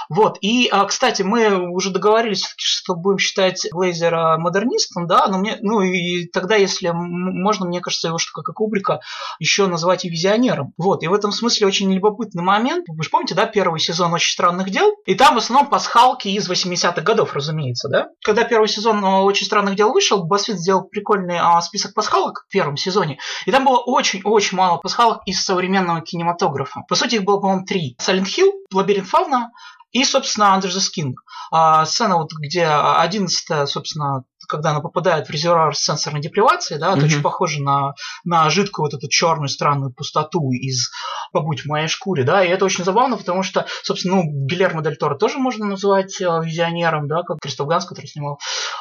Вот. 0.09 0.37
И, 0.41 0.71
кстати, 0.87 1.21
мы 1.21 1.69
уже 1.71 1.89
договорились, 1.91 2.53
что 2.57 2.95
будем 2.95 3.17
считать 3.17 3.67
Глейзера 3.71 4.37
модернистом, 4.37 5.07
да, 5.07 5.27
но 5.27 5.39
мне, 5.39 5.57
ну 5.61 5.81
и 5.81 6.27
тогда, 6.27 6.55
если 6.55 6.91
можно, 6.93 7.65
мне 7.65 7.81
кажется, 7.81 8.07
его, 8.07 8.17
что 8.17 8.31
как 8.33 8.49
и 8.49 8.53
Кубрика, 8.53 9.01
еще 9.39 9.67
назвать 9.67 9.96
и 10.05 10.09
визионером. 10.09 10.73
Вот, 10.77 11.03
и 11.03 11.07
в 11.07 11.13
этом 11.13 11.31
смысле 11.31 11.67
очень 11.67 11.91
любопытный 11.93 12.43
момент. 12.43 12.85
Вы 12.87 13.03
же 13.03 13.09
помните, 13.09 13.35
да, 13.35 13.45
первый 13.45 13.79
сезон 13.79 14.13
«Очень 14.13 14.31
странных 14.31 14.69
дел»? 14.69 14.93
И 15.05 15.15
там 15.15 15.35
в 15.35 15.37
основном 15.37 15.69
пасхалки 15.69 16.27
из 16.27 16.49
80-х 16.49 17.01
годов, 17.01 17.33
разумеется, 17.33 17.89
да? 17.89 18.07
Когда 18.23 18.43
первый 18.43 18.67
сезон 18.67 19.03
«Очень 19.03 19.45
странных 19.45 19.75
дел» 19.75 19.91
вышел, 19.91 20.27
BuzzFeed 20.27 20.55
сделал 20.55 20.83
прикольный 20.83 21.37
а, 21.39 21.61
список 21.61 21.93
пасхалок 21.93 22.45
в 22.47 22.51
первом 22.51 22.77
сезоне. 22.77 23.19
И 23.45 23.51
там 23.51 23.65
было 23.65 23.77
очень-очень 23.77 24.57
мало 24.57 24.77
пасхалок 24.77 25.21
из 25.25 25.43
современного 25.43 26.01
кинематографа. 26.01 26.81
По 26.87 26.95
сути, 26.95 27.15
их 27.15 27.23
было, 27.23 27.39
по-моему, 27.39 27.65
три. 27.65 27.95
Silent 28.01 28.25
Hill, 28.25 28.51
Лабиринт 28.73 29.07
Фавна 29.07 29.51
и, 29.91 30.03
собственно, 30.03 30.57
Under 30.57 30.67
the 30.67 30.79
Skin. 30.79 31.13
А, 31.51 31.85
сцена, 31.85 32.17
вот, 32.17 32.31
где 32.33 32.65
одиннадцатая, 32.65 33.65
собственно, 33.65 34.23
когда 34.47 34.71
она 34.71 34.79
попадает 34.79 35.27
в 35.27 35.29
резервуар 35.29 35.75
с 35.75 35.81
сенсорной 35.81 36.21
депривацией, 36.21 36.79
да, 36.79 36.91
это 36.91 37.01
mm-hmm. 37.01 37.05
очень 37.05 37.21
похоже 37.21 37.61
на, 37.61 37.93
на 38.23 38.49
жидкую 38.49 38.85
вот 38.85 38.93
эту 38.93 39.07
черную 39.07 39.49
странную 39.49 39.93
пустоту 39.93 40.51
из 40.51 40.91
«Побудь 41.31 41.61
в 41.61 41.65
моей 41.65 41.87
шкуре», 41.87 42.23
да, 42.23 42.43
и 42.43 42.49
это 42.49 42.65
очень 42.65 42.83
забавно, 42.83 43.17
потому 43.17 43.43
что, 43.43 43.65
собственно, 43.83 44.17
ну, 44.17 44.23
Гильермо 44.47 44.81
Дель 44.81 44.97
Торо 44.97 45.15
тоже 45.15 45.37
можно 45.37 45.65
назвать 45.65 46.19
э, 46.21 46.25
визионером, 46.43 47.07
да, 47.07 47.23
как 47.23 47.39
Кристоф 47.39 47.67
Ганс, 47.67 47.85
который 47.85 48.07
снимал 48.07 48.39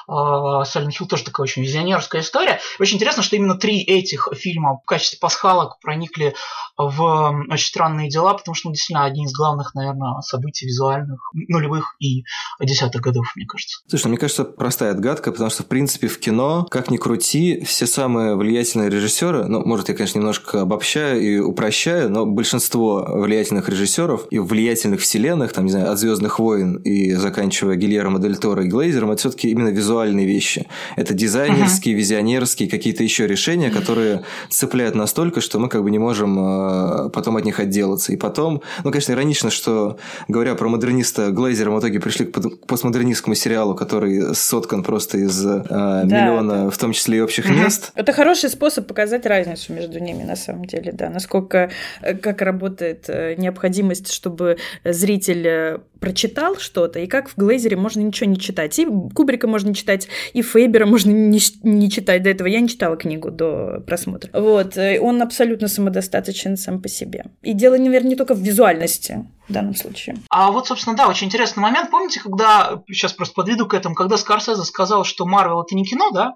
э, 0.08 0.64
Сайлент 0.64 0.94
Хилл, 0.94 1.06
тоже 1.06 1.24
такая 1.24 1.44
очень 1.44 1.62
визионерская 1.62 2.22
история. 2.22 2.60
Очень 2.78 2.96
интересно, 2.96 3.22
что 3.22 3.36
именно 3.36 3.56
три 3.56 3.82
этих 3.82 4.28
фильма 4.34 4.78
в 4.82 4.84
качестве 4.86 5.18
пасхалок 5.18 5.80
проникли 5.80 6.34
в 6.76 7.46
очень 7.50 7.66
странные 7.66 8.08
дела, 8.08 8.34
потому 8.34 8.54
что, 8.54 8.68
ну, 8.68 8.74
действительно, 8.74 9.04
одни 9.04 9.24
из 9.24 9.32
главных, 9.32 9.74
наверное, 9.74 10.20
событий 10.20 10.66
визуальных 10.66 11.20
нулевых 11.32 11.96
и 12.00 12.24
десятых 12.60 13.00
годов, 13.00 13.26
мне 13.34 13.46
кажется. 13.46 13.80
Слушай, 13.88 14.04
ну, 14.04 14.08
мне 14.10 14.18
кажется, 14.18 14.44
простая 14.44 14.92
отгадка, 14.92 15.32
потому 15.32 15.50
что, 15.50 15.55
в 15.62 15.66
принципе, 15.66 16.09
в 16.09 16.18
кино, 16.18 16.66
как 16.70 16.90
ни 16.90 16.96
крути, 16.96 17.62
все 17.64 17.86
самые 17.86 18.36
влиятельные 18.36 18.90
режиссеры, 18.90 19.44
ну, 19.44 19.64
может, 19.64 19.88
я, 19.88 19.94
конечно, 19.94 20.18
немножко 20.18 20.62
обобщаю 20.62 21.20
и 21.20 21.38
упрощаю, 21.38 22.11
но 22.11 22.26
большинство 22.26 23.07
влиятельных 23.09 23.68
режиссеров 23.68 24.26
и 24.30 24.38
влиятельных 24.38 25.00
вселенных, 25.00 25.52
там, 25.52 25.66
не 25.66 25.70
знаю, 25.70 25.90
от 25.90 25.98
Звездных 25.98 26.38
войн 26.38 26.76
и 26.76 27.12
заканчивая 27.14 27.76
Гильермо 27.76 28.18
Дель 28.18 28.36
Торо 28.36 28.64
и 28.64 28.68
Глейзером, 28.68 29.11
это 29.11 29.20
все-таки 29.20 29.50
именно 29.50 29.68
визуальные 29.68 30.26
вещи. 30.26 30.66
Это 30.96 31.14
дизайнерские, 31.14 31.94
uh-huh. 31.94 31.98
визионерские, 31.98 32.68
какие-то 32.68 33.02
еще 33.02 33.26
решения, 33.26 33.70
которые 33.70 34.22
цепляют 34.50 34.94
настолько, 34.94 35.40
что 35.40 35.59
мы 35.59 35.68
как 35.68 35.82
бы 35.82 35.90
не 35.90 35.98
можем 35.98 36.38
э, 36.38 37.11
потом 37.11 37.36
от 37.36 37.44
них 37.44 37.61
отделаться. 37.61 38.12
И 38.12 38.16
потом, 38.16 38.62
ну, 38.84 38.90
конечно, 38.90 39.12
иронично, 39.12 39.50
что, 39.50 39.98
говоря 40.28 40.54
про 40.54 40.68
модерниста 40.68 41.30
Глейзера, 41.30 41.70
мы 41.70 41.76
в 41.76 41.80
итоге 41.80 42.00
пришли 42.00 42.26
к 42.26 42.66
постмодернистскому 42.66 43.34
сериалу, 43.34 43.74
который 43.74 44.34
соткан 44.34 44.82
просто 44.82 45.18
из 45.18 45.45
э, 45.49 45.62
да, 45.68 46.05
миллиона, 46.05 46.64
да. 46.64 46.70
в 46.70 46.78
том 46.78 46.92
числе 46.92 47.18
и 47.18 47.20
общих 47.20 47.47
uh-huh. 47.49 47.64
мест. 47.64 47.92
Это 47.94 48.12
хороший 48.12 48.51
способ 48.51 48.86
показать 48.86 49.26
разницу 49.26 49.72
между 49.72 49.99
ними, 49.99 50.22
на 50.22 50.36
самом 50.36 50.64
деле, 50.64 50.92
да, 50.92 51.09
насколько 51.11 51.70
э, 52.03 52.14
как 52.14 52.42
работает 52.42 53.05
э, 53.09 53.34
необходимость, 53.36 54.12
чтобы 54.12 54.59
зритель 54.84 55.80
прочитал 56.01 56.57
что-то, 56.57 56.99
и 56.99 57.07
как 57.07 57.28
в 57.28 57.36
Глейзере 57.36 57.76
можно 57.76 58.01
ничего 58.01 58.28
не 58.30 58.38
читать. 58.38 58.78
И 58.78 58.86
Кубрика 59.14 59.47
можно 59.47 59.68
не 59.68 59.74
читать, 59.74 60.09
и 60.32 60.42
Фейбера 60.42 60.86
можно 60.86 61.11
не, 61.11 61.40
не 61.62 61.90
читать. 61.90 62.22
До 62.22 62.30
этого 62.30 62.49
я 62.49 62.61
не 62.61 62.68
читала 62.68 62.97
книгу 62.97 63.30
до 63.30 63.80
просмотра. 63.86 64.30
Вот. 64.32 64.76
Э, 64.76 65.01
он 65.01 65.22
абсолютно 65.22 65.68
самодостаточен 65.68 66.57
сам 66.57 66.80
по 66.80 66.88
себе. 66.88 67.26
И 67.42 67.53
дело, 67.53 67.76
наверное, 67.76 68.11
не 68.11 68.16
только 68.16 68.34
в 68.34 68.40
визуальности. 68.40 69.26
в 69.49 69.53
данном 69.53 69.74
случае. 69.74 70.16
А 70.30 70.51
вот, 70.51 70.66
собственно, 70.66 70.97
да, 70.97 71.09
очень 71.09 71.28
интересный 71.28 71.61
момент. 71.61 71.90
Помните, 71.90 72.20
когда, 72.20 72.82
сейчас 72.88 73.12
просто 73.12 73.34
подведу 73.34 73.66
к 73.66 73.74
этому, 73.74 73.94
когда 73.94 74.16
Скорсезе 74.16 74.62
сказал, 74.62 75.05
что 75.05 75.26
Марвел 75.26 75.62
это 75.62 75.74
не 75.74 75.84
кино, 75.84 76.11
да? 76.11 76.34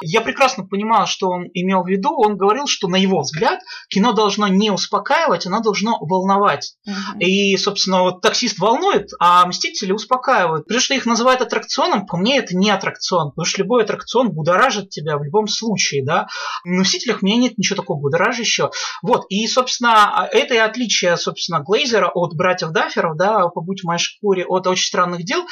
Я 0.00 0.20
прекрасно 0.20 0.66
понимал, 0.66 1.06
что 1.06 1.28
он 1.28 1.46
имел 1.54 1.82
в 1.82 1.88
виду. 1.88 2.10
Он 2.16 2.36
говорил, 2.36 2.66
что 2.66 2.88
на 2.88 2.96
его 2.96 3.20
взгляд 3.20 3.60
кино 3.88 4.12
должно 4.12 4.48
не 4.48 4.70
успокаивать, 4.70 5.46
оно 5.46 5.60
должно 5.60 5.98
волновать. 6.00 6.74
Uh-huh. 6.88 7.18
И, 7.18 7.56
собственно, 7.56 8.02
вот 8.02 8.20
таксист 8.20 8.58
волнует, 8.58 9.10
а 9.20 9.46
Мстители 9.46 9.92
успокаивают. 9.92 10.64
Потому 10.64 10.80
что 10.80 10.94
их 10.94 11.06
называют 11.06 11.42
аттракционом, 11.42 12.06
по 12.06 12.16
мне 12.16 12.38
это 12.38 12.56
не 12.56 12.70
аттракцион, 12.70 13.30
потому 13.30 13.44
что 13.44 13.62
любой 13.62 13.82
аттракцион 13.82 14.30
будоражит 14.30 14.90
тебя 14.90 15.18
в 15.18 15.24
любом 15.24 15.46
случае, 15.48 16.04
да. 16.04 16.28
На 16.64 16.82
Мстителях 16.82 17.22
у 17.22 17.26
меня 17.26 17.36
нет 17.36 17.58
ничего 17.58 17.76
такого 17.76 18.00
будоражащего. 18.00 18.70
Вот, 19.02 19.26
и, 19.28 19.46
собственно, 19.46 20.28
это 20.32 20.54
и 20.54 20.58
отличие, 20.58 21.16
собственно, 21.16 21.60
Глейзера 21.60 22.10
от 22.12 22.34
братьев 22.34 22.70
Дафферов, 22.70 23.16
да, 23.16 23.48
побудь 23.48 23.82
в 23.82 23.86
моей 23.86 23.98
шкуре, 23.98 24.44
от 24.46 24.66
очень 24.66 24.86
странных 24.86 25.24
дел 25.24 25.46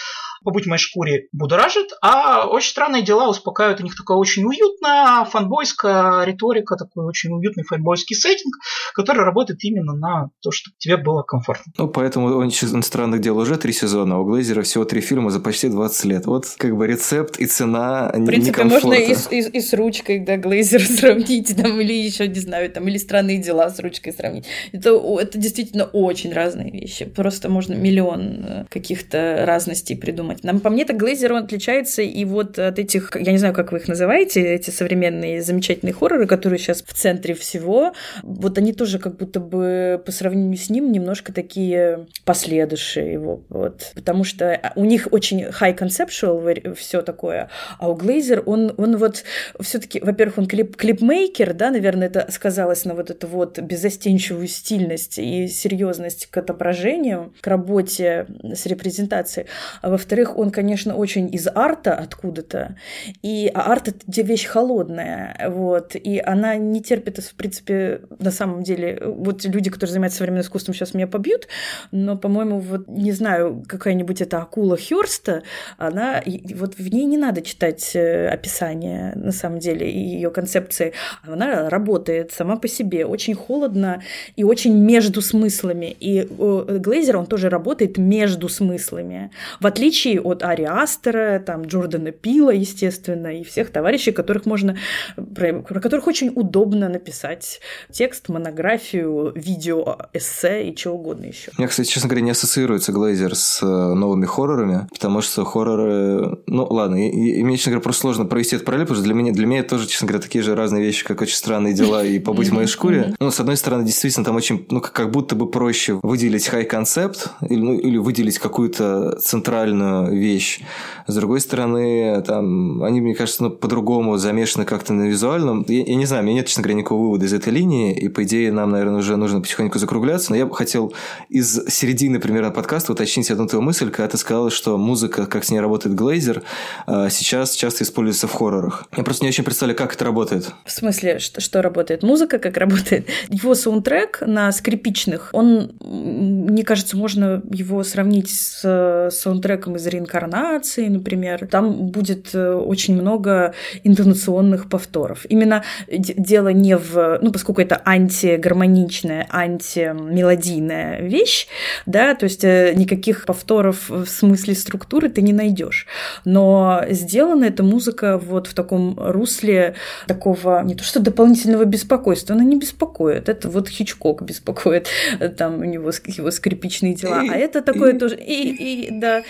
побудь 0.44 0.64
в 0.64 0.68
моей 0.68 0.80
шкуре 0.80 1.28
будоражит, 1.32 1.88
а 2.02 2.46
очень 2.46 2.70
странные 2.70 3.02
дела 3.02 3.28
успокаивают. 3.28 3.80
У 3.80 3.84
них 3.84 3.96
такая 3.96 4.16
очень 4.16 4.44
уютная 4.44 5.24
фанбойская 5.24 6.24
риторика, 6.24 6.76
такой 6.76 7.04
очень 7.06 7.30
уютный 7.30 7.64
фанбойский 7.64 8.16
сеттинг, 8.16 8.56
который 8.94 9.24
работает 9.24 9.62
именно 9.64 9.94
на 9.94 10.30
то, 10.40 10.50
чтобы 10.50 10.74
тебе 10.78 10.96
было 10.96 11.22
комфортно. 11.22 11.72
Ну, 11.76 11.88
поэтому 11.88 12.28
очень 12.36 12.82
странных 12.82 13.20
дел 13.20 13.38
уже 13.38 13.56
три 13.56 13.72
сезона, 13.72 14.16
а 14.16 14.18
у 14.18 14.24
Глейзера 14.24 14.62
всего 14.62 14.84
три 14.84 15.00
фильма 15.00 15.30
за 15.30 15.40
почти 15.40 15.68
20 15.68 16.04
лет. 16.04 16.26
Вот 16.26 16.46
как 16.56 16.76
бы 16.76 16.86
рецепт 16.86 17.38
и 17.38 17.46
цена 17.46 18.10
В 18.14 18.26
принципе, 18.26 18.64
можно 18.64 18.92
и 18.94 19.14
с, 19.14 19.30
и, 19.30 19.40
и 19.40 19.60
с 19.60 19.72
ручкой, 19.72 20.20
да, 20.20 20.36
Глейзера 20.36 20.82
сравнить, 20.84 21.56
там, 21.56 21.80
или 21.80 21.92
еще, 21.92 22.28
не 22.28 22.40
знаю, 22.40 22.70
там, 22.70 22.88
или 22.88 22.98
странные 22.98 23.38
дела 23.38 23.70
с 23.70 23.78
ручкой 23.78 24.12
сравнить. 24.12 24.46
Это, 24.72 24.90
это 25.20 25.38
действительно 25.38 25.84
очень 25.84 26.32
разные 26.32 26.70
вещи. 26.70 27.04
Просто 27.04 27.48
можно 27.48 27.74
миллион 27.74 28.44
э, 28.44 28.64
каких-то 28.68 29.44
разностей 29.46 29.96
придумать 29.96 30.27
придумать. 30.28 30.44
Нам, 30.44 30.60
по 30.60 30.70
мне, 30.70 30.84
так 30.84 30.96
Глейзер, 30.96 31.32
он 31.32 31.44
отличается 31.44 32.02
и 32.02 32.24
вот 32.24 32.58
от 32.58 32.78
этих, 32.78 33.16
я 33.16 33.32
не 33.32 33.38
знаю, 33.38 33.54
как 33.54 33.72
вы 33.72 33.78
их 33.78 33.88
называете, 33.88 34.42
эти 34.42 34.70
современные 34.70 35.42
замечательные 35.42 35.92
хорроры, 35.92 36.26
которые 36.26 36.58
сейчас 36.58 36.82
в 36.82 36.92
центре 36.92 37.34
всего, 37.34 37.92
вот 38.22 38.58
они 38.58 38.72
тоже 38.72 38.98
как 38.98 39.16
будто 39.16 39.40
бы 39.40 40.02
по 40.04 40.12
сравнению 40.12 40.56
с 40.56 40.70
ним 40.70 40.92
немножко 40.92 41.32
такие 41.32 42.06
последующие 42.24 43.12
его, 43.12 43.42
вот, 43.48 43.92
потому 43.94 44.24
что 44.24 44.60
у 44.76 44.84
них 44.84 45.08
очень 45.10 45.44
high 45.44 45.76
conceptual 45.76 46.74
все 46.74 47.02
такое, 47.02 47.48
а 47.78 47.88
у 47.90 47.94
Глейзер 47.94 48.42
он, 48.46 48.72
он 48.76 48.96
вот 48.96 49.24
все-таки, 49.60 50.00
во-первых, 50.00 50.38
он 50.38 50.46
клип, 50.46 50.76
клипмейкер, 50.76 51.54
да, 51.54 51.70
наверное, 51.70 52.08
это 52.08 52.26
сказалось 52.30 52.84
на 52.84 52.94
вот 52.94 53.10
эту 53.10 53.26
вот 53.26 53.58
беззастенчивую 53.58 54.48
стильность 54.48 55.18
и 55.18 55.48
серьезность 55.48 56.26
к 56.26 56.36
отображению, 56.36 57.32
к 57.40 57.46
работе 57.46 58.26
с 58.42 58.66
репрезентацией, 58.66 59.46
а 59.82 59.90
во-вторых, 59.90 60.17
во-вторых, 60.18 60.38
он, 60.38 60.50
конечно, 60.50 60.96
очень 60.96 61.32
из 61.32 61.46
арта 61.54 61.94
откуда-то, 61.94 62.76
и 63.22 63.50
а 63.54 63.72
арт— 63.72 63.88
это 64.08 64.22
вещь 64.22 64.46
холодная, 64.46 65.36
вот, 65.48 65.94
и 65.94 66.18
она 66.18 66.56
не 66.56 66.82
терпит, 66.82 67.18
в 67.18 67.34
принципе, 67.34 68.00
на 68.18 68.30
самом 68.30 68.62
деле, 68.62 69.00
вот 69.04 69.44
люди, 69.44 69.70
которые 69.70 69.92
занимаются 69.92 70.18
современным 70.18 70.42
искусством, 70.42 70.74
сейчас 70.74 70.94
меня 70.94 71.06
побьют, 71.06 71.48
но, 71.92 72.16
по-моему, 72.16 72.58
вот, 72.58 72.88
не 72.88 73.12
знаю, 73.12 73.64
какая-нибудь 73.68 74.20
эта 74.20 74.38
акула 74.38 74.76
Хёрста, 74.76 75.42
она, 75.76 76.22
вот 76.54 76.78
в 76.78 76.88
ней 76.92 77.04
не 77.04 77.18
надо 77.18 77.42
читать 77.42 77.92
э, 77.94 78.28
описание, 78.28 79.12
на 79.14 79.32
самом 79.32 79.58
деле, 79.58 79.90
и 79.90 79.98
ее 79.98 80.30
концепции, 80.30 80.92
она 81.22 81.70
работает 81.70 82.32
сама 82.32 82.56
по 82.56 82.68
себе, 82.68 83.06
очень 83.06 83.34
холодно 83.34 84.02
и 84.36 84.44
очень 84.44 84.74
между 84.74 85.22
смыслами, 85.22 85.96
и 86.00 86.26
Глейзер, 86.28 87.16
он 87.16 87.26
тоже 87.26 87.48
работает 87.48 87.98
между 87.98 88.48
смыслами, 88.48 89.30
в 89.60 89.66
отличие 89.66 90.07
отличие 90.08 90.20
от 90.20 90.42
Ари 90.42 90.64
Астера, 90.64 91.38
там, 91.38 91.62
Джордана 91.62 92.12
Пила, 92.12 92.52
естественно, 92.52 93.28
и 93.28 93.44
всех 93.44 93.70
товарищей, 93.70 94.12
которых 94.12 94.46
можно, 94.46 94.76
про, 95.16 95.60
про 95.60 95.80
которых 95.80 96.06
очень 96.06 96.32
удобно 96.34 96.88
написать 96.88 97.60
текст, 97.90 98.28
монографию, 98.28 99.32
видео, 99.34 99.98
эссе 100.12 100.68
и 100.68 100.74
чего 100.74 100.94
угодно 100.94 101.26
еще. 101.26 101.50
Мне, 101.58 101.68
кстати, 101.68 101.88
честно 101.88 102.08
говоря, 102.08 102.24
не 102.24 102.30
ассоциируется 102.30 102.92
Глейзер 102.92 103.34
с 103.34 103.62
э, 103.62 103.66
новыми 103.66 104.26
хоррорами, 104.26 104.86
потому 104.90 105.20
что 105.20 105.44
хорроры... 105.44 106.38
Ну, 106.46 106.66
ладно, 106.70 106.96
и, 106.96 107.08
и 107.08 107.44
мне, 107.44 107.56
честно 107.56 107.72
говоря, 107.72 107.84
просто 107.84 108.02
сложно 108.02 108.24
провести 108.24 108.56
этот 108.56 108.66
параллель, 108.66 108.86
потому 108.86 108.96
что 108.96 109.04
для 109.04 109.14
меня, 109.14 109.32
для 109.32 109.46
меня 109.46 109.60
это 109.60 109.70
тоже, 109.70 109.86
честно 109.86 110.08
говоря, 110.08 110.22
такие 110.22 110.42
же 110.42 110.54
разные 110.54 110.82
вещи, 110.82 111.04
как 111.04 111.20
очень 111.20 111.36
странные 111.36 111.74
дела 111.74 112.04
и 112.04 112.18
побыть 112.18 112.48
в 112.48 112.54
моей 112.54 112.68
шкуре. 112.68 113.14
Ну, 113.20 113.30
с 113.30 113.40
одной 113.40 113.56
стороны, 113.56 113.84
действительно, 113.84 114.24
там 114.24 114.36
очень, 114.36 114.66
ну, 114.70 114.80
как 114.80 115.10
будто 115.10 115.34
бы 115.34 115.50
проще 115.50 115.98
выделить 116.02 116.46
хай-концепт 116.46 117.32
или, 117.42 117.60
ну, 117.60 117.78
или 117.78 117.98
выделить 117.98 118.38
какую-то 118.38 119.18
центральную 119.20 119.97
вещь. 120.06 120.60
С 121.06 121.14
другой 121.14 121.40
стороны, 121.40 122.22
там, 122.22 122.82
они, 122.82 123.00
мне 123.00 123.14
кажется, 123.14 123.44
ну, 123.44 123.50
по-другому 123.50 124.16
замешаны 124.18 124.64
как-то 124.64 124.92
на 124.92 125.04
визуальном. 125.04 125.64
Я, 125.68 125.84
я 125.84 125.94
не 125.94 126.06
знаю, 126.06 126.22
у 126.22 126.26
меня 126.26 126.36
нет, 126.36 126.46
честно 126.46 126.62
говоря, 126.62 126.78
никакого 126.78 127.02
вывода 127.02 127.24
из 127.24 127.32
этой 127.32 127.52
линии, 127.52 127.94
и, 127.94 128.08
по 128.08 128.24
идее, 128.24 128.52
нам, 128.52 128.70
наверное, 128.70 128.98
уже 128.98 129.16
нужно 129.16 129.40
потихоньку 129.40 129.78
закругляться, 129.78 130.30
но 130.30 130.36
я 130.36 130.46
бы 130.46 130.54
хотел 130.54 130.92
из 131.28 131.66
середины 131.68 132.20
примерно 132.20 132.50
подкаста 132.50 132.92
уточнить 132.92 133.30
одну 133.30 133.46
твою 133.46 133.62
мысль, 133.62 133.90
когда 133.90 134.08
ты 134.08 134.18
сказала, 134.18 134.50
что 134.50 134.76
музыка, 134.76 135.26
как 135.26 135.44
с 135.44 135.50
ней 135.50 135.60
работает 135.60 135.94
Глейзер, 135.94 136.42
а, 136.86 137.08
сейчас 137.10 137.52
часто 137.52 137.84
используется 137.84 138.28
в 138.28 138.32
хоррорах. 138.32 138.86
Я 138.96 139.04
просто 139.04 139.24
не 139.24 139.28
очень 139.28 139.44
представляю, 139.44 139.76
как 139.76 139.94
это 139.94 140.04
работает. 140.04 140.50
В 140.64 140.70
смысле, 140.70 141.18
что, 141.18 141.40
что 141.40 141.62
работает? 141.62 142.02
Музыка 142.02 142.38
как 142.38 142.56
работает? 142.56 143.08
Его 143.28 143.54
саундтрек 143.54 144.22
на 144.26 144.52
скрипичных, 144.52 145.30
он, 145.32 145.72
мне 145.80 146.64
кажется, 146.64 146.96
можно 146.96 147.42
его 147.50 147.82
сравнить 147.84 148.30
с 148.30 149.08
саундтреком 149.10 149.76
из 149.76 149.86
реинкарнации, 149.88 150.88
например, 150.88 151.46
там 151.46 151.88
будет 151.88 152.34
э, 152.34 152.52
очень 152.54 152.94
много 153.00 153.54
интонационных 153.84 154.68
повторов. 154.68 155.26
Именно 155.28 155.64
дело 155.90 156.48
не 156.48 156.76
в... 156.76 157.18
Ну, 157.22 157.32
поскольку 157.32 157.60
это 157.60 157.80
антигармоничная, 157.84 159.26
антимелодийная 159.30 161.00
вещь, 161.00 161.48
да, 161.86 162.14
то 162.14 162.24
есть 162.24 162.44
э, 162.44 162.72
никаких 162.74 163.26
повторов 163.26 163.88
в 163.88 164.06
смысле 164.06 164.54
структуры 164.54 165.08
ты 165.08 165.22
не 165.22 165.32
найдешь. 165.32 165.86
Но 166.24 166.82
сделана 166.90 167.44
эта 167.44 167.62
музыка 167.62 168.18
вот 168.18 168.46
в 168.46 168.54
таком 168.54 168.98
русле 168.98 169.74
такого, 170.06 170.62
не 170.62 170.74
то 170.74 170.84
что 170.84 171.00
дополнительного 171.00 171.64
беспокойства, 171.64 172.34
она 172.34 172.44
не 172.44 172.58
беспокоит, 172.58 173.28
это 173.28 173.48
вот 173.48 173.68
Хичкок 173.68 174.22
беспокоит, 174.22 174.88
там 175.36 175.60
у 175.60 175.64
него 175.64 175.90
его 176.06 176.30
скрипичные 176.30 176.94
дела, 176.94 177.22
а 177.28 177.34
это 177.34 177.62
такое 177.62 177.98
тоже, 177.98 178.16
и, 178.16 178.86
и 178.86 178.90
да, 178.90 179.22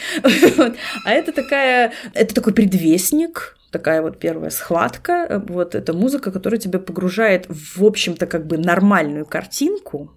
вот. 0.56 0.76
А 1.04 1.12
это 1.12 1.32
такая, 1.32 1.92
это 2.14 2.34
такой 2.34 2.52
предвестник 2.52 3.56
такая 3.70 4.02
вот 4.02 4.18
первая 4.18 4.50
схватка, 4.50 5.42
вот 5.48 5.74
эта 5.74 5.92
музыка, 5.92 6.30
которая 6.30 6.58
тебя 6.58 6.78
погружает 6.78 7.46
в, 7.48 7.84
общем-то, 7.84 8.26
как 8.26 8.46
бы 8.46 8.56
нормальную 8.56 9.26
картинку, 9.26 10.10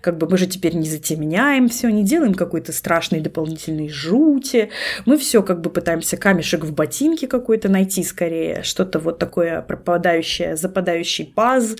как 0.00 0.18
бы 0.18 0.28
мы 0.28 0.38
же 0.38 0.46
теперь 0.46 0.74
не 0.74 0.88
затемняем 0.88 1.68
все, 1.68 1.88
не 1.90 2.04
делаем 2.04 2.34
какой-то 2.34 2.72
страшной 2.72 3.20
дополнительной 3.20 3.88
жути, 3.88 4.70
мы 5.06 5.16
все 5.16 5.42
как 5.42 5.60
бы 5.60 5.70
пытаемся 5.70 6.16
камешек 6.16 6.64
в 6.64 6.72
ботинке 6.72 7.26
какой-то 7.26 7.68
найти 7.68 8.02
скорее, 8.02 8.62
что-то 8.62 8.98
вот 8.98 9.18
такое 9.18 9.62
пропадающее, 9.62 10.56
западающий 10.56 11.26
паз, 11.26 11.76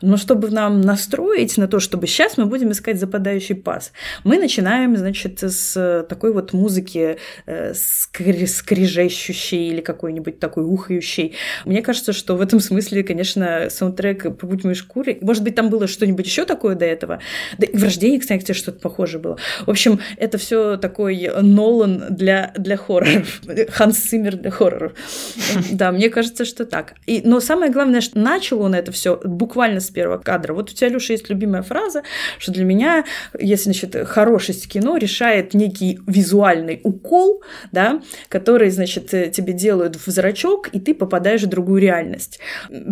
но 0.00 0.16
чтобы 0.16 0.50
нам 0.50 0.80
настроить 0.80 1.56
на 1.58 1.68
то, 1.68 1.80
чтобы 1.80 2.06
сейчас 2.06 2.36
мы 2.36 2.46
будем 2.46 2.72
искать 2.72 2.98
западающий 2.98 3.54
паз, 3.54 3.92
мы 4.24 4.38
начинаем, 4.38 4.96
значит, 4.96 5.42
с 5.42 6.06
такой 6.08 6.32
вот 6.32 6.52
музыки 6.52 7.18
э, 7.46 7.74
скрежещущей 7.74 9.68
или 9.68 9.80
какой-нибудь 9.80 10.38
такой 10.38 10.64
ухающий. 10.70 11.34
Мне 11.64 11.82
кажется, 11.82 12.12
что 12.12 12.36
в 12.36 12.40
этом 12.40 12.60
смысле, 12.60 13.02
конечно, 13.02 13.68
саундтрек 13.70 14.36
«Побудь 14.36 14.62
в 14.62 14.64
моей 14.64 14.76
шкуре», 14.76 15.18
может 15.20 15.42
быть, 15.42 15.54
там 15.54 15.68
было 15.68 15.86
что-нибудь 15.86 16.26
еще 16.26 16.44
такое 16.44 16.74
до 16.74 16.84
этого, 16.84 17.20
да 17.58 17.66
и 17.66 17.76
в 17.76 17.82
«Рождении», 17.82 18.18
кстати, 18.18 18.52
что-то 18.52 18.80
похожее 18.80 19.20
было. 19.20 19.36
В 19.66 19.70
общем, 19.70 20.00
это 20.16 20.38
все 20.38 20.76
такой 20.76 21.30
Нолан 21.40 22.04
для, 22.10 22.52
для 22.56 22.76
хорроров, 22.76 23.40
Ханс 23.70 23.98
Симмер 23.98 24.36
для 24.36 24.50
хорроров. 24.50 24.92
Да, 25.72 25.92
мне 25.92 26.10
кажется, 26.10 26.44
что 26.44 26.64
так. 26.64 26.94
И, 27.06 27.22
но 27.24 27.40
самое 27.40 27.70
главное, 27.70 28.00
что 28.00 28.18
начал 28.18 28.60
он 28.62 28.74
это 28.74 28.92
все 28.92 29.20
буквально 29.24 29.80
с 29.80 29.90
первого 29.90 30.18
кадра. 30.18 30.52
Вот 30.52 30.70
у 30.70 30.74
тебя, 30.74 30.88
Люша, 30.88 31.12
есть 31.12 31.28
любимая 31.30 31.62
фраза, 31.62 32.02
что 32.38 32.52
для 32.52 32.64
меня, 32.64 33.04
если, 33.38 33.64
значит, 33.64 33.96
хорошесть 34.08 34.68
кино 34.68 34.96
решает 34.96 35.54
некий 35.54 36.00
визуальный 36.06 36.80
укол, 36.82 37.42
да, 37.72 38.02
который, 38.28 38.70
значит, 38.70 39.08
тебе 39.08 39.52
делают 39.52 39.96
в 39.96 40.10
зрачок, 40.10 40.59
чпок, 40.60 40.68
и 40.72 40.80
ты 40.80 40.94
попадаешь 40.94 41.42
в 41.42 41.46
другую 41.46 41.80
реальность. 41.80 42.40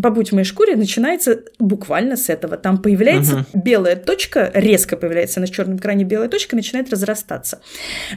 «Побудь 0.02 0.30
в 0.30 0.32
моей 0.32 0.44
шкуре» 0.44 0.76
начинается 0.76 1.40
буквально 1.58 2.16
с 2.16 2.28
этого. 2.28 2.56
Там 2.56 2.78
появляется 2.78 3.46
угу. 3.52 3.62
белая 3.62 3.96
точка, 3.96 4.50
резко 4.54 4.96
появляется 4.96 5.40
на 5.40 5.46
черном 5.46 5.76
экране 5.76 6.04
белая 6.04 6.28
точка, 6.28 6.56
начинает 6.56 6.90
разрастаться. 6.90 7.60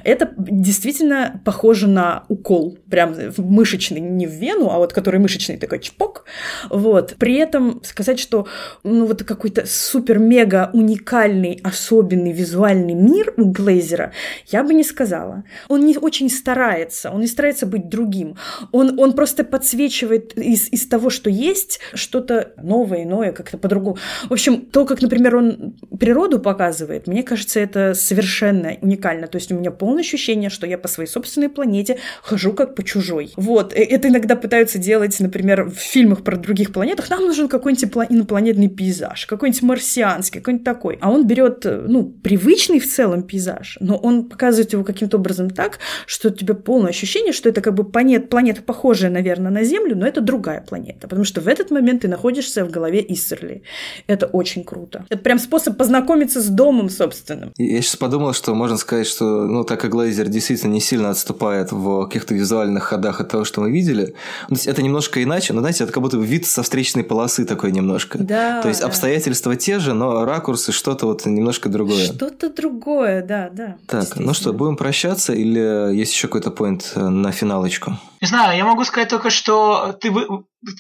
Это 0.04 0.34
действительно 0.38 1.42
похоже 1.46 1.88
на 1.88 2.24
укол, 2.28 2.78
прям 2.90 3.16
мышечный, 3.38 4.00
не 4.00 4.28
в 4.28 4.32
вену, 4.32 4.70
а 4.70 4.78
вот 4.78 4.94
который 4.94 5.20
мышечный 5.20 5.58
такой 5.58 5.80
чпок. 5.80 6.26
Вот. 6.70 7.16
При 7.18 7.36
этом 7.36 7.82
сказать, 7.84 8.20
что 8.20 8.48
ну 8.84 9.06
вот 9.06 9.24
какой-то 9.24 9.66
супер-мега 9.66 10.70
уникальный, 10.74 11.60
особенный 11.64 12.32
визуальный 12.32 12.94
мир 12.94 13.34
у 13.38 13.52
Глейзера, 13.52 14.12
я 14.48 14.64
бы 14.64 14.74
не 14.74 14.84
сказала. 14.84 15.44
Он 15.68 15.86
не 15.86 15.98
очень 15.98 16.30
старается, 16.30 17.12
он 17.12 17.22
не 17.22 17.28
старается 17.28 17.66
быть 17.66 17.90
другим. 17.90 18.36
Он, 18.72 19.00
он 19.00 19.14
просто 19.14 19.41
подсвечивает 19.44 20.38
из, 20.38 20.70
из 20.72 20.88
того, 20.88 21.10
что 21.10 21.30
есть, 21.30 21.80
что-то 21.94 22.54
новое, 22.62 23.04
иное, 23.04 23.32
как-то 23.32 23.58
по-другому. 23.58 23.98
В 24.30 24.34
общем, 24.34 24.62
то, 24.62 24.86
как, 24.86 25.02
например, 25.02 25.36
он 25.36 25.76
природу 26.00 26.40
показывает, 26.40 27.08
мне 27.08 27.24
кажется, 27.24 27.60
это 27.60 27.94
совершенно 27.94 28.78
уникально. 28.82 29.28
То 29.28 29.38
есть 29.38 29.52
у 29.52 29.56
меня 29.56 29.72
полное 29.72 30.02
ощущение, 30.02 30.50
что 30.50 30.68
я 30.68 30.78
по 30.78 30.88
своей 30.88 31.10
собственной 31.10 31.50
планете 31.50 31.98
хожу 32.22 32.54
как 32.54 32.76
по 32.76 32.84
чужой. 32.84 33.32
Вот. 33.36 33.74
Э, 33.74 33.84
это 33.84 34.08
иногда 34.08 34.36
пытаются 34.36 34.78
делать, 34.78 35.20
например, 35.20 35.66
в 35.66 35.76
фильмах 35.76 36.24
про 36.24 36.38
других 36.38 36.74
планетах. 36.74 37.10
Нам 37.10 37.22
нужен 37.22 37.48
какой-нибудь 37.48 38.10
инопланетный 38.10 38.68
пейзаж, 38.70 39.26
какой-нибудь 39.26 39.62
марсианский, 39.64 40.40
какой-нибудь 40.40 40.66
такой. 40.66 40.98
А 41.02 41.12
он 41.12 41.28
берет, 41.28 41.66
э, 41.66 41.86
ну, 41.88 42.06
привычный 42.06 42.80
в 42.80 42.90
целом 42.90 43.24
пейзаж, 43.24 43.78
но 43.80 43.98
он 43.98 44.26
показывает 44.26 44.74
его 44.74 44.84
каким-то 44.84 45.18
образом 45.18 45.50
так, 45.50 45.80
что 46.06 46.30
у 46.30 46.32
тебя 46.32 46.54
полное 46.54 46.90
ощущение, 46.90 47.34
что 47.34 47.50
это 47.50 47.62
как 47.62 47.74
бы 47.74 47.84
планета, 47.84 48.28
планета 48.28 48.62
похожая, 48.62 49.12
наверное, 49.40 49.62
на 49.62 49.64
Землю, 49.64 49.96
но 49.96 50.08
это 50.08 50.22
другая 50.22 50.62
планета. 50.62 51.08
Потому 51.08 51.24
что 51.24 51.42
в 51.42 51.48
этот 51.48 51.72
момент 51.72 52.02
ты 52.02 52.08
находишься 52.08 52.66
в 52.66 52.72
голове 52.72 53.04
Иссерли. 53.08 53.64
Это 54.08 54.26
очень 54.28 54.64
круто. 54.64 55.06
Это 55.10 55.22
прям 55.22 55.40
способ 55.40 55.78
познакомиться 55.78 56.42
с 56.42 56.48
домом 56.48 56.90
собственным. 56.90 57.54
Я 57.58 57.82
сейчас 57.82 57.96
подумал, 57.96 58.34
что 58.34 58.54
можно 58.56 58.78
сказать, 58.78 59.08
что, 59.08 59.46
ну, 59.46 59.64
так 59.64 59.80
как 59.80 59.92
Глейзер 59.92 60.28
действительно 60.28 60.74
не 60.74 60.82
сильно 60.82 61.10
отступает 61.10 61.72
в 61.72 62.06
каких-то 62.06 62.34
визуальных 62.34 62.84
ходах 62.84 63.22
от 63.22 63.30
того, 63.30 63.46
что 63.46 63.62
мы 63.62 63.72
видели, 63.72 64.16
ну, 64.50 64.58
это 64.66 64.82
немножко 64.82 65.24
иначе, 65.24 65.54
но, 65.54 65.60
знаете, 65.62 65.84
это 65.84 65.94
как 65.94 66.04
будто 66.04 66.18
вид 66.18 66.46
со 66.46 66.64
встречной 66.64 67.04
полосы 67.04 67.46
такой 67.46 67.72
немножко. 67.72 68.18
Да. 68.18 68.62
То 68.62 68.68
есть 68.68 68.82
да. 68.82 68.88
обстоятельства 68.88 69.56
те 69.56 69.80
же, 69.80 69.94
но 69.94 70.26
ракурсы 70.26 70.72
что-то 70.72 71.06
вот 71.06 71.26
немножко 71.26 71.70
другое. 71.70 72.06
Что-то 72.06 72.50
другое, 72.50 73.24
да, 73.24 73.50
да. 73.52 73.78
Так, 73.88 74.16
ну 74.16 74.34
что, 74.34 74.54
будем 74.54 74.78
прощаться 74.78 75.34
или 75.34 75.96
есть 75.96 76.14
еще 76.14 76.28
какой-то 76.28 76.52
поинт 76.52 76.92
э, 76.96 77.08
на 77.08 77.32
финалочку? 77.32 77.98
Не 78.22 78.28
знаю, 78.28 78.56
я 78.56 78.66
могу 78.66 78.84
сказать 78.84 79.10
только, 79.10 79.32
что 79.32 79.98
ты 80.00 80.12
вы... 80.12 80.28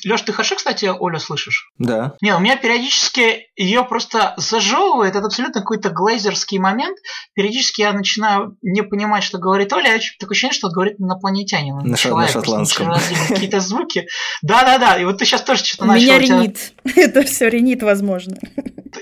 Леш, 0.05 0.21
ты 0.21 0.31
хорошо, 0.31 0.55
кстати, 0.55 0.85
Олю 0.85 1.17
слышишь? 1.17 1.71
Да. 1.79 2.13
Не, 2.21 2.35
у 2.35 2.39
меня 2.39 2.55
периодически 2.55 3.47
ее 3.55 3.83
просто 3.83 4.35
зажевывает. 4.37 5.15
Это 5.15 5.25
абсолютно 5.25 5.59
какой-то 5.59 5.89
глейзерский 5.89 6.59
момент. 6.59 6.99
Периодически 7.33 7.81
я 7.81 7.93
начинаю 7.93 8.57
не 8.61 8.83
понимать, 8.83 9.23
что 9.23 9.39
говорит 9.39 9.73
Оля. 9.73 9.99
Такое 10.19 10.33
ощущение, 10.33 10.53
что 10.53 10.69
говорит 10.69 10.99
инопланетянин. 10.99 11.77
На, 11.77 11.83
на 11.83 12.27
шотландском. 12.27 12.93
Какие-то 13.29 13.59
звуки. 13.59 14.07
Да-да-да. 14.43 14.99
И 14.99 15.05
вот 15.05 15.17
ты 15.17 15.25
сейчас 15.25 15.41
тоже 15.41 15.65
что-то 15.65 15.85
начал. 15.85 16.03
Меня 16.03 16.19
ренит. 16.19 16.73
Это 16.95 17.23
все 17.23 17.49
ренит, 17.49 17.81
возможно. 17.81 18.37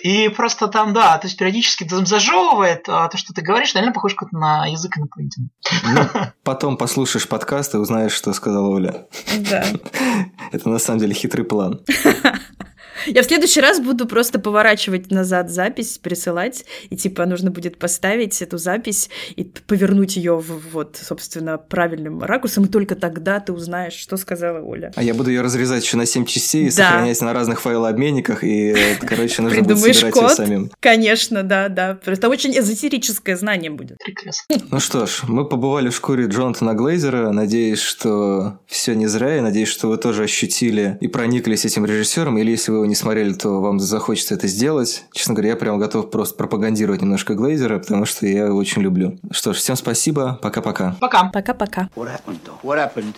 И 0.04 0.30
просто 0.30 0.68
там, 0.68 0.94
да, 0.94 1.18
то 1.18 1.28
есть 1.28 1.38
периодически 1.38 1.84
там 1.84 2.06
зажевывает 2.06 2.88
а 2.88 3.08
то, 3.08 3.18
что 3.18 3.34
ты 3.34 3.42
говоришь, 3.42 3.74
реально 3.76 3.92
похож 3.92 4.14
как 4.16 4.32
на 4.32 4.66
язык 4.66 4.98
инопланетян. 4.98 5.50
Ну, 5.84 6.02
потом 6.44 6.78
послушаешь 6.78 7.28
подкаст 7.28 7.74
и 7.74 7.78
узнаешь, 7.78 8.14
что 8.14 8.34
сказала 8.34 8.68
Оля. 8.68 9.08
Да. 9.50 9.66
Это 10.52 10.70
на 10.70 10.80
самом 10.80 11.00
деле 11.00 11.14
хитрый 11.14 11.46
план. 11.46 11.82
Я 13.08 13.24
в 13.24 13.26
следующий 13.26 13.62
раз 13.62 13.80
буду 13.80 14.08
просто 14.08 14.40
поворачивать 14.40 15.12
назад 15.12 15.50
запись, 15.50 15.98
присылать, 15.98 16.66
и 16.90 16.96
типа 16.96 17.26
нужно 17.26 17.52
будет 17.52 17.78
поставить 17.78 18.42
эту 18.42 18.58
запись 18.58 19.10
и 19.36 19.44
повернуть 19.44 20.16
ее 20.16 20.38
в, 20.38 20.72
вот, 20.72 20.98
собственно, 21.02 21.58
правильным 21.58 22.22
ракурсом, 22.22 22.66
и 22.66 22.68
только 22.68 22.96
тогда 22.96 23.40
ты 23.40 23.54
узнаешь, 23.54 23.94
что 23.94 24.18
сказала 24.18 24.64
Оля. 24.64 24.92
А 24.96 25.04
я 25.04 25.14
буду 25.14 25.30
ее 25.30 25.42
разрезать 25.42 25.84
еще 25.84 25.98
на 25.98 26.06
7 26.06 26.26
частей 26.26 26.68
и 26.68 26.70
да. 26.70 26.90
сохранять 26.90 27.22
на 27.22 27.34
разных 27.34 27.62
файлообменниках, 27.62 28.44
и, 28.44 28.76
короче, 29.02 29.42
нужно 29.42 29.62
будет 29.62 29.80
собирать 29.80 30.14
код? 30.14 30.24
ее 30.24 30.36
самим. 30.36 30.72
Конечно, 30.80 31.44
да, 31.44 31.70
да. 31.70 32.00
Это 32.06 32.30
очень 32.30 32.58
эзотерическое 32.58 33.36
знание 33.36 33.72
будет. 33.72 33.98
Прекрасно. 33.98 34.56
Ну 34.72 34.80
что 34.80 35.06
ж, 35.06 35.22
мы 35.28 35.46
побывали 35.46 35.90
в 35.90 35.96
шкуре 35.96 36.26
Джонатана 36.26 36.74
Глейзера. 36.74 37.32
Надеюсь, 37.32 37.80
что 37.80 38.60
все 38.68 38.94
не 38.94 39.08
зря, 39.08 39.38
и 39.38 39.42
надеюсь, 39.42 39.70
что 39.70 39.88
вы 39.88 39.98
тоже 39.98 40.24
ощутили 40.24 40.98
и 41.02 41.08
прониклись 41.08 41.66
этим 41.66 41.86
режиссером, 41.86 42.38
или 42.38 42.52
если 42.52 42.72
вы 42.72 42.78
его 42.78 42.86
не 42.90 42.96
смотрели, 42.96 43.34
то 43.34 43.62
вам 43.62 43.80
захочется 43.80 44.34
это 44.34 44.48
сделать. 44.48 45.06
Честно 45.14 45.34
говоря, 45.34 45.52
я 45.52 45.56
прям 45.56 45.80
готов 45.80 46.10
просто 46.10 46.36
пропагандировать 46.36 47.02
немножко 47.02 47.36
Глейзера, 47.36 47.80
потому 47.80 48.06
что 48.06 48.28
я 48.28 48.48
его 48.48 48.58
очень 48.58 48.82
люблю. 48.82 49.18
Что 49.32 49.54
ж, 49.54 49.58
всем 49.58 49.76
спасибо. 49.76 50.40
Пока-пока. 50.42 50.96
Пока. 51.00 51.30
Пока-пока. 51.30 51.90
What 51.96 52.10
happened? 52.10 52.40
What 52.64 52.78
happened? 52.78 53.16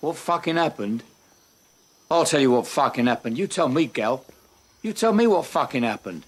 What 0.00 0.16
fucking 0.16 0.56
happened? 0.56 1.02
I'll 2.10 2.24
tell 2.24 2.40
you 2.40 2.50
what 2.50 2.66
fucking 2.66 3.06
happened. 3.06 3.36
You 3.36 3.46
tell 3.46 3.68
me, 3.68 3.86
gal. 3.86 4.24
You 4.82 4.92
tell 4.92 5.12
me 5.12 5.26
what 5.26 5.44
fucking 5.44 5.82
happened. 5.82 6.22